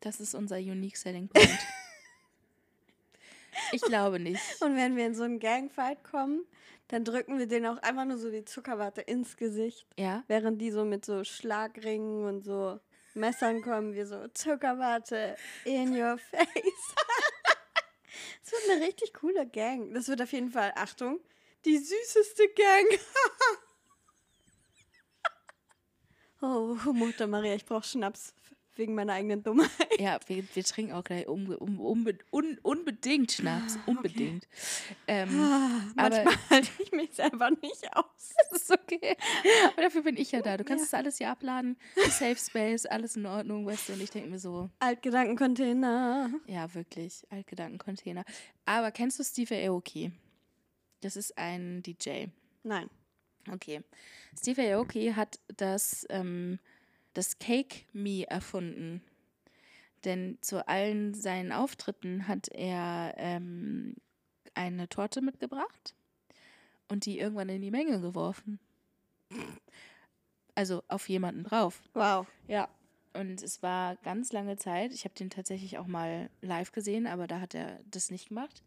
Das 0.00 0.20
ist 0.20 0.34
unser 0.34 0.56
Unique 0.56 0.96
Selling 0.96 1.28
Point. 1.28 1.48
ich 3.72 3.80
glaube 3.80 4.20
nicht. 4.20 4.40
Und 4.60 4.76
wenn 4.76 4.94
wir 4.94 5.06
in 5.06 5.14
so 5.14 5.24
einen 5.24 5.40
Gangfight 5.40 6.04
kommen, 6.04 6.44
dann 6.88 7.04
drücken 7.04 7.38
wir 7.38 7.46
denen 7.46 7.66
auch 7.66 7.82
einfach 7.82 8.04
nur 8.04 8.18
so 8.18 8.30
die 8.30 8.44
Zuckerwatte 8.44 9.00
ins 9.00 9.36
Gesicht. 9.36 9.86
Ja. 9.98 10.22
Während 10.28 10.60
die 10.60 10.70
so 10.70 10.84
mit 10.84 11.04
so 11.04 11.24
Schlagringen 11.24 12.24
und 12.24 12.42
so 12.42 12.78
Messern 13.14 13.62
kommen, 13.62 13.94
wir 13.94 14.06
so 14.06 14.28
Zuckerwatte 14.28 15.36
in 15.64 15.92
your 16.00 16.18
face. 16.18 16.46
Das 18.42 18.52
wird 18.52 18.70
eine 18.70 18.86
richtig 18.86 19.12
coole 19.12 19.44
Gang. 19.44 19.92
Das 19.92 20.06
wird 20.06 20.22
auf 20.22 20.32
jeden 20.32 20.52
Fall, 20.52 20.72
Achtung, 20.76 21.18
die 21.64 21.78
süßeste 21.78 22.48
Gang. 22.50 22.86
oh, 26.42 26.76
Mutter 26.92 27.26
Maria, 27.26 27.56
ich 27.56 27.66
brauche 27.66 27.82
Schnaps 27.82 28.34
wegen 28.78 28.94
meiner 28.94 29.14
eigenen 29.14 29.42
Dummheit. 29.42 29.70
Ja, 29.98 30.18
wir, 30.26 30.44
wir 30.54 30.64
trinken 30.64 30.92
auch 30.92 31.04
gleich 31.04 31.26
unbe 31.28 31.58
um, 31.58 31.80
unbe 31.80 32.18
un 32.32 32.58
unbedingt 32.62 33.32
Schnaps. 33.32 33.78
Unbedingt. 33.86 34.46
Ähm, 35.06 35.28
Ah, 35.40 35.80
Aber- 35.96 36.16
Manchmal 36.24 36.34
halte 36.50 36.70
ich 36.82 36.92
mich 36.92 37.14
selber 37.14 37.50
nicht 37.50 37.96
aus. 37.96 38.04
das 38.50 38.62
ist 38.62 38.70
okay. 38.70 39.16
Aber 39.72 39.82
dafür 39.82 40.02
bin 40.02 40.16
ich 40.16 40.32
ja 40.32 40.42
da. 40.42 40.56
Du 40.56 40.64
kannst 40.64 40.84
das 40.84 40.94
alles 40.94 41.18
hier 41.18 41.30
abladen. 41.30 41.76
Safe 42.08 42.36
Space, 42.36 42.86
alles 42.86 43.16
in 43.16 43.26
Ordnung, 43.26 43.66
weißt 43.66 43.88
du. 43.88 43.92
Und 43.94 44.02
ich 44.02 44.10
denke 44.10 44.28
mir 44.30 44.38
so, 44.38 44.68
Altgedankencontainer. 44.80 46.30
ja, 46.46 46.72
wirklich, 46.74 47.22
Altgedankencontainer. 47.30 48.24
Aber 48.64 48.90
kennst 48.90 49.18
du 49.18 49.24
Steve 49.24 49.54
Aoki? 49.68 50.12
Das 51.00 51.16
ist 51.16 51.36
ein 51.38 51.82
DJ. 51.82 52.26
Nein. 52.62 52.88
Okay. 53.52 53.82
Steve 54.38 54.74
Aoki 54.74 55.12
hat 55.14 55.38
das, 55.56 56.04
ähm, 56.10 56.58
das 57.16 57.38
Cake 57.38 57.84
Me 57.92 58.24
erfunden. 58.28 59.02
Denn 60.04 60.38
zu 60.40 60.68
allen 60.68 61.14
seinen 61.14 61.50
Auftritten 61.50 62.28
hat 62.28 62.48
er 62.48 63.14
ähm, 63.16 63.96
eine 64.54 64.88
Torte 64.88 65.22
mitgebracht 65.22 65.94
und 66.88 67.06
die 67.06 67.18
irgendwann 67.18 67.48
in 67.48 67.62
die 67.62 67.70
Menge 67.70 68.00
geworfen. 68.00 68.60
Also 70.54 70.82
auf 70.88 71.08
jemanden 71.08 71.44
drauf. 71.44 71.82
Wow. 71.94 72.26
Ja. 72.46 72.68
Und 73.14 73.42
es 73.42 73.62
war 73.62 73.96
ganz 73.96 74.32
lange 74.32 74.58
Zeit. 74.58 74.92
Ich 74.92 75.04
habe 75.04 75.14
den 75.14 75.30
tatsächlich 75.30 75.78
auch 75.78 75.86
mal 75.86 76.28
live 76.42 76.70
gesehen, 76.72 77.06
aber 77.06 77.26
da 77.26 77.40
hat 77.40 77.54
er 77.54 77.80
das 77.90 78.10
nicht 78.10 78.28
gemacht. 78.28 78.62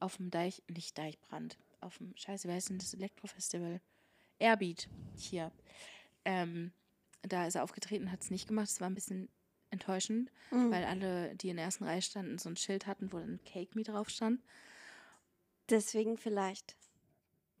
Auf 0.00 0.16
dem 0.16 0.30
Deich, 0.30 0.62
nicht 0.68 0.98
Deichbrand, 0.98 1.56
auf 1.80 1.98
dem, 1.98 2.12
scheiße, 2.16 2.48
wer 2.48 2.56
heißt 2.56 2.70
denn 2.70 2.78
das 2.78 2.94
Elektrofestival? 2.94 3.80
Airbeat 4.40 4.88
hier. 5.16 5.52
Ähm, 6.24 6.72
da 7.22 7.46
ist 7.46 7.54
er 7.54 7.62
aufgetreten, 7.64 8.10
hat 8.12 8.22
es 8.22 8.30
nicht 8.30 8.48
gemacht. 8.48 8.68
Es 8.68 8.80
war 8.80 8.88
ein 8.90 8.94
bisschen 8.94 9.28
enttäuschend, 9.70 10.30
Mhm. 10.50 10.70
weil 10.70 10.84
alle, 10.84 11.34
die 11.36 11.48
in 11.48 11.56
der 11.56 11.64
ersten 11.66 11.84
Reihe 11.84 12.02
standen, 12.02 12.38
so 12.38 12.48
ein 12.48 12.56
Schild 12.56 12.86
hatten, 12.86 13.12
wo 13.12 13.18
dann 13.18 13.40
Cake 13.44 13.70
Me 13.74 13.82
drauf 13.82 14.10
stand. 14.10 14.40
Deswegen 15.70 16.16
vielleicht. 16.18 16.76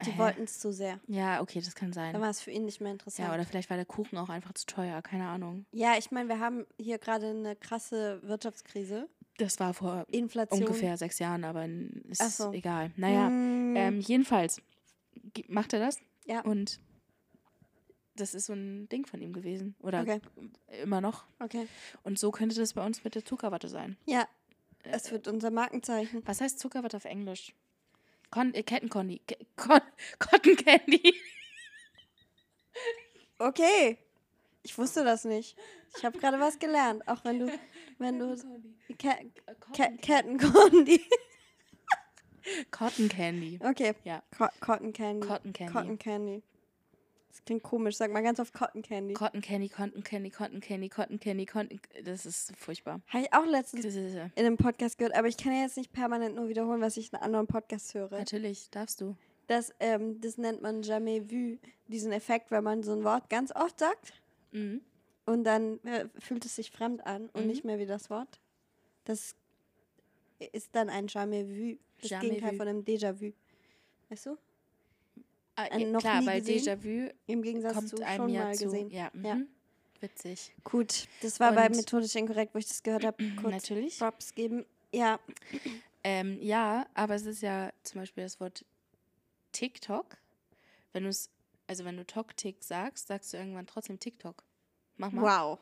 Die 0.04 0.10
Hä? 0.10 0.18
wollten 0.18 0.42
es 0.42 0.58
zu 0.58 0.72
sehr. 0.72 0.98
Ja, 1.06 1.40
okay, 1.40 1.60
das 1.60 1.76
kann 1.76 1.92
sein. 1.92 2.12
Dann 2.12 2.22
war 2.22 2.30
es 2.30 2.40
für 2.40 2.50
ihn 2.50 2.64
nicht 2.64 2.80
mehr 2.80 2.90
interessant. 2.90 3.28
Ja, 3.28 3.32
oder 3.34 3.44
vielleicht 3.46 3.70
war 3.70 3.76
der 3.76 3.86
Kuchen 3.86 4.18
auch 4.18 4.28
einfach 4.28 4.52
zu 4.52 4.66
teuer, 4.66 5.00
keine 5.00 5.28
Ahnung. 5.28 5.64
Ja, 5.70 5.96
ich 5.96 6.10
meine, 6.10 6.28
wir 6.28 6.40
haben 6.40 6.66
hier 6.76 6.98
gerade 6.98 7.28
eine 7.30 7.54
krasse 7.54 8.20
Wirtschaftskrise. 8.24 9.08
Das 9.38 9.60
war 9.60 9.72
vor 9.74 10.04
Inflation. 10.10 10.60
ungefähr 10.64 10.96
sechs 10.96 11.20
Jahren, 11.20 11.44
aber 11.44 11.66
ist 12.08 12.36
so. 12.36 12.52
egal. 12.52 12.90
Naja, 12.96 13.30
Mm, 13.30 13.76
ähm, 13.76 14.00
jedenfalls 14.00 14.60
macht 15.48 15.72
er 15.72 15.78
das 15.80 16.00
ja, 16.26 16.40
und 16.40 16.80
das 18.16 18.34
ist 18.34 18.46
so 18.46 18.52
ein 18.52 18.88
Ding 18.88 19.06
von 19.06 19.20
ihm 19.22 19.32
gewesen. 19.32 19.74
Oder 19.80 20.02
okay, 20.02 20.20
immer 20.82 21.00
noch. 21.00 21.24
okay. 21.40 21.66
Und 22.04 22.18
so 22.18 22.30
könnte 22.30 22.56
das 22.56 22.74
bei 22.74 22.84
uns 22.84 23.04
mit 23.04 23.14
der 23.14 23.24
Zuckerwatte 23.24 23.68
sein. 23.68 23.96
Ja, 24.06 24.26
Äh, 24.84 24.90
es 24.92 25.10
wird 25.12 25.28
unser 25.28 25.50
Markenzeichen. 25.50 26.22
Was 26.26 26.40
heißt 26.40 26.58
Zuckerwatte 26.58 26.96
auf 26.96 27.04
Englisch? 27.04 27.54
Con 28.30 28.52
äh, 28.54 28.62
Kettenconny. 28.62 29.20
Ke 29.26 29.36
Con 29.56 29.80
Cotton 30.18 30.56
Candy. 30.56 31.14
Okay. 33.38 33.98
Ich 34.62 34.76
wusste 34.78 35.04
das 35.04 35.24
nicht. 35.24 35.56
Ich 35.96 36.04
habe 36.04 36.18
gerade 36.18 36.38
was 36.40 36.58
gelernt. 36.58 37.06
Auch 37.08 37.24
wenn 37.24 37.40
du, 37.40 37.52
wenn 37.98 38.18
du 38.18 38.36
Ke 38.98 39.30
Ke 39.72 39.96
Kettenkondi. 40.00 41.00
Cotton 42.70 43.08
Candy. 43.08 43.58
Okay. 43.62 43.94
Ja. 44.04 44.22
Co 44.36 44.46
Cotton 44.60 44.92
Candy. 44.92 45.26
Cotton 45.26 45.52
Candy. 45.52 45.72
Cotton 45.72 45.98
Candy. 45.98 46.42
Das 47.32 47.42
klingt 47.46 47.62
komisch. 47.62 47.96
Sag 47.96 48.12
mal 48.12 48.22
ganz 48.22 48.38
oft 48.40 48.52
Cotton 48.52 48.82
Candy. 48.82 49.14
Cotton 49.14 49.40
Candy, 49.40 49.68
Cotton 49.70 50.04
Candy, 50.04 50.30
Cotton 50.30 50.60
Candy, 50.60 50.88
Cotton 50.90 51.18
Candy, 51.18 51.46
Cotton. 51.46 51.80
Das 52.04 52.26
ist 52.26 52.54
furchtbar. 52.56 53.00
Habe 53.08 53.24
ich 53.24 53.32
auch 53.32 53.46
letztens 53.46 53.84
in 53.86 54.30
einem 54.36 54.58
Podcast 54.58 54.98
gehört, 54.98 55.14
aber 55.16 55.28
ich 55.28 55.38
kann 55.38 55.52
ja 55.54 55.62
jetzt 55.62 55.78
nicht 55.78 55.92
permanent 55.92 56.34
nur 56.36 56.48
wiederholen, 56.48 56.82
was 56.82 56.96
ich 56.98 57.10
in 57.12 57.18
anderen 57.18 57.46
Podcasts 57.46 57.94
höre. 57.94 58.10
natürlich, 58.10 58.68
darfst 58.70 59.00
du. 59.00 59.16
Das, 59.46 59.72
ähm, 59.80 60.20
das 60.20 60.36
nennt 60.38 60.60
man 60.62 60.82
jamais 60.82 61.22
vu, 61.30 61.58
diesen 61.88 62.12
Effekt, 62.12 62.50
wenn 62.50 62.62
man 62.64 62.82
so 62.82 62.92
ein 62.92 63.02
Wort 63.02 63.28
ganz 63.30 63.50
oft 63.56 63.78
sagt 63.78 64.12
Mhm. 64.52 64.82
und 65.24 65.44
dann 65.44 65.78
äh, 65.84 66.08
fühlt 66.18 66.44
es 66.44 66.54
sich 66.56 66.70
fremd 66.70 67.04
an 67.06 67.28
und 67.32 67.42
Mhm. 67.42 67.46
nicht 67.48 67.64
mehr 67.64 67.78
wie 67.78 67.86
das 67.86 68.10
Wort. 68.10 68.40
Das 69.04 69.34
ist 70.52 70.74
dann 70.74 70.90
ein 70.90 71.08
jamais 71.08 71.46
vu, 71.48 71.76
das 72.02 72.10
Jamais 72.10 72.28
Gegenteil 72.28 72.52
vu. 72.52 72.56
von 72.58 72.68
einem 72.68 72.84
Déjà-vu. 72.84 73.32
Weißt 74.10 74.26
du? 74.26 74.36
Ah, 75.54 75.66
Äh, 75.66 75.84
noch 75.86 76.00
klar, 76.00 76.20
nie 76.20 76.26
weil? 76.26 76.40
Déjà-vu 76.40 77.10
Im 77.26 77.42
Gegensatz 77.42 77.74
kommt 77.74 77.88
zu 77.90 78.02
einem 78.04 78.16
schon 78.24 78.28
ja 78.30 78.44
mal 78.44 78.54
zu. 78.54 78.64
gesehen. 78.64 78.90
Ja, 78.90 79.10
mhm. 79.12 79.24
Ja. 79.24 79.36
witzig. 80.00 80.54
Gut, 80.64 81.06
das 81.20 81.38
war 81.40 81.52
bei 81.52 81.66
Und- 81.66 81.76
Methodisch 81.76 82.14
Inkorrekt, 82.14 82.54
wo 82.54 82.58
ich 82.58 82.66
das 82.66 82.82
gehört 82.82 83.04
habe, 83.04 83.16
kurz 83.40 83.52
Natürlich. 83.52 83.98
Props 83.98 84.34
geben. 84.34 84.64
Ja, 84.92 85.18
Ähm, 86.04 86.38
ja, 86.42 86.86
aber 86.94 87.14
es 87.14 87.24
ist 87.26 87.42
ja 87.42 87.72
zum 87.84 88.00
Beispiel 88.00 88.24
das 88.24 88.40
Wort 88.40 88.64
TikTok. 89.52 90.16
Wenn 90.92 91.04
du 91.04 91.10
es, 91.10 91.30
also 91.68 91.84
wenn 91.84 91.96
du 91.96 92.04
Tok-Tick 92.04 92.62
sagst, 92.64 93.06
sagst 93.06 93.32
du 93.32 93.36
irgendwann 93.36 93.66
trotzdem 93.66 93.98
TikTok. 94.00 94.42
Mach 94.96 95.12
mal. 95.12 95.22
wow. 95.22 95.58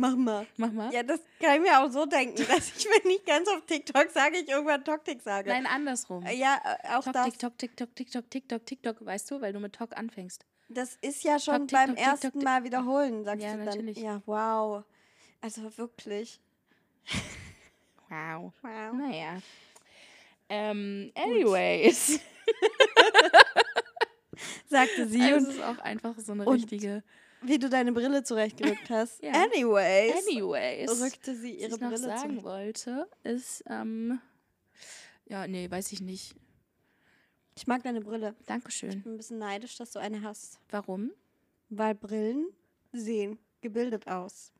Mach 0.00 0.14
mal. 0.14 0.46
Mach 0.56 0.70
mal. 0.70 0.94
Ja, 0.94 1.02
das 1.02 1.18
kann 1.40 1.56
ich 1.56 1.60
mir 1.68 1.80
auch 1.80 1.90
so 1.90 2.06
denken, 2.06 2.36
dass 2.48 2.68
ich, 2.68 2.86
wenn 2.86 3.10
ich 3.10 3.24
ganz 3.24 3.48
auf 3.48 3.66
TikTok 3.66 4.08
sage, 4.12 4.36
ich 4.38 4.48
irgendwann 4.48 4.84
Toktik 4.84 5.20
sage. 5.22 5.50
Nein, 5.50 5.66
andersrum. 5.66 6.24
Äh, 6.24 6.36
Ja, 6.36 6.60
äh, 6.84 6.94
auch 6.96 7.02
Tok, 7.02 7.14
das. 7.14 7.24
TikTok, 7.30 7.58
TikTok, 7.58 7.96
TikTok, 7.96 8.30
TikTok, 8.30 8.64
TikTok, 8.64 9.04
weißt 9.04 9.28
du, 9.32 9.40
weil 9.40 9.52
du 9.52 9.58
mit 9.58 9.72
Tok 9.74 9.96
anfängst. 9.96 10.46
Das 10.68 10.96
ist 11.00 11.24
ja 11.24 11.40
schon 11.40 11.66
Tok, 11.66 11.72
beim 11.72 11.96
TikTok, 11.96 12.22
ersten 12.24 12.38
Mal 12.44 12.62
wiederholen, 12.62 13.24
sagst 13.24 13.42
Ja, 13.42 13.52
du 13.54 13.56
dann. 13.58 13.64
natürlich. 13.66 13.98
Ja, 13.98 14.22
wow. 14.26 14.84
Also 15.40 15.76
wirklich. 15.76 16.38
Wow. 18.08 18.52
Wow. 18.62 18.92
Naja. 18.94 19.38
Ähm, 20.48 21.10
anyways. 21.16 22.20
Sagte 24.68 25.08
sie. 25.08 25.22
Also 25.22 25.48
es 25.48 25.54
und 25.56 25.60
ist 25.60 25.64
auch 25.64 25.78
einfach 25.78 26.14
so 26.18 26.32
eine 26.32 26.46
richtige. 26.46 27.02
Wie 27.42 27.58
du 27.58 27.68
deine 27.68 27.92
Brille 27.92 28.22
zurechtgerückt 28.22 28.90
hast. 28.90 29.22
Ja. 29.22 29.32
Anyways. 29.32 30.26
Anyways. 30.26 31.00
Rückte 31.00 31.34
sie 31.36 31.54
Was 31.54 31.60
ihre 31.62 31.74
ich 31.74 31.80
noch 31.80 31.88
Brille 31.88 31.98
sagen 31.98 32.20
zurecht. 32.40 32.44
wollte, 32.44 33.08
ist, 33.24 33.64
ähm, 33.68 34.20
ja, 35.26 35.46
nee, 35.46 35.70
weiß 35.70 35.92
ich 35.92 36.00
nicht. 36.00 36.34
Ich 37.56 37.66
mag 37.66 37.82
deine 37.82 38.00
Brille. 38.00 38.34
Dankeschön. 38.46 38.90
Ich 38.90 39.02
bin 39.02 39.14
ein 39.14 39.16
bisschen 39.16 39.38
neidisch, 39.38 39.76
dass 39.76 39.90
du 39.92 39.98
eine 39.98 40.22
hast. 40.22 40.60
Warum? 40.70 41.10
Weil 41.70 41.94
Brillen 41.94 42.46
sehen 42.92 43.38
gebildet 43.60 44.06
aus. 44.06 44.52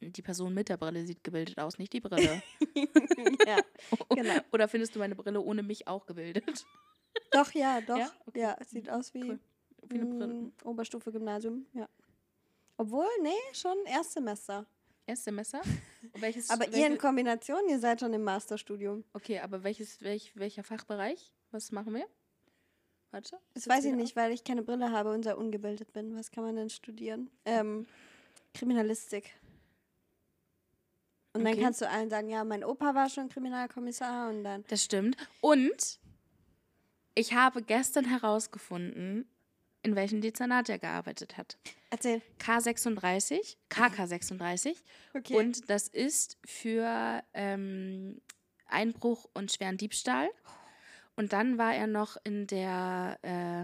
Die 0.00 0.22
Person 0.22 0.52
mit 0.54 0.68
der 0.68 0.76
Brille 0.78 1.06
sieht 1.06 1.22
gebildet 1.22 1.58
aus, 1.60 1.78
nicht 1.78 1.92
die 1.92 2.00
Brille. 2.00 2.42
ja, 3.46 3.58
genau. 4.08 4.34
Oder 4.50 4.66
findest 4.66 4.94
du 4.94 4.98
meine 4.98 5.14
Brille 5.14 5.40
ohne 5.40 5.62
mich 5.62 5.86
auch 5.86 6.06
gebildet? 6.06 6.64
Doch, 7.30 7.52
ja, 7.52 7.80
doch. 7.82 7.98
Ja? 7.98 8.10
Ja, 8.34 8.52
Okay. 8.52 8.54
es 8.60 8.70
sieht 8.70 8.90
aus 8.90 9.14
wie 9.14 9.22
Cool. 9.22 9.38
Wie 9.88 9.94
eine 10.00 10.06
Brille. 10.06 10.34
mm, 10.34 10.52
Oberstufe 10.64 11.10
Gymnasium, 11.12 11.66
ja. 11.72 11.88
Obwohl, 12.76 13.06
nee, 13.22 13.30
schon 13.52 13.76
Erstsemester. 13.86 14.66
Erstsemester? 15.06 15.60
welches, 16.14 16.50
Aber 16.50 16.66
ihr 16.68 16.72
in 16.74 16.82
welche, 16.82 16.98
Kombination, 16.98 17.60
ihr 17.68 17.78
seid 17.78 18.00
schon 18.00 18.12
im 18.14 18.22
Masterstudium. 18.24 19.04
Okay, 19.12 19.40
aber 19.40 19.62
welches, 19.62 20.00
welch, 20.02 20.32
welcher 20.36 20.62
Fachbereich? 20.64 21.32
Was 21.50 21.70
machen 21.72 21.94
wir? 21.94 22.06
Warte. 23.10 23.38
Das 23.52 23.68
weiß 23.68 23.84
ich 23.84 23.92
nicht, 23.94 24.16
weil 24.16 24.32
ich 24.32 24.42
keine 24.42 24.62
Brille 24.62 24.90
habe 24.90 25.12
und 25.12 25.22
sehr 25.24 25.36
ungebildet 25.36 25.92
bin. 25.92 26.16
Was 26.16 26.30
kann 26.30 26.44
man 26.44 26.56
denn 26.56 26.70
studieren? 26.70 27.30
Ähm, 27.44 27.86
Kriminalistik. 28.54 29.34
Und 31.34 31.44
dann 31.44 31.52
Okay. 31.54 31.62
kannst 31.62 31.80
du 31.82 31.88
allen 31.88 32.08
sagen, 32.10 32.28
ja, 32.28 32.42
mein 32.44 32.64
Opa 32.64 32.94
war 32.94 33.08
schon 33.10 33.28
Kriminalkommissar 33.28 34.30
und 34.30 34.44
dann. 34.44 34.64
Das 34.68 34.82
stimmt. 34.84 35.16
Und 35.42 35.98
ich 37.14 37.34
habe 37.34 37.62
gestern 37.62 38.06
herausgefunden, 38.06 39.26
in 39.82 39.96
welchem 39.96 40.20
Dezernat 40.20 40.68
er 40.68 40.78
gearbeitet 40.78 41.36
hat. 41.36 41.58
Erzähl. 41.90 42.22
K36, 42.38 43.56
KK36. 43.70 44.76
Okay. 45.14 45.34
Und 45.34 45.68
das 45.68 45.88
ist 45.88 46.38
für 46.44 47.22
ähm, 47.34 48.20
Einbruch 48.66 49.28
und 49.34 49.52
schweren 49.52 49.76
Diebstahl. 49.76 50.30
Und 51.16 51.32
dann 51.32 51.58
war 51.58 51.74
er 51.74 51.86
noch 51.86 52.16
in 52.24 52.46
der. 52.46 53.18
Äh, 53.22 53.62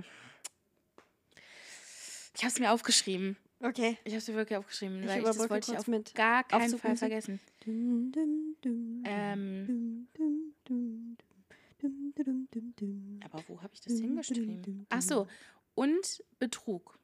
ich 2.35 2.45
habe 2.45 2.53
es 2.53 2.61
mir 2.61 2.73
aufgeschrieben. 2.73 3.37
okay. 3.61 3.97
Ich 4.05 4.12
habe 4.12 4.19
es 4.19 4.29
mir 4.29 4.35
wirklich 4.35 4.59
aufgeschrieben, 4.59 5.03
Ich 5.03 5.09
weil 5.09 5.19
ich 5.19 5.25
das 5.25 5.39
wollte 5.51 5.73
ich 5.73 5.79
auf 5.79 5.89
mit 5.89 6.14
gar 6.14 6.45
keinen 6.45 6.79
Fall 6.79 6.97
vergessen. 6.97 7.41
Dum, 7.64 8.12
dum, 8.12 8.57
dum, 8.61 9.03
Ähm, 9.07 10.09
aber 13.25 13.43
wo 13.49 13.62
habe 13.62 13.73
ich 13.73 13.81
das 13.81 13.95
hingeschrieben? 13.95 14.87
Ach 14.91 15.03
so, 15.03 15.27
und 15.79 16.24
Betrug 16.39 16.99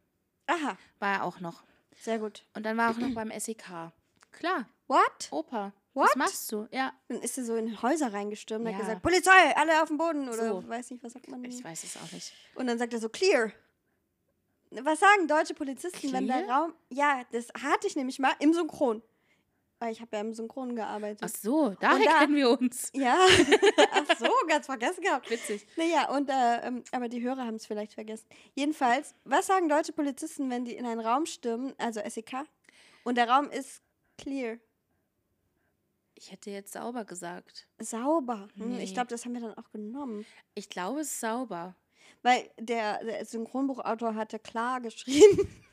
Aha, 0.47 0.77
war 0.99 1.12
er 1.14 1.25
auch 1.25 1.41
noch. 1.41 1.62
sehr 2.01 2.18
gut. 2.18 2.45
Und 2.55 2.64
dann 2.66 2.77
war 2.77 2.87
er 2.89 2.91
auch 2.91 2.99
noch 2.99 3.14
beim 3.14 3.31
SEK. 3.39 3.93
Klar, 4.33 4.68
What? 4.89 5.29
Opa. 5.31 5.72
What? 5.95 6.09
Was 6.09 6.16
machst 6.16 6.53
du? 6.53 6.66
Ja, 6.72 6.93
Dann 7.09 7.22
ist 7.22 7.39
er 7.39 7.45
so 7.45 7.55
in 7.57 7.81
Häuser 7.81 8.12
reingestürmt 8.12 8.64
und 8.66 8.70
Ja. 8.72 8.77
hat 8.79 8.85
gesagt, 8.85 9.03
Polizei, 9.03 9.57
alle 9.57 9.81
auf 9.81 9.89
dem 9.89 9.97
Boden 9.97 10.29
oder 10.29 10.49
So. 10.49 10.68
weiß 10.68 10.91
nicht, 10.91 11.03
was 11.05 11.12
sagt 11.12 11.29
man 11.29 11.43
denn? 11.43 11.53
ich 11.53 11.62
weiß 11.64 11.85
es 11.85 11.97
auch 11.97 12.11
nicht. 12.12 12.33
Und 12.57 12.66
dann 12.66 12.79
sagt 12.79 12.93
er 12.93 13.01
so, 13.01 13.09
clear. 13.09 13.53
Was 14.70 14.99
sagen 15.01 15.29
deutsche 15.29 15.55
Polizisten, 15.55 16.12
wenn 16.12 16.27
der 16.27 16.43
Clear? 16.43 16.59
Raum. 16.62 16.75
Ja, 16.91 17.22
das 17.31 17.47
hatte 17.62 17.87
ich 17.87 17.95
nämlich 17.97 18.18
mal 18.18 18.35
im 18.41 18.53
Synchron. 18.53 19.03
Weil 19.85 19.93
ich 19.93 20.01
habe 20.01 20.16
ja 20.16 20.22
im 20.22 20.32
Synchron 20.32 20.74
gearbeitet. 20.74 21.20
Ach 21.22 21.28
so, 21.28 21.74
daher 21.78 22.05
da- 22.07 22.18
kennen 22.20 22.37
wir 22.37 22.49
uns. 22.59 22.91
Ja, 22.95 23.18
ach 23.93 24.18
so, 24.18 24.30
ganz 24.49 24.64
vergessen 24.64 25.03
gehabt. 25.03 25.28
Witzig. 25.28 25.66
Naja, 25.76 26.09
und 26.09 26.30
äh, 26.30 26.66
ähm, 26.66 26.82
aber 26.91 27.11
die 27.11 27.20
Hörer 27.22 27.45
haben 27.45 27.57
es 27.57 27.66
vielleicht 27.66 27.93
vergessen. 27.93 28.26
Jedenfalls, 28.55 29.14
was 29.24 29.47
sagen 29.47 29.68
deutsche 29.68 29.93
Polizisten, 29.93 30.49
wenn 30.49 30.64
die 30.64 30.74
in 30.74 30.87
einen 30.87 31.01
Raum 31.01 31.26
stürmen, 31.26 31.74
also 31.76 32.01
SEK, 32.09 32.45
und 33.05 33.16
der 33.18 33.28
Raum 33.28 33.51
ist 33.51 33.82
clear, 34.16 34.57
Ich 36.14 36.32
hätte 36.32 36.51
jetzt 36.51 36.72
sauber 36.72 37.05
gesagt. 37.05 37.66
sauber? 37.78 38.49
Hm, 38.57 38.76
Nee. 38.76 38.85
Ich 38.85 38.95
glaube, 38.95 39.09
das 39.09 39.26
haben 39.26 39.35
wir 39.35 39.43
dann 39.43 39.59
auch 39.59 39.70
genommen. 39.70 40.24
Ich 40.55 40.70
glaube, 40.70 41.01
es 41.01 41.09
ist 41.09 41.20
sauber. 41.20 41.74
Weil 42.22 42.49
der, 42.59 43.05
der 43.05 43.24
Synchronbuchautor 43.26 44.14
hatte 44.14 44.39
klar 44.39 44.80
geschrieben. 44.80 45.47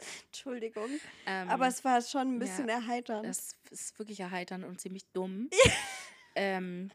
Entschuldigung. 0.26 0.90
Ähm, 1.26 1.48
Aber 1.48 1.66
es 1.66 1.84
war 1.84 2.00
schon 2.02 2.28
ein 2.28 2.32
ja, 2.34 2.38
bisschen 2.38 2.68
erheiternd. 2.68 3.26
das 3.26 3.56
ist 3.70 3.98
wirklich 3.98 4.20
erheiternd 4.20 4.64
und 4.64 4.80
ziemlich 4.80 5.06
dumm. 5.12 5.50
ähm, 6.34 6.90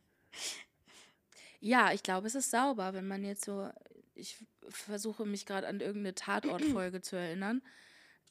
ja, 1.59 1.91
ich 1.93 2.03
glaube, 2.03 2.27
es 2.27 2.35
ist 2.35 2.51
sauber, 2.51 2.93
wenn 2.93 3.07
man 3.07 3.23
jetzt 3.23 3.45
so. 3.45 3.69
Ich 4.13 4.37
versuche 4.69 5.25
mich 5.25 5.45
gerade 5.45 5.67
an 5.67 5.81
irgendeine 5.81 6.15
Tatortfolge 6.15 7.01
zu 7.01 7.17
erinnern. 7.17 7.61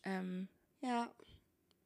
Ähm, 0.03 0.49
ja, 0.81 1.11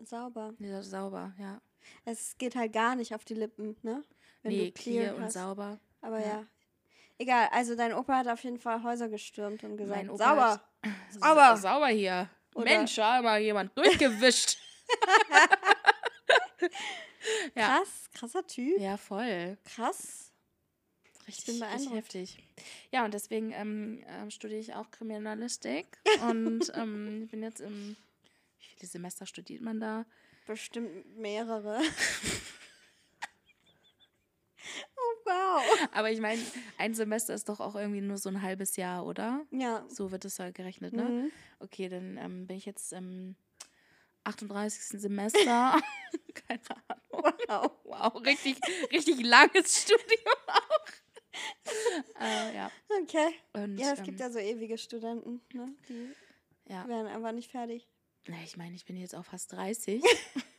sauber. 0.04 0.54
ja, 0.58 0.82
sauber, 0.82 1.34
ja. 1.38 1.60
Es 2.04 2.36
geht 2.38 2.54
halt 2.54 2.72
gar 2.72 2.94
nicht 2.96 3.14
auf 3.14 3.24
die 3.24 3.34
Lippen, 3.34 3.76
ne? 3.82 4.04
Wenn 4.42 4.52
nee, 4.52 4.66
du 4.66 4.72
clear, 4.72 5.16
und 5.16 5.24
hast. 5.24 5.34
sauber. 5.34 5.80
Aber 6.00 6.20
ja. 6.20 6.26
ja. 6.26 6.46
Egal, 7.18 7.48
also 7.50 7.74
dein 7.74 7.92
Opa 7.92 8.18
hat 8.18 8.28
auf 8.28 8.44
jeden 8.44 8.58
Fall 8.58 8.82
Häuser 8.84 9.08
gestürmt 9.08 9.64
und 9.64 9.76
gesagt, 9.76 10.06
sauber. 10.16 10.62
Sa- 11.10 11.20
Sauber. 11.20 11.56
Sauber 11.56 11.88
hier. 11.88 12.30
Oder- 12.54 12.64
Mensch, 12.64 12.94
da 12.96 13.22
mal 13.22 13.40
jemand 13.40 13.76
durchgewischt. 13.76 14.58
Ja. 17.54 17.78
Krass, 17.78 18.10
krasser 18.14 18.46
Typ. 18.46 18.80
ja, 18.80 18.96
voll. 18.96 19.58
Krass. 19.64 20.32
Richtig, 21.26 21.44
bin 21.46 21.54
richtig 21.54 21.60
beeindruckt. 21.60 21.96
heftig. 21.96 22.38
Ja, 22.90 23.04
und 23.04 23.12
deswegen 23.12 23.52
ähm, 23.52 24.02
ähm, 24.06 24.30
studiere 24.30 24.60
ich 24.60 24.74
auch 24.74 24.90
Kriminalistik. 24.90 25.98
und 26.22 26.72
ähm, 26.74 27.28
bin 27.28 27.42
jetzt 27.42 27.60
im. 27.60 27.96
Wie 28.60 28.66
viele 28.76 28.88
Semester 28.88 29.26
studiert 29.26 29.60
man 29.60 29.78
da? 29.80 30.06
Bestimmt 30.46 31.16
mehrere. 31.18 31.80
wow. 35.28 35.88
Aber 35.92 36.10
ich 36.10 36.20
meine, 36.20 36.40
ein 36.78 36.94
Semester 36.94 37.34
ist 37.34 37.48
doch 37.48 37.60
auch 37.60 37.76
irgendwie 37.76 38.00
nur 38.00 38.18
so 38.18 38.28
ein 38.28 38.42
halbes 38.42 38.76
Jahr, 38.76 39.06
oder? 39.06 39.44
Ja. 39.50 39.84
So 39.88 40.10
wird 40.10 40.24
es 40.24 40.38
ja 40.38 40.50
gerechnet, 40.50 40.92
ne? 40.94 41.04
Mhm. 41.04 41.32
Okay, 41.60 41.88
dann 41.88 42.16
ähm, 42.16 42.46
bin 42.46 42.56
ich 42.56 42.66
jetzt 42.66 42.92
im 42.92 43.36
38. 44.24 45.00
Semester. 45.00 45.80
Keine 46.34 46.60
Ahnung. 46.88 47.34
Wow. 47.48 47.70
Wow, 47.84 48.24
richtig, 48.24 48.60
richtig 48.92 49.22
langes 49.22 49.82
Studium 49.82 50.34
auch. 50.46 52.20
äh, 52.20 52.54
ja. 52.54 52.70
Okay. 53.02 53.34
Und, 53.52 53.78
Ja, 53.78 53.92
es 53.92 54.02
gibt 54.02 54.20
ähm, 54.20 54.26
ja 54.26 54.30
so 54.30 54.38
ewige 54.38 54.78
Studenten, 54.78 55.40
ne? 55.52 55.74
Die 55.88 56.08
ja. 56.72 56.86
werden 56.88 57.06
einfach 57.06 57.32
nicht 57.32 57.50
fertig. 57.50 57.88
Na, 58.26 58.36
ich 58.44 58.56
meine, 58.56 58.74
ich 58.74 58.84
bin 58.84 58.96
jetzt 58.96 59.14
auch 59.14 59.24
fast 59.24 59.52
30. 59.52 60.02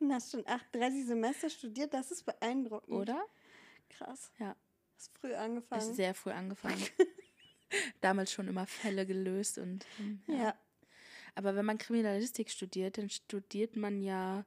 Und 0.00 0.12
hast 0.12 0.32
schon 0.32 0.46
38 0.46 1.06
Semester 1.06 1.50
studiert, 1.50 1.94
das 1.94 2.10
ist 2.10 2.24
beeindruckend. 2.24 2.90
Oder? 2.90 3.24
Krass. 3.88 4.30
Ja. 4.38 4.56
Hast 4.96 5.16
früh 5.18 5.28
Ich 5.30 5.34
habe 5.34 5.44
angefangen. 5.44 5.94
sehr 5.94 6.14
früh 6.14 6.30
angefangen. 6.30 6.82
Damals 8.00 8.32
schon 8.32 8.48
immer 8.48 8.66
Fälle 8.66 9.06
gelöst 9.06 9.58
und 9.58 9.86
ähm, 9.98 10.22
ja. 10.26 10.34
ja. 10.34 10.54
Aber 11.34 11.56
wenn 11.56 11.64
man 11.64 11.78
Kriminalistik 11.78 12.50
studiert, 12.50 12.98
dann 12.98 13.08
studiert 13.08 13.76
man 13.76 14.02
ja. 14.02 14.44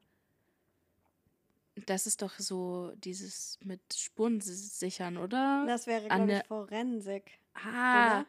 Das 1.88 2.08
ist 2.08 2.22
doch 2.22 2.40
so 2.40 2.94
dieses 2.96 3.60
mit 3.62 3.82
Spuren 3.94 4.40
sichern, 4.40 5.18
oder? 5.18 5.66
Das 5.68 5.88
wäre, 5.88 6.08
glaube 6.08 6.34
ich, 6.34 6.48
Forensik. 6.48 7.32
ah, 7.56 8.20
oder? 8.22 8.26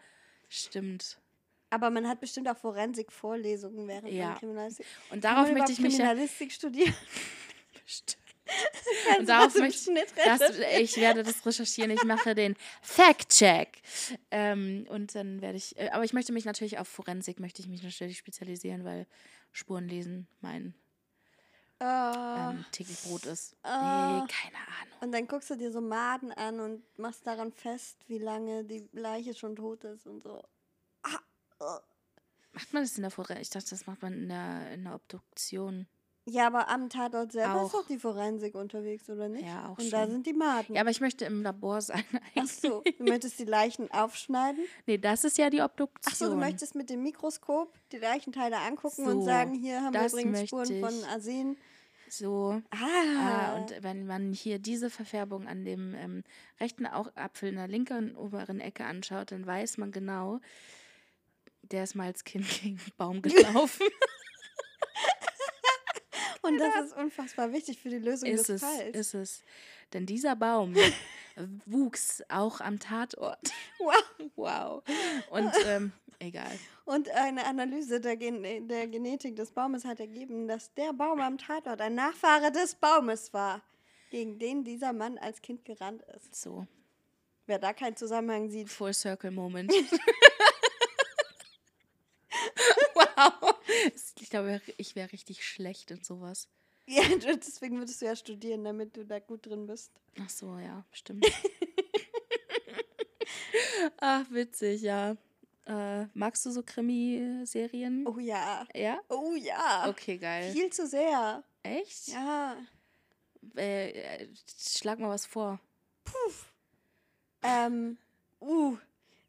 stimmt. 0.48 1.20
Aber 1.76 1.90
man 1.90 2.08
hat 2.08 2.20
bestimmt 2.20 2.48
auch 2.48 2.56
Forensik-Vorlesungen 2.56 3.86
während 3.86 4.08
Ja. 4.10 4.30
man 4.30 4.38
Kriminalistik. 4.38 4.86
Und 5.10 5.22
darauf 5.22 5.52
möchte 5.52 5.72
ich 5.72 5.78
mich 5.78 5.92
ja. 5.98 6.06
Kriminalistik 6.06 6.50
studieren. 6.50 6.94
Stimmt. 7.86 8.16
Kannst 9.04 9.20
Und 9.20 9.28
darauf 9.28 9.54
möchte 9.58 9.82
Schnitt 9.90 10.06
das, 10.24 10.40
ich 10.80 10.96
werde 10.96 11.22
das 11.22 11.44
recherchieren. 11.44 11.90
Ich 11.90 12.02
mache 12.04 12.34
den 12.34 12.56
Fact-Check. 12.80 13.82
Ähm, 14.30 14.86
und 14.88 15.14
dann 15.14 15.42
werde 15.42 15.58
ich. 15.58 15.76
Äh, 15.78 15.90
aber 15.90 16.04
ich 16.04 16.14
möchte 16.14 16.32
mich 16.32 16.46
natürlich 16.46 16.78
auf 16.78 16.88
Forensik 16.88 17.40
möchte 17.40 17.60
ich 17.60 17.68
mich 17.68 17.82
natürlich 17.82 18.16
spezialisieren, 18.16 18.84
weil 18.84 19.06
Spuren 19.52 19.86
lesen 19.86 20.28
mein 20.40 20.74
Ah. 21.78 22.52
ähm, 22.52 22.64
täglich 22.72 23.02
Brot 23.02 23.26
ist. 23.26 23.54
Ah. 23.62 24.20
Nee, 24.22 24.32
keine 24.32 24.56
Ahnung. 24.56 24.94
Und 25.02 25.12
dann 25.12 25.26
guckst 25.26 25.50
du 25.50 25.56
dir 25.56 25.70
so 25.70 25.82
Maden 25.82 26.32
an 26.32 26.58
und 26.60 26.82
machst 26.98 27.26
daran 27.26 27.52
fest, 27.52 27.98
wie 28.06 28.16
lange 28.18 28.64
die 28.64 28.88
Leiche 28.92 29.34
schon 29.34 29.56
tot 29.56 29.84
ist 29.84 30.06
und 30.06 30.22
so. 30.22 30.42
Macht 32.52 32.72
man 32.72 32.82
das 32.82 32.96
in 32.96 33.02
der 33.02 33.10
Forensik? 33.10 33.42
Ich 33.42 33.50
dachte, 33.50 33.70
das 33.70 33.86
macht 33.86 34.02
man 34.02 34.12
in 34.14 34.28
der, 34.28 34.70
in 34.72 34.84
der 34.84 34.94
Obduktion. 34.94 35.86
Ja, 36.28 36.48
aber 36.48 36.68
am 36.68 36.88
Tatort 36.88 37.30
selber 37.30 37.62
ist 37.62 37.66
Auch. 37.66 37.82
doch 37.82 37.86
die 37.86 37.98
Forensik 37.98 38.56
unterwegs, 38.56 39.08
oder 39.08 39.28
nicht? 39.28 39.46
Ja, 39.46 39.68
auch 39.68 39.78
Und 39.78 39.92
da 39.92 40.02
schon. 40.02 40.10
sind 40.10 40.26
die 40.26 40.32
Maden. 40.32 40.74
Ja, 40.74 40.80
aber 40.80 40.90
ich 40.90 41.00
möchte 41.00 41.24
im 41.24 41.42
Labor 41.42 41.80
sein. 41.80 42.02
Ach 42.36 42.46
so, 42.48 42.82
du 42.98 43.04
möchtest 43.04 43.38
die 43.38 43.44
Leichen 43.44 43.88
aufschneiden? 43.92 44.64
Nee, 44.86 44.98
das 44.98 45.22
ist 45.22 45.38
ja 45.38 45.50
die 45.50 45.60
Obduktion. 45.62 46.02
Ach 46.12 46.16
so, 46.16 46.28
du 46.28 46.34
möchtest 46.36 46.74
mit 46.74 46.90
dem 46.90 47.04
Mikroskop 47.04 47.72
die 47.92 47.98
Leichenteile 47.98 48.58
angucken 48.58 49.06
und 49.06 49.20
So, 49.20 49.24
sagen, 49.24 49.54
hier 49.54 49.80
haben 49.82 49.94
wir 49.94 50.04
übrigens 50.06 50.48
Spuren 50.48 50.80
von. 50.80 51.04
Arsen. 51.04 51.56
So. 52.08 52.60
Ah, 52.70 52.76
Ah, 53.18 53.56
und 53.58 53.74
wenn 53.82 54.06
man 54.06 54.32
hier 54.32 54.58
diese 54.58 54.90
Verfärbung 54.90 55.46
an 55.46 55.64
dem 55.64 55.94
ähm, 55.94 56.24
rechten 56.58 56.86
Augapfel 56.86 57.50
in 57.50 57.56
der 57.56 57.68
linken 57.68 58.16
oberen 58.16 58.58
Ecke 58.60 58.84
anschaut, 58.84 59.30
dann 59.30 59.46
weiß 59.46 59.78
man 59.78 59.92
genau, 59.92 60.40
der 61.72 61.84
ist 61.84 61.94
mal 61.94 62.06
als 62.06 62.24
Kind 62.24 62.48
gegen 62.48 62.78
einen 62.78 62.92
Baum 62.96 63.22
gelaufen. 63.22 63.86
und 66.42 66.58
das 66.58 66.86
ist 66.86 66.96
unfassbar 66.96 67.52
wichtig 67.52 67.78
für 67.78 67.88
die 67.88 67.98
Lösung 67.98 68.28
ist 68.28 68.48
des 68.48 68.62
es, 68.62 68.62
Falls. 68.62 68.96
ist 68.96 69.14
es. 69.14 69.42
Denn 69.92 70.06
dieser 70.06 70.36
Baum 70.36 70.74
wuchs 71.66 72.22
auch 72.28 72.60
am 72.60 72.78
Tatort. 72.78 73.52
Wow. 73.78 73.94
Wow. 74.36 74.82
Und 75.30 75.52
ähm, 75.66 75.92
egal. 76.18 76.58
Und 76.84 77.08
eine 77.10 77.46
Analyse 77.46 78.00
der, 78.00 78.16
Gen 78.16 78.68
der 78.68 78.86
Genetik 78.86 79.36
des 79.36 79.50
Baumes 79.50 79.84
hat 79.84 80.00
ergeben, 80.00 80.48
dass 80.48 80.72
der 80.74 80.92
Baum 80.92 81.20
am 81.20 81.38
Tatort 81.38 81.80
ein 81.80 81.94
Nachfahre 81.94 82.52
des 82.52 82.74
Baumes 82.74 83.32
war, 83.32 83.62
gegen 84.10 84.38
den 84.38 84.64
dieser 84.64 84.92
Mann 84.92 85.18
als 85.18 85.42
Kind 85.42 85.64
gerannt 85.64 86.02
ist. 86.14 86.34
So, 86.34 86.66
Wer 87.46 87.60
da 87.60 87.72
keinen 87.72 87.96
Zusammenhang 87.96 88.50
sieht. 88.50 88.68
Full 88.68 88.92
Circle 88.92 89.30
Moment. 89.30 89.72
wow. 92.94 93.54
Ich 94.20 94.30
glaube, 94.30 94.60
ich 94.76 94.96
wäre 94.96 95.12
richtig 95.12 95.44
schlecht 95.46 95.90
in 95.90 96.02
sowas. 96.02 96.48
Ja, 96.88 97.02
deswegen 97.36 97.78
würdest 97.78 98.00
du 98.00 98.06
ja 98.06 98.14
studieren, 98.14 98.64
damit 98.64 98.96
du 98.96 99.04
da 99.04 99.18
gut 99.18 99.46
drin 99.46 99.66
bist. 99.66 99.90
Ach 100.20 100.30
so, 100.30 100.58
ja, 100.58 100.84
stimmt. 100.92 101.26
Ach, 104.00 104.24
witzig, 104.30 104.82
ja. 104.82 105.16
Äh, 105.66 106.06
magst 106.14 106.46
du 106.46 106.50
so 106.50 106.62
Krimiserien? 106.62 108.06
Oh 108.06 108.18
ja. 108.20 108.66
Ja? 108.72 109.00
Oh 109.08 109.34
ja. 109.34 109.88
Okay, 109.88 110.16
geil. 110.18 110.52
Viel 110.52 110.72
zu 110.72 110.86
sehr. 110.86 111.42
Echt? 111.64 112.08
Ja. 112.08 112.56
Äh, 113.56 113.90
äh, 113.90 114.28
schlag 114.56 115.00
mal 115.00 115.08
was 115.08 115.26
vor. 115.26 115.60
Ähm, 117.42 117.98
uh. 118.40 118.76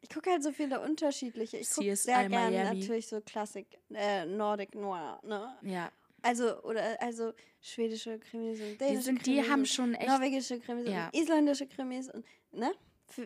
Ich 0.09 0.15
gucke 0.15 0.31
halt 0.31 0.43
so 0.43 0.51
viele 0.51 0.79
unterschiedliche. 0.79 1.57
Ich 1.57 1.69
gucke 1.69 1.95
sehr 1.95 2.29
gerne 2.29 2.63
natürlich 2.73 3.07
so 3.07 3.19
Klassik, 3.21 3.67
äh, 3.93 4.25
Nordic 4.25 4.73
Noir, 4.75 5.19
ne? 5.23 5.57
Ja. 5.63 5.91
Also, 6.21 6.61
oder, 6.63 7.01
also 7.01 7.33
schwedische 7.61 8.17
Krimis 8.19 8.59
und 8.59 8.71
Die, 8.71 8.77
dänische 8.77 9.01
sind, 9.03 9.25
die 9.25 9.35
Krimis 9.35 9.49
haben 9.49 9.59
und 9.61 9.67
schon 9.67 9.93
echt. 9.95 10.07
norwegische 10.07 10.59
Krimis 10.59 10.89
Ja. 10.89 11.05
und 11.13 11.15
isländische 11.21 11.67
Krimis 11.67 12.09
und, 12.09 12.25
ne? 12.51 12.71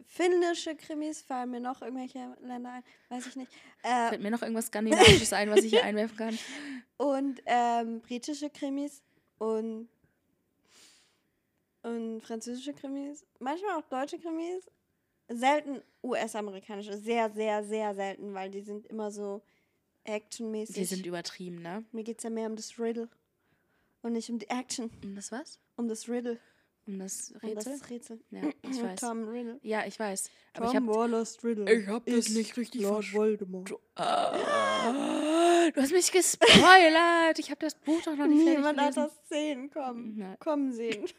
Finnische 0.08 0.76
Krimis, 0.76 1.22
fallen 1.24 1.50
mir 1.50 1.60
noch 1.60 1.82
irgendwelche 1.82 2.36
Länder 2.42 2.72
ein, 2.74 2.84
weiß 3.10 3.26
ich 3.28 3.36
nicht. 3.36 3.52
Äh, 3.82 4.10
Fällt 4.10 4.22
mir 4.22 4.30
noch 4.30 4.42
irgendwas 4.44 4.68
Skandinavisches 4.68 5.34
ein, 5.34 5.50
was 5.50 5.64
ich 5.64 5.72
hier 5.72 5.84
einwerfen 5.84 6.18
kann? 6.18 6.38
und 6.98 7.42
ähm, 7.46 8.00
britische 8.02 8.50
Krimis 8.52 9.02
und, 9.40 9.90
und 11.82 12.22
französische 12.22 12.74
Krimis, 12.74 13.26
manchmal 13.40 13.80
auch 13.80 13.86
deutsche 13.90 14.20
Krimis, 14.20 14.70
selten 15.36 15.82
US-amerikanische, 16.04 16.98
sehr, 16.98 17.30
sehr, 17.32 17.64
sehr 17.64 17.94
selten, 17.96 18.34
weil 18.34 18.50
die 18.50 18.62
sind 18.62 18.88
immer 18.88 19.12
so 19.12 19.42
actionmäßig. 20.04 20.76
Die 20.76 20.86
sind 20.86 21.06
übertrieben, 21.06 21.62
ne? 21.62 21.84
Mir 21.92 22.04
geht 22.04 22.18
es 22.18 22.24
ja 22.24 22.30
mehr 22.30 22.48
um 22.50 22.56
das 22.56 22.78
Riddle 22.80 23.08
und 24.02 24.14
nicht 24.14 24.30
um 24.30 24.40
die 24.40 24.50
Action, 24.50 24.90
Um 25.04 25.16
das 25.16 25.32
was? 25.32 25.60
um 25.76 25.88
das 25.88 26.10
Riddle, 26.10 26.40
Um 26.88 26.98
das 27.00 27.32
um 27.32 27.38
Rätsel? 27.50 27.80
das 27.80 27.90
Rätsel. 27.90 28.20
Ja, 28.32 28.42
ich 28.64 28.82
weiß. 28.84 29.00
Tom 29.00 29.28
Riddle. 29.30 29.60
Ja, 29.62 29.86
ich 29.86 30.00
weiß. 30.00 30.30
Aber 30.54 30.66
ich 30.66 30.72
Tom 30.74 30.88
habe 30.90 30.98
Wallace 30.98 31.44
Riddle. 31.44 31.72
Ich 31.72 31.88
hab 31.88 32.06
das 32.08 32.30
nicht 32.30 32.58
richtig 32.58 32.82
Lord 32.82 33.14
Voldemort. 33.14 33.72
Ah, 33.96 35.70
du 35.74 35.82
hast 35.82 35.92
mich 35.92 36.12
gespoilert. 36.12 37.38
Ich 37.38 37.52
habe 37.52 37.60
das 37.62 37.76
Buch 37.76 38.02
doch 38.04 38.16
noch 38.16 38.26
nicht 38.26 38.42
fertig 38.42 38.58
Niemand 38.58 38.80
hat 38.80 38.96
gelesen. 38.96 39.12
das 39.22 39.30
sehen 39.30 39.70
kommen. 39.70 40.36
Kommen 40.40 40.72
sehen. 40.74 41.06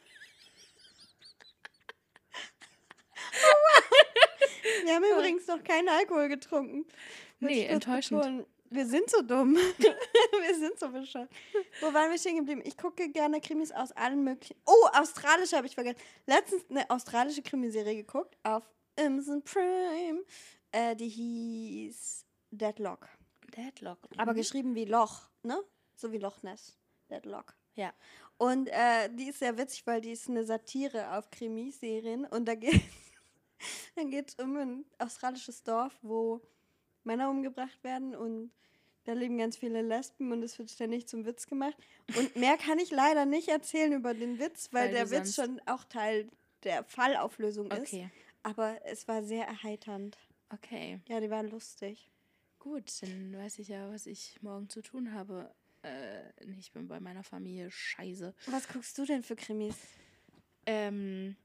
Wir 4.84 4.94
haben 4.94 5.04
übrigens 5.04 5.46
noch 5.46 5.62
keinen 5.62 5.88
Alkohol 5.88 6.28
getrunken. 6.28 6.86
Nee, 7.40 7.64
enttäuschend. 7.66 8.20
betonen. 8.20 8.46
Wir 8.70 8.86
sind 8.86 9.10
so 9.10 9.20
dumm. 9.20 9.54
wir 9.78 10.54
sind 10.54 10.78
so 10.78 10.88
bescheuert. 10.88 11.28
Wo 11.82 11.92
waren 11.92 12.10
wir 12.10 12.16
stehen 12.18 12.36
geblieben? 12.36 12.62
Ich 12.64 12.78
gucke 12.78 13.10
gerne 13.10 13.38
Krimis 13.40 13.70
aus 13.70 13.92
allen 13.92 14.24
möglichen. 14.24 14.56
Oh, 14.64 14.86
australische 14.94 15.56
habe 15.58 15.66
ich 15.66 15.74
vergessen. 15.74 15.98
Letztens 16.26 16.64
eine 16.70 16.88
australische 16.88 17.42
Krimiserie 17.42 17.96
geguckt 17.96 18.34
auf 18.44 18.62
Amazon 18.98 19.42
Prime. 19.42 20.22
Äh, 20.70 20.96
die 20.96 21.08
hieß 21.10 22.24
Deadlock. 22.50 23.08
Deadlock. 23.54 23.98
Aber 24.16 24.32
Mhm. 24.32 24.36
geschrieben 24.36 24.74
wie 24.74 24.86
Loch, 24.86 25.28
ne? 25.42 25.62
So 25.94 26.10
wie 26.10 26.18
Loch 26.18 26.42
Ness. 26.42 26.78
Deadlock. 27.10 27.54
Ja. 27.74 27.92
Und 28.38 28.68
äh, 28.68 29.10
die 29.10 29.28
ist 29.28 29.40
sehr 29.40 29.58
witzig, 29.58 29.86
weil 29.86 30.00
die 30.00 30.12
ist 30.12 30.30
eine 30.30 30.44
Satire 30.44 31.12
auf 31.16 31.30
Krimiserien. 31.30 32.24
Und 32.24 32.46
da 32.46 32.54
geht 32.54 32.80
dann 33.96 34.10
geht 34.10 34.30
es 34.30 34.34
um 34.36 34.56
ein 34.56 34.84
australisches 34.98 35.62
Dorf, 35.62 35.96
wo 36.02 36.40
Männer 37.04 37.30
umgebracht 37.30 37.82
werden 37.82 38.14
und 38.14 38.52
da 39.04 39.14
leben 39.14 39.36
ganz 39.36 39.56
viele 39.56 39.82
Lesben 39.82 40.30
und 40.30 40.42
es 40.42 40.58
wird 40.58 40.70
ständig 40.70 41.08
zum 41.08 41.24
Witz 41.24 41.46
gemacht. 41.46 41.76
Und 42.16 42.36
mehr 42.36 42.56
kann 42.56 42.78
ich 42.78 42.90
leider 42.92 43.26
nicht 43.26 43.48
erzählen 43.48 43.92
über 43.92 44.14
den 44.14 44.38
Witz, 44.38 44.68
weil, 44.72 44.86
Weil 44.86 44.92
der 44.92 45.10
Witz 45.10 45.34
schon 45.34 45.60
auch 45.66 45.84
Teil 45.84 46.28
der 46.62 46.84
Fallauflösung 46.84 47.70
ist. 47.72 47.92
Okay. 47.92 48.10
Aber 48.44 48.78
es 48.84 49.08
war 49.08 49.24
sehr 49.24 49.46
erheiternd. 49.46 50.16
Okay. 50.50 51.00
Ja, 51.08 51.20
die 51.20 51.30
waren 51.30 51.48
lustig. 51.50 52.10
Gut, 52.60 53.02
dann 53.02 53.36
weiß 53.36 53.58
ich 53.58 53.68
ja, 53.68 53.90
was 53.90 54.06
ich 54.06 54.40
morgen 54.40 54.68
zu 54.68 54.82
tun 54.82 55.12
habe. 55.12 55.52
Äh, 55.82 56.22
ich 56.58 56.70
bin 56.70 56.86
bei 56.86 57.00
meiner 57.00 57.24
Familie. 57.24 57.70
Scheiße. 57.72 58.34
Was 58.46 58.68
guckst 58.68 58.96
du 58.98 59.04
denn 59.04 59.24
für 59.24 59.34
Krimis? 59.34 59.76
Ähm, 60.66 61.36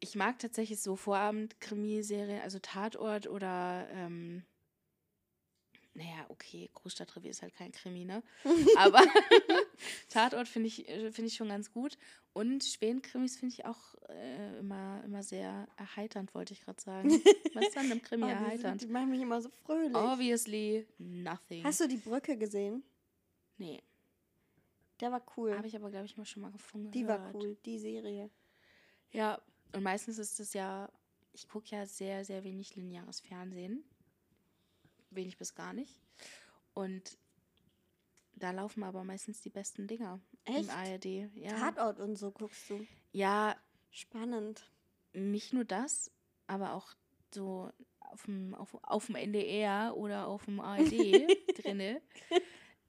ich 0.00 0.14
mag 0.14 0.38
tatsächlich 0.38 0.80
so 0.80 0.96
Vorabend-Krimiserien, 0.96 2.40
also 2.42 2.58
Tatort 2.58 3.26
oder, 3.26 3.88
ähm, 3.92 4.44
naja, 5.94 6.26
okay, 6.28 6.68
Großstadtrevier 6.74 7.30
ist 7.30 7.40
halt 7.40 7.54
kein 7.54 7.72
Krimi, 7.72 8.04
ne? 8.04 8.22
Aber 8.76 9.00
Tatort 10.10 10.46
finde 10.48 10.68
ich, 10.68 10.86
äh, 10.88 11.10
finde 11.10 11.28
ich 11.28 11.34
schon 11.36 11.48
ganz 11.48 11.72
gut. 11.72 11.96
Und 12.34 12.62
Schweden-Krimis 12.64 13.38
finde 13.38 13.54
ich 13.54 13.64
auch 13.64 13.94
äh, 14.10 14.58
immer, 14.58 15.02
immer 15.04 15.22
sehr 15.22 15.66
erheiternd, 15.78 16.34
wollte 16.34 16.52
ich 16.52 16.60
gerade 16.60 16.80
sagen. 16.82 17.10
Was 17.54 17.68
ist 17.68 17.76
an 17.78 17.86
einem 17.86 18.02
Krimi 18.02 18.24
Oh, 18.24 18.26
die, 18.26 18.32
erheiternd? 18.32 18.82
die 18.82 18.86
machen 18.88 19.08
mich 19.10 19.22
immer 19.22 19.40
so 19.40 19.48
fröhlich. 19.64 19.96
Obviously 19.96 20.86
nothing. 20.98 21.64
Hast 21.64 21.80
du 21.80 21.88
die 21.88 21.96
Brücke 21.96 22.36
gesehen? 22.36 22.82
nee, 23.56 23.82
Der 25.00 25.10
war 25.12 25.24
cool. 25.38 25.56
habe 25.56 25.66
ich 25.66 25.74
aber, 25.76 25.88
glaube 25.90 26.04
ich, 26.04 26.18
mal 26.18 26.26
schon 26.26 26.42
mal 26.42 26.52
gefunden. 26.52 26.90
die 26.90 27.08
war 27.08 27.34
cool, 27.34 27.56
die 27.64 27.78
Serie. 27.78 28.28
Ja, 29.12 29.40
und 29.72 29.82
meistens 29.82 30.18
ist 30.18 30.40
es 30.40 30.52
ja, 30.52 30.90
ich 31.32 31.48
gucke 31.48 31.74
ja 31.74 31.86
sehr, 31.86 32.24
sehr 32.24 32.44
wenig 32.44 32.76
lineares 32.76 33.20
Fernsehen. 33.20 33.84
Wenig 35.10 35.36
bis 35.36 35.54
gar 35.54 35.72
nicht. 35.72 36.00
Und 36.74 37.18
da 38.34 38.50
laufen 38.50 38.82
aber 38.82 39.04
meistens 39.04 39.40
die 39.40 39.50
besten 39.50 39.86
Dinger 39.86 40.20
Echt? 40.44 40.60
im 40.60 40.70
ARD. 40.70 41.04
Ja. 41.34 41.58
Tatort 41.58 42.00
und 42.00 42.16
so 42.16 42.30
guckst 42.30 42.68
du. 42.68 42.86
ja, 43.12 43.56
Spannend. 43.90 44.70
nicht 45.14 45.52
nur 45.52 45.64
das, 45.64 46.10
aber 46.46 46.74
auch 46.74 46.94
so 47.34 47.70
auf 48.00 48.24
dem, 48.24 48.54
auf, 48.54 48.76
auf 48.82 49.06
dem 49.06 49.16
NDR 49.16 49.96
oder 49.96 50.28
auf 50.28 50.44
dem 50.44 50.60
ARD 50.60 50.90
drinne 51.62 52.02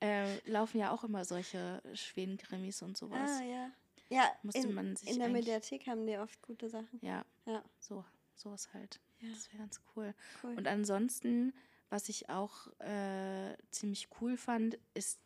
äh, 0.01 0.37
laufen 0.49 0.79
ja 0.79 0.91
auch 0.91 1.03
immer 1.03 1.25
solche 1.25 1.81
Schweden-Krimis 1.93 2.81
und 2.81 2.97
sowas. 2.97 3.39
Ah, 3.41 3.43
ja. 3.43 3.71
Ja, 4.09 4.31
Musste 4.41 4.67
in, 4.67 4.73
man 4.73 4.95
sich 4.95 5.09
in 5.09 5.19
der 5.19 5.29
Mediathek 5.29 5.87
haben 5.87 6.05
die 6.05 6.17
oft 6.17 6.41
gute 6.41 6.69
Sachen. 6.69 6.99
Ja, 7.01 7.25
Ja, 7.45 7.63
so, 7.79 8.05
sowas 8.35 8.73
halt. 8.73 8.99
Ja. 9.19 9.29
Das 9.29 9.51
wäre 9.51 9.57
ganz 9.59 9.81
cool. 9.95 10.13
cool. 10.43 10.55
Und 10.55 10.67
ansonsten, 10.67 11.53
was 11.89 12.09
ich 12.09 12.29
auch 12.29 12.67
äh, 12.79 13.57
ziemlich 13.71 14.07
cool 14.21 14.37
fand, 14.37 14.77
ist 14.93 15.19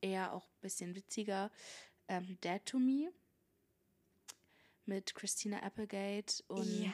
eher 0.00 0.32
auch 0.32 0.44
ein 0.44 0.60
bisschen 0.60 0.94
witziger, 0.94 1.50
ähm, 2.08 2.38
Dead 2.42 2.64
to 2.64 2.78
Me 2.78 3.12
mit 4.84 5.14
Christina 5.14 5.62
Applegate 5.62 6.44
und 6.46 6.80
ja. 6.80 6.92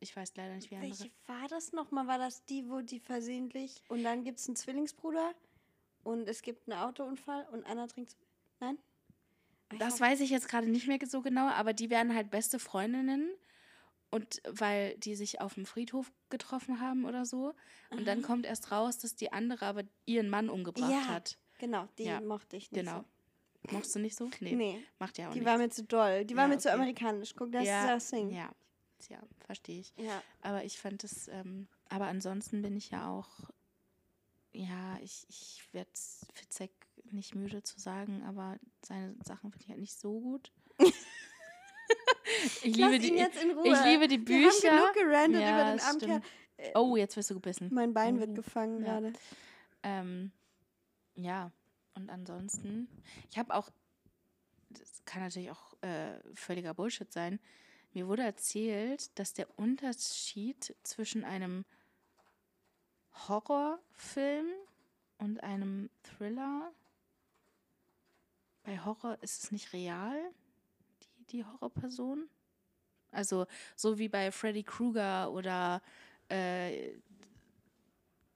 ich 0.00 0.16
weiß 0.16 0.34
leider 0.36 0.54
nicht, 0.54 0.70
wie 0.70 0.76
andere. 0.76 0.90
Welche 0.90 1.12
war 1.26 1.46
das 1.48 1.72
nochmal? 1.72 2.06
War 2.06 2.18
das 2.18 2.44
die, 2.44 2.68
wo 2.68 2.80
die 2.80 2.98
versehentlich 2.98 3.84
und 3.88 4.02
dann 4.02 4.24
gibt 4.24 4.40
es 4.40 4.48
einen 4.48 4.56
Zwillingsbruder 4.56 5.34
und 6.02 6.28
es 6.28 6.42
gibt 6.42 6.68
einen 6.68 6.80
Autounfall 6.80 7.46
und 7.52 7.64
einer 7.64 7.86
trinkt. 7.86 8.16
Nein? 8.58 8.78
Das 9.78 10.00
weiß 10.00 10.20
ich 10.20 10.30
jetzt 10.30 10.48
gerade 10.48 10.68
nicht 10.68 10.86
mehr 10.86 10.98
so 11.06 11.22
genau, 11.22 11.48
aber 11.48 11.72
die 11.72 11.90
werden 11.90 12.14
halt 12.14 12.30
beste 12.30 12.58
Freundinnen. 12.58 13.30
Und 14.10 14.40
weil 14.48 14.96
die 14.98 15.16
sich 15.16 15.40
auf 15.40 15.54
dem 15.54 15.66
Friedhof 15.66 16.12
getroffen 16.30 16.80
haben 16.80 17.04
oder 17.04 17.26
so. 17.26 17.54
Und 17.90 18.06
dann 18.06 18.20
Aha. 18.20 18.26
kommt 18.26 18.46
erst 18.46 18.70
raus, 18.70 18.98
dass 18.98 19.16
die 19.16 19.32
andere 19.32 19.66
aber 19.66 19.82
ihren 20.06 20.30
Mann 20.30 20.48
umgebracht 20.48 20.90
Ja. 20.92 21.08
hat. 21.08 21.38
Genau, 21.58 21.88
die 21.98 22.04
Ja, 22.04 22.20
mochte 22.20 22.56
ich 22.56 22.70
nicht. 22.70 22.84
Genau. 22.84 23.04
Mochtest 23.72 23.96
du 23.96 23.98
nicht 23.98 24.16
so? 24.16 24.26
So. 24.26 24.32
Nee, 24.40 24.80
Macht 25.00 25.18
ja 25.18 25.28
auch 25.28 25.32
die 25.32 25.40
nichts. 25.40 25.50
war 25.50 25.58
mir 25.58 25.70
zu 25.70 25.82
doll. 25.82 26.24
Die 26.24 26.36
war 26.36 26.44
Ja, 26.44 26.48
mir 26.48 26.58
zu 26.58 26.68
okay. 26.68 26.76
amerikanisch. 26.76 27.34
Guck, 27.34 27.50
das 27.50 27.66
ja, 27.66 27.80
ist 27.80 27.88
das 27.88 28.10
Ding. 28.10 28.30
Ja, 28.30 28.50
ja 29.08 29.18
verstehe 29.44 29.80
ich. 29.80 29.92
ja. 29.96 30.22
Aber 30.40 30.62
ich 30.64 30.78
fand 30.78 31.02
es, 31.02 31.26
ähm, 31.28 31.66
aber 31.88 32.06
ansonsten 32.06 32.62
bin 32.62 32.76
ich 32.76 32.90
ja 32.90 33.10
auch, 33.10 33.50
ja, 34.52 34.98
ich, 35.02 35.26
ich 35.28 35.62
werde 35.72 35.90
Fitzek 36.32 36.70
nicht 37.12 37.34
müde 37.34 37.62
zu 37.62 37.78
sagen, 37.80 38.22
aber 38.24 38.58
seine 38.84 39.14
Sachen 39.24 39.50
finde 39.50 39.64
ich 39.64 39.70
halt 39.70 39.80
nicht 39.80 39.98
so 39.98 40.20
gut. 40.20 40.52
ich, 42.62 42.76
liebe 42.76 42.98
die, 42.98 43.10
Ruhe. 43.52 43.68
ich 43.68 43.84
liebe 43.84 44.08
die 44.08 44.26
Wir 44.26 44.36
haben 44.36 44.50
Bücher. 44.50 44.70
genug 44.70 44.94
gerandet 44.94 45.40
Ja, 45.42 45.50
über 45.50 45.70
den 45.70 45.78
Kerl. 45.78 45.96
stimmt. 45.96 46.24
Oh, 46.74 46.96
jetzt 46.96 47.16
wirst 47.16 47.30
du 47.30 47.34
gebissen. 47.34 47.68
Mein 47.72 47.92
Bein 47.92 48.16
Oh, 48.16 48.20
wird 48.20 48.34
gefangen 48.34 48.80
ja. 48.80 48.86
gerade. 49.00 49.12
Ähm, 49.82 50.32
ja, 51.14 51.50
und 51.94 52.10
ansonsten, 52.10 52.88
ich 53.30 53.38
habe 53.38 53.54
auch, 53.54 53.70
das 54.70 55.02
kann 55.04 55.22
natürlich 55.22 55.50
auch 55.50 55.74
äh, 55.82 56.18
völliger 56.34 56.74
Bullshit 56.74 57.10
sein, 57.12 57.38
mir 57.92 58.06
wurde 58.08 58.22
erzählt, 58.22 59.18
dass 59.18 59.32
der 59.32 59.46
Unterschied 59.58 60.74
zwischen 60.82 61.24
einem 61.24 61.64
Horrorfilm 63.28 64.46
und 65.18 65.42
einem 65.42 65.88
Thriller, 66.02 66.72
bei 68.66 68.84
Horror 68.84 69.16
ist 69.22 69.44
es 69.44 69.52
nicht 69.52 69.72
real, 69.72 70.18
die, 71.02 71.24
die 71.26 71.44
Horrorperson. 71.44 72.28
Also 73.12 73.46
so 73.76 73.98
wie 73.98 74.08
bei 74.08 74.32
Freddy 74.32 74.64
Krueger 74.64 75.30
oder 75.32 75.80
äh, 76.28 76.90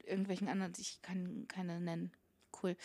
irgendwelchen 0.04 0.48
anderen, 0.48 0.72
ich 0.78 1.02
kann 1.02 1.46
keine 1.48 1.80
nennen. 1.80 2.12
Cool. 2.62 2.76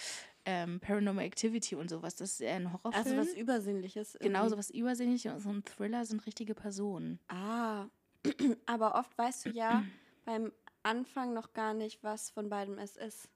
Ähm, 0.43 0.79
Paranormal 0.79 1.25
Activity 1.25 1.75
und 1.75 1.89
sowas, 1.89 2.15
das 2.15 2.33
ist 2.33 2.41
eher 2.41 2.55
ein 2.55 2.73
Horrorfilm. 2.73 3.05
Also 3.05 3.17
was 3.17 3.37
Übersinnliches. 3.37 4.17
genau, 4.19 4.39
irgendwie. 4.39 4.49
sowas 4.49 4.69
Übersinnliches 4.71 5.33
und 5.33 5.39
so 5.39 5.49
ein 5.49 5.63
Thriller 5.63 6.05
sind 6.05 6.25
richtige 6.25 6.55
Personen. 6.55 7.19
Ah, 7.27 7.87
aber 8.65 8.95
oft 8.95 9.15
weißt 9.17 9.45
du 9.45 9.49
ja 9.51 9.83
beim 10.25 10.51
Anfang 10.83 11.33
noch 11.33 11.53
gar 11.53 11.73
nicht, 11.73 12.03
was 12.03 12.31
von 12.31 12.49
beidem 12.49 12.79
es 12.79 12.95
ist. 12.95 13.29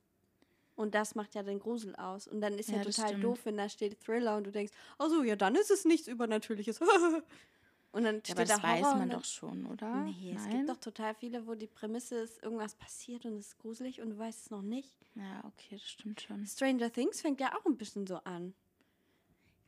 Und 0.80 0.96
das 0.96 1.14
macht 1.14 1.36
ja 1.36 1.44
den 1.44 1.60
Grusel 1.60 1.94
aus. 1.98 2.26
Und 2.26 2.40
dann 2.40 2.58
ist 2.58 2.70
ja, 2.72 2.78
Ja, 2.78 2.86
das 2.86 2.96
total 2.96 3.08
stimmt. 3.10 3.24
doof, 3.26 3.40
wenn 3.44 3.58
da 3.58 3.68
steht 3.68 4.00
Thriller 4.00 4.38
und 4.38 4.46
du 4.46 4.52
denkst, 4.52 4.72
ach 4.98 5.10
so, 5.10 5.24
ja, 5.24 5.36
dann 5.36 5.56
ist 5.56 5.70
es 5.72 5.84
nichts 5.84 6.08
Übernatürliches. 6.08 6.80
und 7.92 8.04
dann 8.04 8.16
Ja, 8.16 8.22
steht 8.24 8.38
aber 8.38 8.46
das 8.46 8.50
da 8.50 8.64
Horror 8.64 8.78
weiß 8.78 8.96
man 8.96 9.10
doch 9.10 9.26
schon, 9.26 9.66
oder? 9.66 9.94
Nee, 9.94 10.32
es 10.34 10.46
Nein? 10.46 10.52
gibt 10.52 10.70
doch 10.70 10.78
total 10.78 11.16
viele, 11.16 11.46
wo 11.48 11.56
die 11.56 11.68
Prämisse 11.68 12.16
ist, 12.20 12.42
irgendwas 12.42 12.76
passiert 12.76 13.26
und 13.26 13.34
es 13.34 13.48
ist 13.48 13.60
gruselig 13.60 14.00
und 14.00 14.12
du 14.12 14.18
weißt 14.20 14.46
es 14.46 14.50
noch 14.52 14.62
nicht. 14.62 14.94
Ja, 15.16 15.44
okay, 15.44 15.68
das 15.72 15.90
stimmt 15.90 16.22
schon. 16.22 16.46
Stranger 16.46 16.90
Things 16.94 17.20
fängt 17.20 17.42
ja 17.42 17.54
auch 17.58 17.66
ein 17.66 17.76
bisschen 17.76 18.08
so 18.08 18.16
an. 18.24 18.54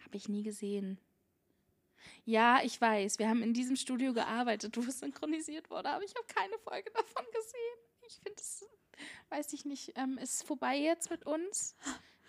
Habe 0.06 0.16
ich 0.16 0.30
nie 0.30 0.44
gesehen. 0.44 0.98
Ja, 2.24 2.62
ich 2.64 2.80
weiß. 2.80 3.20
Wir 3.20 3.28
haben 3.28 3.44
in 3.44 3.54
diesem 3.54 3.76
Studio 3.76 4.14
gearbeitet, 4.14 4.78
wo 4.78 4.82
es 4.82 5.00
synchronisiert 5.00 5.70
wurde, 5.70 5.90
aber 5.90 6.06
ich 6.06 6.16
habe 6.16 6.26
keine 6.28 6.58
Folge 6.60 6.90
davon 6.92 7.26
gesehen. 7.34 7.91
Ich 8.12 8.20
finde 8.24 8.42
es, 8.42 8.66
weiß 9.30 9.54
ich 9.54 9.66
nicht, 9.66 9.94
ähm, 9.96 10.18
ist 10.18 10.44
vorbei 10.44 10.78
jetzt 10.78 11.10
mit 11.10 11.26
uns. 11.26 11.76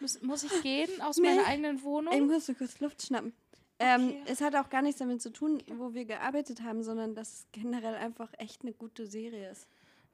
Muss, 0.01 0.21
muss 0.23 0.43
ich 0.45 0.63
gehen 0.63 1.01
aus 1.03 1.17
Nee. 1.19 1.29
meiner 1.29 1.47
eigenen 1.47 1.83
Wohnung? 1.83 2.15
Ich 2.15 2.21
muss 2.23 2.47
so 2.47 2.55
kurz 2.55 2.79
Luft 2.81 3.03
schnappen. 3.03 3.35
Ähm, 3.79 4.09
Okay. 4.11 4.23
es 4.27 4.41
hat 4.41 4.55
auch 4.55 4.69
gar 4.71 4.83
nichts 4.83 4.99
damit 5.01 5.21
zu 5.23 5.31
tun, 5.33 5.63
wo 5.67 5.93
wir 5.95 6.05
gearbeitet 6.05 6.63
haben, 6.63 6.83
sondern 6.85 7.15
dass 7.15 7.33
es 7.33 7.47
generell 7.53 7.95
einfach 7.97 8.33
echt 8.39 8.63
eine 8.63 8.73
gute 8.73 9.07
Serie 9.07 9.51
ist. 9.51 9.67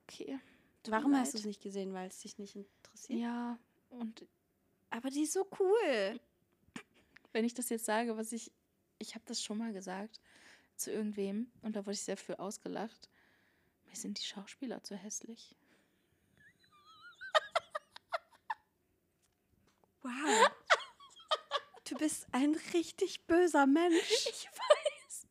Okay. 0.04 0.38
tut 0.82 0.92
Warum 0.92 1.14
hast 1.16 1.34
du 1.34 1.38
es 1.38 1.44
nicht 1.44 1.62
gesehen? 1.62 1.92
Weil 1.92 2.08
es 2.08 2.20
dich 2.20 2.38
nicht 2.38 2.56
interessiert? 2.56 3.18
Ja, 3.20 3.58
und 3.90 4.26
Aber 4.90 5.10
die 5.10 5.22
ist 5.22 5.34
so 5.34 5.46
cool. 5.58 6.18
wenn 7.32 7.44
ich 7.44 7.52
das 7.54 7.68
jetzt 7.68 7.84
sage, 7.84 8.16
was 8.16 8.32
ich, 8.32 8.50
ich 8.98 9.14
habe 9.14 9.24
das 9.26 9.42
schon 9.42 9.58
mal 9.58 9.72
gesagt 9.74 10.18
zu 10.76 10.90
irgendwem 10.90 11.50
und 11.62 11.76
da 11.76 11.80
wurde 11.84 11.92
ich 11.94 12.02
sehr 12.02 12.16
für 12.16 12.38
ausgelacht. 12.38 13.10
Mir 13.86 13.96
sind 13.96 14.18
die 14.18 14.24
Schauspieler 14.24 14.82
zu 14.82 14.96
hässlich. 14.96 15.54
Wow. 20.02 20.50
Du 21.88 21.96
bist 21.96 22.26
ein 22.32 22.54
richtig 22.74 23.26
böser 23.26 23.66
Mensch. 23.66 23.94
Ich 24.30 24.46
weiß. 24.46 25.26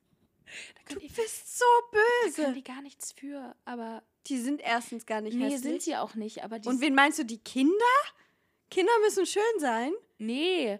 Du 0.89 0.99
die, 0.99 1.07
bist 1.09 1.57
so 1.59 1.65
da 1.91 1.97
können 1.99 2.33
böse. 2.33 2.53
die 2.53 2.63
gar 2.63 2.81
nichts 2.81 3.11
für, 3.11 3.55
aber 3.65 4.03
Die 4.27 4.37
sind 4.39 4.61
erstens 4.61 5.05
gar 5.05 5.21
nicht 5.21 5.35
nee, 5.35 5.45
hässlich. 5.45 5.61
sind 5.61 5.81
sie 5.83 5.95
auch 5.97 6.15
nicht, 6.15 6.43
aber 6.43 6.59
die 6.59 6.69
Und 6.69 6.79
wen 6.81 6.95
meinst 6.95 7.19
du, 7.19 7.25
die 7.25 7.39
Kinder? 7.39 7.73
Kinder 8.71 8.91
müssen 9.01 9.25
schön 9.25 9.43
sein. 9.59 9.93
Nee, 10.17 10.79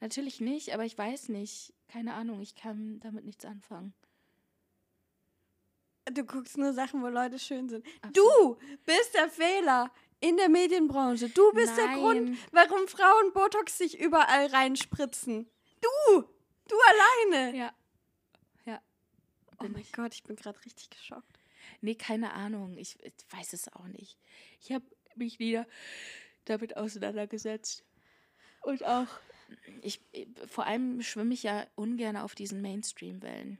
natürlich 0.00 0.40
nicht, 0.40 0.72
aber 0.74 0.84
ich 0.84 0.96
weiß 0.96 1.30
nicht. 1.30 1.72
Keine 1.88 2.14
Ahnung, 2.14 2.40
ich 2.40 2.54
kann 2.54 3.00
damit 3.00 3.24
nichts 3.24 3.44
anfangen. 3.44 3.94
Du 6.12 6.24
guckst 6.24 6.56
nur 6.56 6.72
Sachen, 6.72 7.02
wo 7.02 7.08
Leute 7.08 7.38
schön 7.38 7.68
sind. 7.68 7.84
Absolut. 8.02 8.14
Du 8.14 8.58
bist 8.84 9.14
der 9.14 9.28
Fehler 9.28 9.90
in 10.26 10.36
der 10.36 10.48
Medienbranche. 10.48 11.28
Du 11.28 11.52
bist 11.52 11.76
der 11.76 11.88
Grund, 11.88 12.24
Nein. 12.24 12.38
warum 12.52 12.88
Frauen 12.88 13.32
Botox 13.32 13.78
sich 13.78 13.98
überall 13.98 14.46
reinspritzen. 14.46 15.48
Du! 15.80 16.24
Du 16.68 16.74
alleine! 16.88 17.56
Ja. 17.56 17.74
Ja. 18.64 18.82
Oh 19.52 19.62
Bin 19.62 19.72
mein 19.72 19.82
ich. 19.82 19.92
Gott, 19.92 20.14
ich 20.14 20.24
bin 20.24 20.36
gerade 20.36 20.64
richtig 20.64 20.90
geschockt. 20.90 21.38
Nee, 21.80 21.94
keine 21.94 22.32
Ahnung. 22.32 22.76
Ich, 22.76 22.98
ich 23.04 23.14
weiß 23.30 23.52
es 23.52 23.72
auch 23.72 23.86
nicht. 23.86 24.18
Ich 24.60 24.72
habe 24.72 24.84
mich 25.14 25.38
wieder 25.38 25.66
damit 26.44 26.76
auseinandergesetzt. 26.76 27.84
Und 28.62 28.84
auch, 28.84 29.06
ich, 29.82 30.00
vor 30.48 30.66
allem 30.66 31.02
schwimme 31.02 31.34
ich 31.34 31.44
ja 31.44 31.66
ungern 31.76 32.16
auf 32.16 32.34
diesen 32.34 32.60
Mainstream-Wellen. 32.62 33.58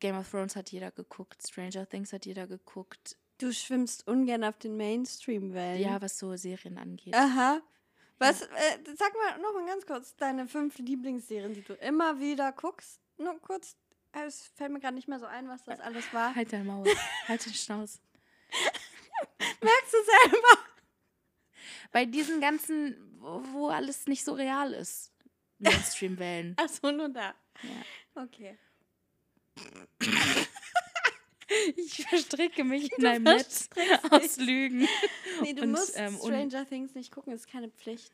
Game 0.00 0.16
of 0.16 0.30
Thrones 0.30 0.56
hat 0.56 0.72
jeder 0.72 0.90
geguckt, 0.90 1.46
Stranger 1.46 1.86
Things 1.86 2.12
hat 2.12 2.24
jeder 2.24 2.46
geguckt. 2.46 3.16
Du 3.40 3.54
schwimmst 3.54 4.06
ungern 4.06 4.44
auf 4.44 4.58
den 4.58 4.76
Mainstream-Wellen. 4.76 5.80
Ja, 5.80 6.02
was 6.02 6.18
so 6.18 6.36
Serien 6.36 6.76
angeht. 6.76 7.14
Aha. 7.14 7.62
Was, 8.18 8.42
äh, 8.42 8.48
sag 8.98 9.14
mal 9.14 9.38
noch 9.40 9.54
mal 9.54 9.64
ganz 9.66 9.86
kurz 9.86 10.14
deine 10.14 10.46
fünf 10.46 10.76
Lieblingsserien, 10.76 11.54
die 11.54 11.62
du 11.62 11.72
immer 11.72 12.20
wieder 12.20 12.52
guckst. 12.52 13.00
Nur 13.16 13.40
kurz, 13.40 13.76
äh, 14.12 14.24
es 14.26 14.42
fällt 14.56 14.72
mir 14.72 14.80
gerade 14.80 14.94
nicht 14.94 15.08
mehr 15.08 15.18
so 15.18 15.24
ein, 15.24 15.48
was 15.48 15.64
das 15.64 15.80
alles 15.80 16.12
war. 16.12 16.34
Halt 16.34 16.52
dein 16.52 16.66
Maul, 16.66 16.86
halt 17.28 17.46
den 17.46 17.54
Schnauz. 17.54 17.98
Merkst 19.38 19.94
du 19.94 19.98
selber? 20.04 20.64
Bei 21.92 22.04
diesen 22.04 22.42
ganzen, 22.42 23.16
wo, 23.20 23.42
wo 23.52 23.68
alles 23.68 24.06
nicht 24.06 24.22
so 24.22 24.34
real 24.34 24.74
ist. 24.74 25.12
Mainstream-Wellen. 25.58 26.56
Achso, 26.58 26.92
nur 26.92 27.08
da. 27.08 27.34
Ja. 27.62 28.22
Okay. 28.22 28.58
Ich 31.76 32.06
verstricke 32.06 32.64
mich 32.64 32.92
in 32.96 33.06
einem 33.06 33.24
Netz 33.24 33.68
aus 34.10 34.36
Lügen. 34.36 34.86
Nee, 35.42 35.54
du 35.54 35.62
Und, 35.62 35.72
musst 35.72 35.94
ähm, 35.96 36.16
Stranger 36.16 36.66
Things 36.68 36.94
nicht 36.94 37.10
gucken, 37.12 37.32
ist 37.32 37.48
keine 37.48 37.68
Pflicht. 37.70 38.12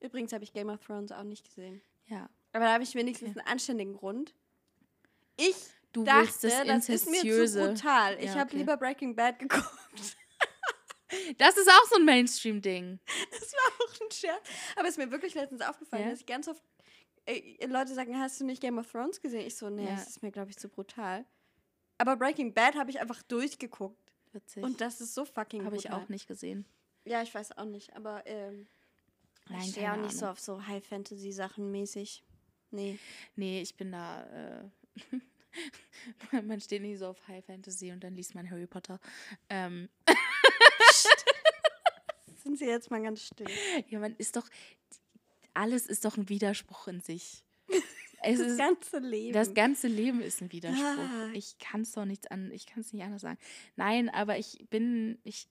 Übrigens 0.00 0.32
habe 0.32 0.42
ich 0.44 0.52
Game 0.52 0.68
of 0.70 0.80
Thrones 0.84 1.12
auch 1.12 1.22
nicht 1.22 1.44
gesehen. 1.44 1.82
Ja. 2.06 2.28
Aber 2.52 2.64
da 2.64 2.72
habe 2.72 2.82
ich 2.84 2.94
wenigstens 2.94 3.36
einen 3.36 3.46
anständigen 3.46 3.94
Grund. 3.94 4.34
Ich 5.36 5.54
Du 5.92 6.04
dachte, 6.04 6.48
das 6.48 6.66
das 6.66 6.88
ist 6.88 7.10
mir 7.10 7.20
zu 7.46 7.58
brutal. 7.58 8.16
Ich 8.18 8.26
Ja, 8.26 8.34
habe 8.36 8.48
okay. 8.48 8.56
lieber 8.58 8.76
Breaking 8.76 9.14
Bad 9.16 9.38
geguckt. 9.38 10.16
Das 11.38 11.56
ist 11.56 11.68
auch 11.68 11.84
so 11.90 11.96
ein 11.96 12.04
Mainstream-Ding. 12.04 12.98
Das 13.30 13.52
war 13.52 13.86
auch 13.86 14.00
ein 14.00 14.10
Scherz. 14.10 14.42
Aber 14.76 14.84
es 14.88 14.92
ist 14.92 14.98
mir 14.98 15.10
wirklich 15.10 15.34
letztens 15.34 15.62
aufgefallen, 15.62 16.04
Ja? 16.04 16.10
dass 16.10 16.20
ich 16.20 16.26
ganz 16.26 16.48
oft 16.48 16.62
äh, 17.26 17.64
Leute 17.66 17.94
sagen, 17.94 18.18
hast 18.18 18.40
du 18.40 18.44
nicht 18.44 18.60
Game 18.60 18.76
of 18.78 18.90
Thrones 18.90 19.20
gesehen? 19.20 19.46
Ich 19.46 19.56
so, 19.56 19.70
nee, 19.70 19.84
Ja. 19.84 19.92
das 19.92 20.08
ist 20.08 20.22
mir, 20.22 20.30
glaube 20.32 20.50
ich, 20.50 20.56
zu 20.58 20.68
brutal. 20.68 21.24
Aber 21.98 22.16
Breaking 22.16 22.52
Bad 22.52 22.74
habe 22.74 22.90
ich 22.90 23.00
einfach 23.00 23.22
durchgeguckt. 23.22 24.12
Witzig. 24.32 24.62
Und 24.62 24.80
das 24.80 25.00
ist 25.00 25.14
so 25.14 25.24
fucking 25.24 25.64
habe 25.64 25.76
ich 25.76 25.84
brutal. 25.84 26.02
auch 26.02 26.08
nicht 26.08 26.28
gesehen. 26.28 26.66
Ja, 27.04 27.22
ich 27.22 27.34
weiß 27.34 27.56
auch 27.56 27.64
nicht, 27.64 27.94
aber 27.94 28.26
ähm, 28.26 28.66
Nein, 29.48 29.60
ich 29.62 29.70
stehe 29.70 29.92
auch 29.92 29.96
nicht 29.96 30.12
so 30.12 30.26
Ahnung. 30.26 30.32
auf 30.32 30.40
so 30.40 30.66
High-Fantasy-Sachen 30.66 31.70
mäßig. 31.70 32.22
Nee. 32.70 32.98
Nee, 33.36 33.62
ich 33.62 33.76
bin 33.76 33.92
da. 33.92 34.24
Äh, 34.24 34.64
man 36.42 36.60
steht 36.60 36.82
nicht 36.82 36.98
so 36.98 37.06
auf 37.08 37.28
High 37.28 37.44
Fantasy 37.44 37.92
und 37.92 38.02
dann 38.02 38.14
liest 38.14 38.34
man 38.34 38.50
Harry 38.50 38.66
Potter. 38.66 38.98
Ähm, 39.48 39.88
Sind 42.42 42.58
Sie 42.58 42.66
jetzt 42.66 42.90
mal 42.90 43.02
ganz 43.02 43.22
still? 43.22 43.46
ja, 43.88 43.98
man 43.98 44.14
ist 44.16 44.36
doch. 44.36 44.48
Alles 45.54 45.86
ist 45.86 46.04
doch 46.04 46.16
ein 46.16 46.28
Widerspruch 46.28 46.88
in 46.88 47.00
sich. 47.00 47.42
Es 48.26 48.38
Das 48.38 48.48
ist, 48.52 48.58
ganze 48.58 48.98
Leben. 48.98 49.32
das 49.32 49.54
ganze 49.54 49.88
Leben 49.88 50.20
ist 50.20 50.40
ein 50.42 50.52
Widerspruch. 50.52 50.82
Ah. 50.84 51.30
Ich 51.34 51.58
kann 51.58 51.82
es 51.82 51.92
doch 51.92 52.04
nicht 52.04 52.30
an, 52.30 52.50
ich 52.52 52.66
kann 52.66 52.80
es 52.80 52.92
nicht 52.92 53.02
anders 53.04 53.22
sagen. 53.22 53.38
Nein, 53.76 54.08
aber 54.08 54.38
ich 54.38 54.66
bin, 54.70 55.18
ich 55.24 55.48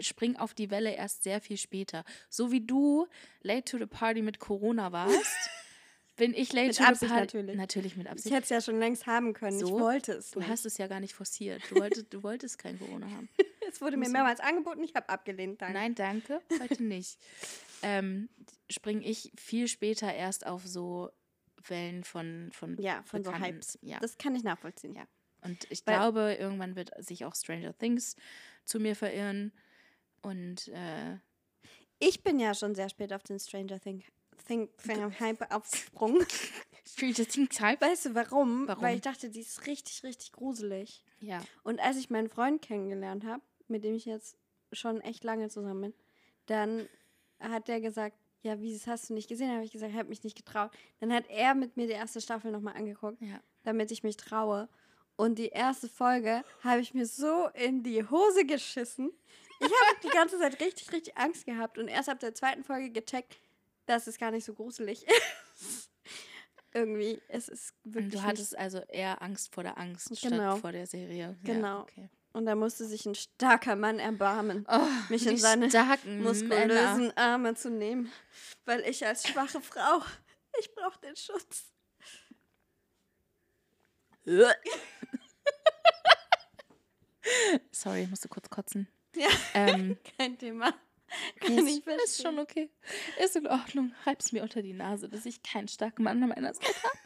spring 0.00 0.36
auf 0.36 0.54
die 0.54 0.70
Welle 0.70 0.94
erst 0.94 1.22
sehr 1.22 1.40
viel 1.40 1.56
später. 1.56 2.04
So 2.28 2.50
wie 2.50 2.60
du 2.60 3.06
late 3.42 3.64
to 3.64 3.78
the 3.78 3.86
party 3.86 4.22
mit 4.22 4.38
Corona 4.38 4.90
warst, 4.92 5.14
bin 6.16 6.34
ich 6.34 6.52
late 6.52 6.68
Mit 6.68 6.76
to 6.78 6.84
Absicht 6.84 7.00
the 7.00 7.06
party. 7.08 7.36
natürlich. 7.38 7.56
Natürlich 7.56 7.96
mit 7.96 8.06
ich 8.06 8.12
Absicht. 8.12 8.34
hätte 8.34 8.44
es 8.44 8.48
ja 8.50 8.60
schon 8.60 8.78
längst 8.78 9.06
haben 9.06 9.32
können. 9.34 9.56
Ich 9.58 9.66
So? 9.66 9.78
wollte 9.80 10.12
es. 10.12 10.30
Du 10.32 10.40
nicht. 10.40 10.48
hast 10.48 10.66
es 10.66 10.78
ja 10.78 10.86
gar 10.86 11.00
nicht 11.00 11.14
forciert. 11.14 11.62
Du 11.70 11.76
wolltest, 11.76 12.06
du 12.12 12.22
wolltest 12.22 12.58
kein 12.58 12.78
Corona 12.78 13.06
haben. 13.10 13.28
Es 13.74 13.80
wurde 13.80 13.96
mir 13.96 14.10
mehrmals 14.10 14.38
angeboten, 14.40 14.82
ich 14.84 14.94
habe 14.94 15.08
abgelehnt. 15.08 15.62
Danke. 15.62 15.72
Nein, 15.72 15.94
danke, 15.94 16.42
heute 16.60 16.82
nicht. 16.82 17.16
Ähm, 17.84 18.28
springe 18.70 19.02
ich 19.04 19.32
viel 19.36 19.66
später 19.66 20.14
erst 20.14 20.46
auf 20.46 20.64
so 20.64 21.10
Wellen 21.70 22.04
von, 22.04 22.50
von 22.52 22.76
Ja, 22.80 23.02
von 23.04 23.24
so. 23.24 23.32
Hypes. 23.32 23.78
Ja. 23.82 23.98
Das 24.00 24.18
kann 24.18 24.34
ich 24.34 24.42
nachvollziehen. 24.44 24.94
Ja. 24.94 25.04
Und 25.42 25.66
ich 25.70 25.86
Weil- 25.86 25.96
glaube, 25.96 26.34
irgendwann 26.38 26.76
wird 26.76 26.90
sich 27.04 27.24
auch 27.24 27.34
Stranger 27.34 27.76
Things 27.76 28.16
zu 28.64 28.78
mir 28.80 28.94
verirren. 28.96 29.52
Und 30.22 30.68
äh, 30.68 31.18
Ich 31.98 32.22
bin 32.22 32.38
ja 32.40 32.54
schon 32.54 32.74
sehr 32.74 32.88
spät 32.88 33.12
auf 33.12 33.22
den 33.24 33.38
Stranger 33.38 33.80
Thing, 33.80 34.04
Thing, 34.46 34.68
Thing 34.76 35.18
Hype 35.20 35.52
aufgesprungen. 35.52 36.24
Stranger 36.86 37.26
Things 37.26 37.60
Hype. 37.60 37.80
Weißt 37.80 38.06
du 38.06 38.14
warum? 38.14 38.66
Warum? 38.68 38.82
Weil 38.82 38.96
ich 38.96 39.02
dachte, 39.02 39.30
die 39.30 39.40
ist 39.40 39.66
richtig, 39.66 40.02
richtig 40.04 40.32
gruselig. 40.32 41.04
Ja. 41.20 41.42
Und 41.64 41.80
als 41.80 41.96
ich 41.96 42.10
meinen 42.10 42.28
Freund 42.28 42.60
kennengelernt 42.62 43.24
habe, 43.24 43.42
mit 43.68 43.84
dem 43.84 43.94
ich 43.94 44.04
jetzt 44.04 44.36
schon 44.72 45.00
echt 45.00 45.24
lange 45.24 45.48
zusammen 45.48 45.80
bin, 45.80 45.94
dann 46.46 46.88
hat 47.40 47.68
der 47.68 47.80
gesagt, 47.80 48.16
ja, 48.42 48.60
wie 48.60 48.72
das 48.72 48.86
hast 48.86 49.08
du 49.10 49.14
nicht 49.14 49.28
gesehen? 49.28 49.50
habe 49.52 49.64
ich 49.64 49.70
gesagt, 49.72 49.92
ich 49.92 49.98
habe 49.98 50.08
mich 50.08 50.22
nicht 50.24 50.36
getraut. 50.36 50.70
Dann 51.00 51.12
hat 51.12 51.24
er 51.28 51.54
mit 51.54 51.76
mir 51.76 51.86
die 51.86 51.92
erste 51.94 52.20
Staffel 52.20 52.50
nochmal 52.52 52.74
angeguckt, 52.76 53.20
Ja. 53.22 53.40
damit 53.64 53.90
ich 53.90 54.02
mich 54.02 54.16
traue. 54.16 54.68
Und 55.16 55.38
die 55.38 55.48
erste 55.48 55.88
Folge 55.88 56.42
habe 56.64 56.80
ich 56.80 56.94
mir 56.94 57.06
so 57.06 57.48
in 57.54 57.82
die 57.82 58.02
Hose 58.08 58.44
geschissen. 58.46 59.10
Ich 59.60 59.66
habe 59.66 60.00
die 60.02 60.08
ganze 60.08 60.38
Zeit 60.38 60.60
richtig, 60.60 60.90
richtig 60.92 61.16
Angst 61.16 61.46
gehabt 61.46 61.78
und 61.78 61.86
erst 61.88 62.08
ab 62.08 62.18
der 62.18 62.34
zweiten 62.34 62.64
Folge 62.64 62.90
gecheckt, 62.90 63.36
dass 63.86 64.06
es 64.06 64.18
gar 64.18 64.30
nicht 64.32 64.44
so 64.44 64.54
gruselig 64.54 65.06
ist. 65.54 65.90
Irgendwie, 66.74 67.20
es 67.28 67.48
ist 67.48 67.74
wirklich. 67.84 68.06
Und 68.06 68.14
du 68.14 68.22
hattest 68.26 68.56
also 68.58 68.78
eher 68.88 69.20
Angst 69.20 69.52
vor 69.54 69.62
der 69.62 69.76
Angst 69.78 70.08
Genau. 70.22 70.36
statt 70.52 70.58
vor 70.60 70.72
der 70.72 70.86
Serie. 70.86 71.36
Genau. 71.44 71.66
Ja, 71.66 71.80
okay. 71.82 72.08
Und 72.34 72.46
da 72.46 72.54
musste 72.54 72.86
sich 72.86 73.04
ein 73.06 73.14
starker 73.14 73.76
Mann 73.76 73.98
erbarmen, 73.98 74.64
Oh, 74.68 74.86
mich 75.10 75.26
in 75.26 75.36
seine 75.36 75.68
starken 75.68 76.16
Männer. 76.18 76.28
muskulösen 76.30 77.16
Arme 77.16 77.54
zu 77.54 77.70
nehmen. 77.70 78.10
Weil 78.64 78.80
ich 78.82 79.06
als 79.06 79.28
schwache 79.28 79.60
Frau, 79.60 80.02
ich 80.58 80.74
brauche 80.74 80.98
den 81.00 81.14
Schutz. 81.16 81.66
Sorry, 87.70 88.02
ich 88.04 88.10
musste 88.10 88.28
kurz 88.28 88.48
kotzen. 88.50 88.88
Ja. 89.14 89.28
Ähm, 89.54 89.98
Kein 90.18 90.38
Thema. 90.38 90.72
Kann 91.40 91.58
ist, 91.58 91.68
ich 91.68 91.84
verstehen. 91.84 92.04
ist 92.04 92.22
schon 92.22 92.38
okay. 92.38 92.70
Ist 93.22 93.36
in 93.36 93.46
Ordnung. 93.46 93.94
Reib's 94.06 94.32
mir 94.32 94.42
unter 94.42 94.62
die 94.62 94.72
Nase, 94.72 95.08
dass 95.08 95.26
ich 95.26 95.42
keinen 95.42 95.68
starken 95.68 96.02
Mann 96.04 96.22
an 96.22 96.30
meiner 96.30 96.54
Seite 96.54 96.72
habe. 96.82 96.98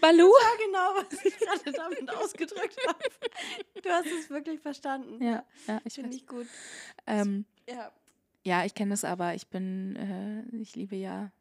Balu? 0.00 0.26
Ja, 0.26 0.66
genau, 0.66 0.94
was 1.10 1.24
ich 1.24 1.36
gerade 1.38 1.72
damit 1.72 2.10
ausgedrückt 2.14 2.76
habe. 2.86 2.98
Du 3.82 3.88
hast 3.90 4.06
es 4.06 4.30
wirklich 4.30 4.60
verstanden. 4.60 5.22
Ja, 5.22 5.44
ja, 5.66 5.80
ich 5.84 5.94
Finde 5.94 6.16
ich 6.16 6.26
gut. 6.26 6.46
Ähm, 7.06 7.44
Ja. 7.68 7.92
ja, 8.44 8.64
ich 8.64 8.74
kenne 8.74 8.90
das 8.92 9.04
aber. 9.04 9.34
Ich 9.34 9.48
bin, 9.48 9.96
äh, 9.96 10.56
ich 10.56 10.76
liebe 10.76 10.96
ja, 10.96 11.32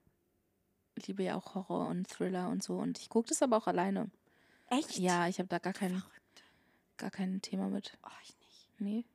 ich 0.96 1.08
liebe 1.08 1.24
ja 1.24 1.36
auch 1.36 1.54
Horror 1.56 1.88
und 1.88 2.08
Thriller 2.10 2.50
und 2.50 2.64
so. 2.64 2.78
Und 2.78 3.00
ich 3.00 3.10
gucke 3.10 3.30
das 3.30 3.42
aber 3.42 3.58
auch 3.58 3.68
alleine. 3.68 4.10
Echt? 4.70 4.98
Ja, 4.98 5.28
ich 5.28 5.38
habe 5.40 5.48
da 5.48 5.60
gar 5.60 5.74
kein, 5.74 6.02
gar 6.98 7.12
kein 7.12 7.42
Thema 7.42 7.70
mit. 7.70 7.98
Oh, 8.04 8.10
ich 8.24 8.36
nicht. 8.40 8.70
Nee. 8.80 9.06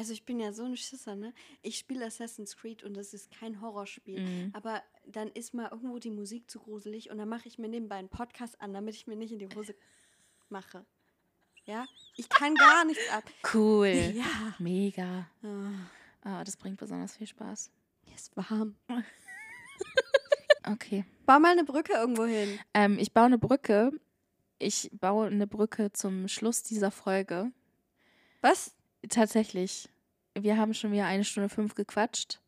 Also 0.00 0.14
ich 0.14 0.24
bin 0.24 0.40
ja 0.40 0.50
so 0.54 0.64
ein 0.64 0.78
Schisser, 0.78 1.14
ne? 1.14 1.34
Ich 1.60 1.76
spiele 1.76 2.06
Assassin's 2.06 2.56
Creed 2.56 2.84
und 2.84 2.94
das 2.96 3.12
ist 3.12 3.30
kein 3.30 3.60
Horrorspiel. 3.60 4.18
Mhm. 4.18 4.50
Aber 4.54 4.82
dann 5.06 5.28
ist 5.28 5.52
mal 5.52 5.68
irgendwo 5.70 5.98
die 5.98 6.08
Musik 6.08 6.50
zu 6.50 6.58
gruselig 6.58 7.10
und 7.10 7.18
dann 7.18 7.28
mache 7.28 7.46
ich 7.48 7.58
mir 7.58 7.68
nebenbei 7.68 7.96
einen 7.96 8.08
Podcast 8.08 8.58
an, 8.62 8.72
damit 8.72 8.94
ich 8.94 9.06
mir 9.06 9.16
nicht 9.16 9.30
in 9.30 9.38
die 9.40 9.54
Hose 9.54 9.74
mache. 10.48 10.86
Ja? 11.66 11.84
Ich 12.16 12.30
kann 12.30 12.54
gar 12.54 12.86
nichts 12.86 13.06
ab. 13.10 13.24
Cool. 13.52 13.88
Ja. 14.14 14.54
Mega. 14.58 15.26
Oh, 15.42 15.68
Ah, 16.26 16.44
das 16.44 16.56
bringt 16.56 16.78
besonders 16.78 17.14
viel 17.18 17.26
Spaß. 17.26 17.70
hier 18.06 18.14
ist 18.14 18.34
warm. 18.38 18.76
Okay. 20.66 21.04
Bau 21.26 21.38
mal 21.40 21.52
eine 21.52 21.64
Brücke 21.64 21.92
irgendwo 21.92 22.24
hin. 22.24 22.58
Ähm, 22.72 22.98
ich 22.98 23.12
baue 23.12 23.26
eine 23.26 23.38
Brücke. 23.38 23.92
Ich 24.58 24.90
baue 24.94 25.26
eine 25.26 25.46
Brücke 25.46 25.92
zum 25.92 26.26
Schluss 26.28 26.62
dieser 26.62 26.90
Folge. 26.90 27.52
Was? 28.40 28.74
Tatsächlich. 29.08 29.88
Wir 30.38 30.56
haben 30.56 30.74
schon 30.74 30.92
wieder 30.92 31.06
eine 31.06 31.24
Stunde 31.24 31.48
fünf 31.48 31.74
gequatscht. 31.74 32.40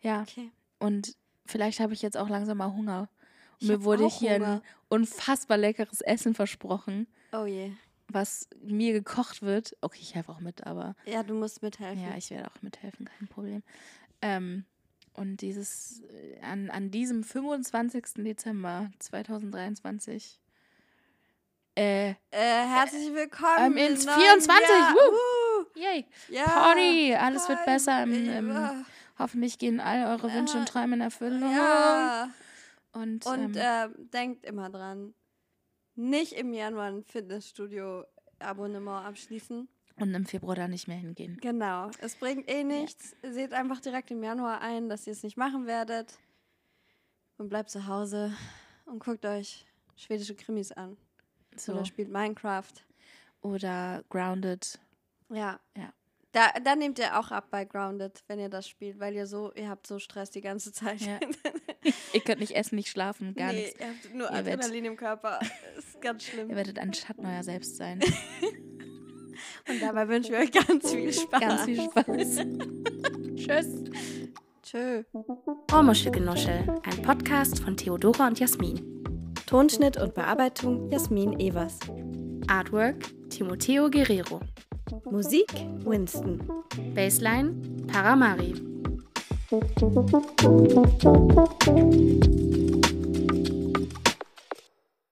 Ja, 0.00 0.22
Okay. 0.22 0.50
und 0.78 1.14
vielleicht 1.44 1.80
habe 1.80 1.92
ich 1.92 2.02
jetzt 2.02 2.16
auch 2.16 2.28
langsam 2.28 2.58
mal 2.58 2.72
Hunger. 2.72 3.08
Und 3.60 3.62
Ich 3.62 3.68
mir 3.68 3.84
wurde 3.84 4.08
hier 4.08 4.32
ein 4.32 4.42
Hunger. 4.42 4.62
unfassbar 4.88 5.58
leckeres 5.58 6.00
Essen 6.00 6.34
versprochen, 6.34 7.06
Oh 7.32 7.44
je. 7.44 7.72
was 8.08 8.48
mir 8.62 8.92
gekocht 8.94 9.42
wird. 9.42 9.76
Okay, 9.82 9.98
ich 10.00 10.14
helfe 10.14 10.32
auch 10.32 10.40
mit, 10.40 10.66
aber 10.66 10.96
Ja, 11.04 11.22
du 11.22 11.34
musst 11.34 11.62
mithelfen. 11.62 12.02
ja, 12.02 12.16
ich 12.16 12.30
werde 12.30 12.50
auch 12.50 12.62
mithelfen, 12.62 13.06
kein 13.18 13.28
Problem. 13.28 13.62
Ähm, 14.22 14.64
und 15.12 15.42
dieses, 15.42 16.00
äh, 16.02 16.40
an, 16.40 16.70
an 16.70 16.90
diesem 16.90 17.22
25. 17.24 18.24
Dezember 18.24 18.90
2023 19.00 20.40
äh, 21.80 22.10
äh, 22.10 22.14
herzlich 22.30 23.12
willkommen. 23.14 23.58
Ähm, 23.58 23.76
ins 23.76 24.04
im 24.04 24.10
neuen 24.10 24.20
24, 24.20 24.68
Jahr. 24.68 24.94
Uh, 24.96 25.78
yay, 25.78 26.06
ja. 26.28 26.44
Party, 26.44 27.14
alles 27.14 27.48
wird 27.48 27.58
Party. 27.58 27.72
besser. 27.72 28.02
Im, 28.02 28.12
im, 28.30 28.48
Ja. 28.50 28.84
hoffentlich 29.18 29.58
gehen 29.58 29.80
all 29.80 30.06
eure 30.06 30.32
Wünsche 30.32 30.58
und 30.58 30.68
Träume 30.68 30.96
in 30.96 31.00
Erfüllung. 31.00 31.52
Ja. 31.54 32.30
Und, 32.92 33.24
Und 33.24 33.56
ähm, 33.56 33.56
äh, 33.56 33.88
denkt 34.12 34.44
immer 34.44 34.68
dran, 34.68 35.14
nicht 35.94 36.32
im 36.32 36.52
Januar 36.52 36.86
ein 36.88 37.04
Fitnessstudio-Abonnement 37.04 39.06
abschließen. 39.06 39.68
und 39.96 40.14
im 40.14 40.26
Februar 40.26 40.56
da 40.56 40.68
nicht 40.68 40.88
mehr 40.88 40.96
hingehen. 40.98 41.38
Genau, 41.40 41.90
es 42.00 42.16
bringt 42.16 42.50
eh 42.50 42.64
nichts. 42.64 43.14
Seht 43.22 43.52
einfach 43.54 43.80
direkt 43.80 44.10
im 44.10 44.22
Januar 44.22 44.60
ein, 44.60 44.88
dass 44.88 45.06
ihr 45.06 45.12
es 45.12 45.22
nicht 45.22 45.36
machen 45.36 45.66
werdet. 45.66 46.18
Und 47.38 47.48
bleibt 47.48 47.70
zu 47.70 47.86
Hause 47.86 48.32
und 48.84 48.98
guckt 49.02 49.24
euch 49.24 49.64
schwedische 49.96 50.34
Krimis 50.34 50.72
an. 50.72 50.96
So. 51.60 51.72
Oder 51.72 51.84
spielt 51.84 52.10
Minecraft. 52.10 52.72
Oder 53.42 54.04
Grounded. 54.08 54.78
Ja. 55.28 55.60
Ja. 55.76 55.92
Da, 56.32 56.52
da 56.62 56.76
nehmt 56.76 56.98
ihr 57.00 57.18
auch 57.18 57.32
ab 57.32 57.48
bei 57.50 57.64
Grounded, 57.64 58.22
wenn 58.28 58.38
ihr 58.38 58.48
das 58.48 58.68
spielt, 58.68 59.00
weil 59.00 59.14
ihr 59.14 59.26
so, 59.26 59.52
ihr 59.54 59.68
habt 59.68 59.86
so 59.86 59.98
Stress 59.98 60.30
die 60.30 60.40
ganze 60.40 60.72
Zeit. 60.72 61.00
Ja. 61.00 61.18
Ihr 62.12 62.20
könnt 62.20 62.40
nicht 62.40 62.54
essen, 62.54 62.76
nicht 62.76 62.88
schlafen, 62.88 63.34
gar 63.34 63.52
nee, 63.52 63.62
nichts. 63.62 63.80
ihr 63.80 63.86
habt 63.88 64.14
nur 64.14 64.30
Ihr 64.30 64.36
Adrenalin 64.36 64.84
im 64.84 64.96
Körper. 64.96 65.40
ist 65.78 66.00
ganz 66.00 66.24
schlimm. 66.24 66.50
Ihr 66.50 66.56
werdet 66.56 66.78
ein 66.78 66.94
Schatten 66.94 67.26
euer 67.26 67.42
selbst 67.42 67.76
sein. 67.76 68.00
Und 69.68 69.80
dabei 69.80 70.06
wünschen 70.08 70.32
wir 70.32 70.40
euch 70.40 70.52
ganz 70.52 70.92
viel 70.92 71.12
Spaß. 71.12 71.40
Ganz 71.40 71.62
viel 71.64 71.82
Spaß. 71.82 72.36
Tschüss. 73.36 73.84
Tschö. 74.62 75.02
Ohrmuschelgenuschel, 75.72 76.80
ein 76.84 77.02
Podcast 77.02 77.60
von 77.60 77.76
Theodora 77.76 78.26
und 78.28 78.38
Jasmin. 78.38 78.99
Tonschnitt 79.50 79.96
und 79.96 80.14
Bearbeitung 80.14 80.88
Jasmin 80.92 81.40
Evers. 81.40 81.80
Artwork 82.46 82.94
Timoteo 83.30 83.90
Guerrero. 83.90 84.38
Musik 85.10 85.52
Winston. 85.84 86.40
Baseline 86.94 87.60
Paramari. 87.88 88.54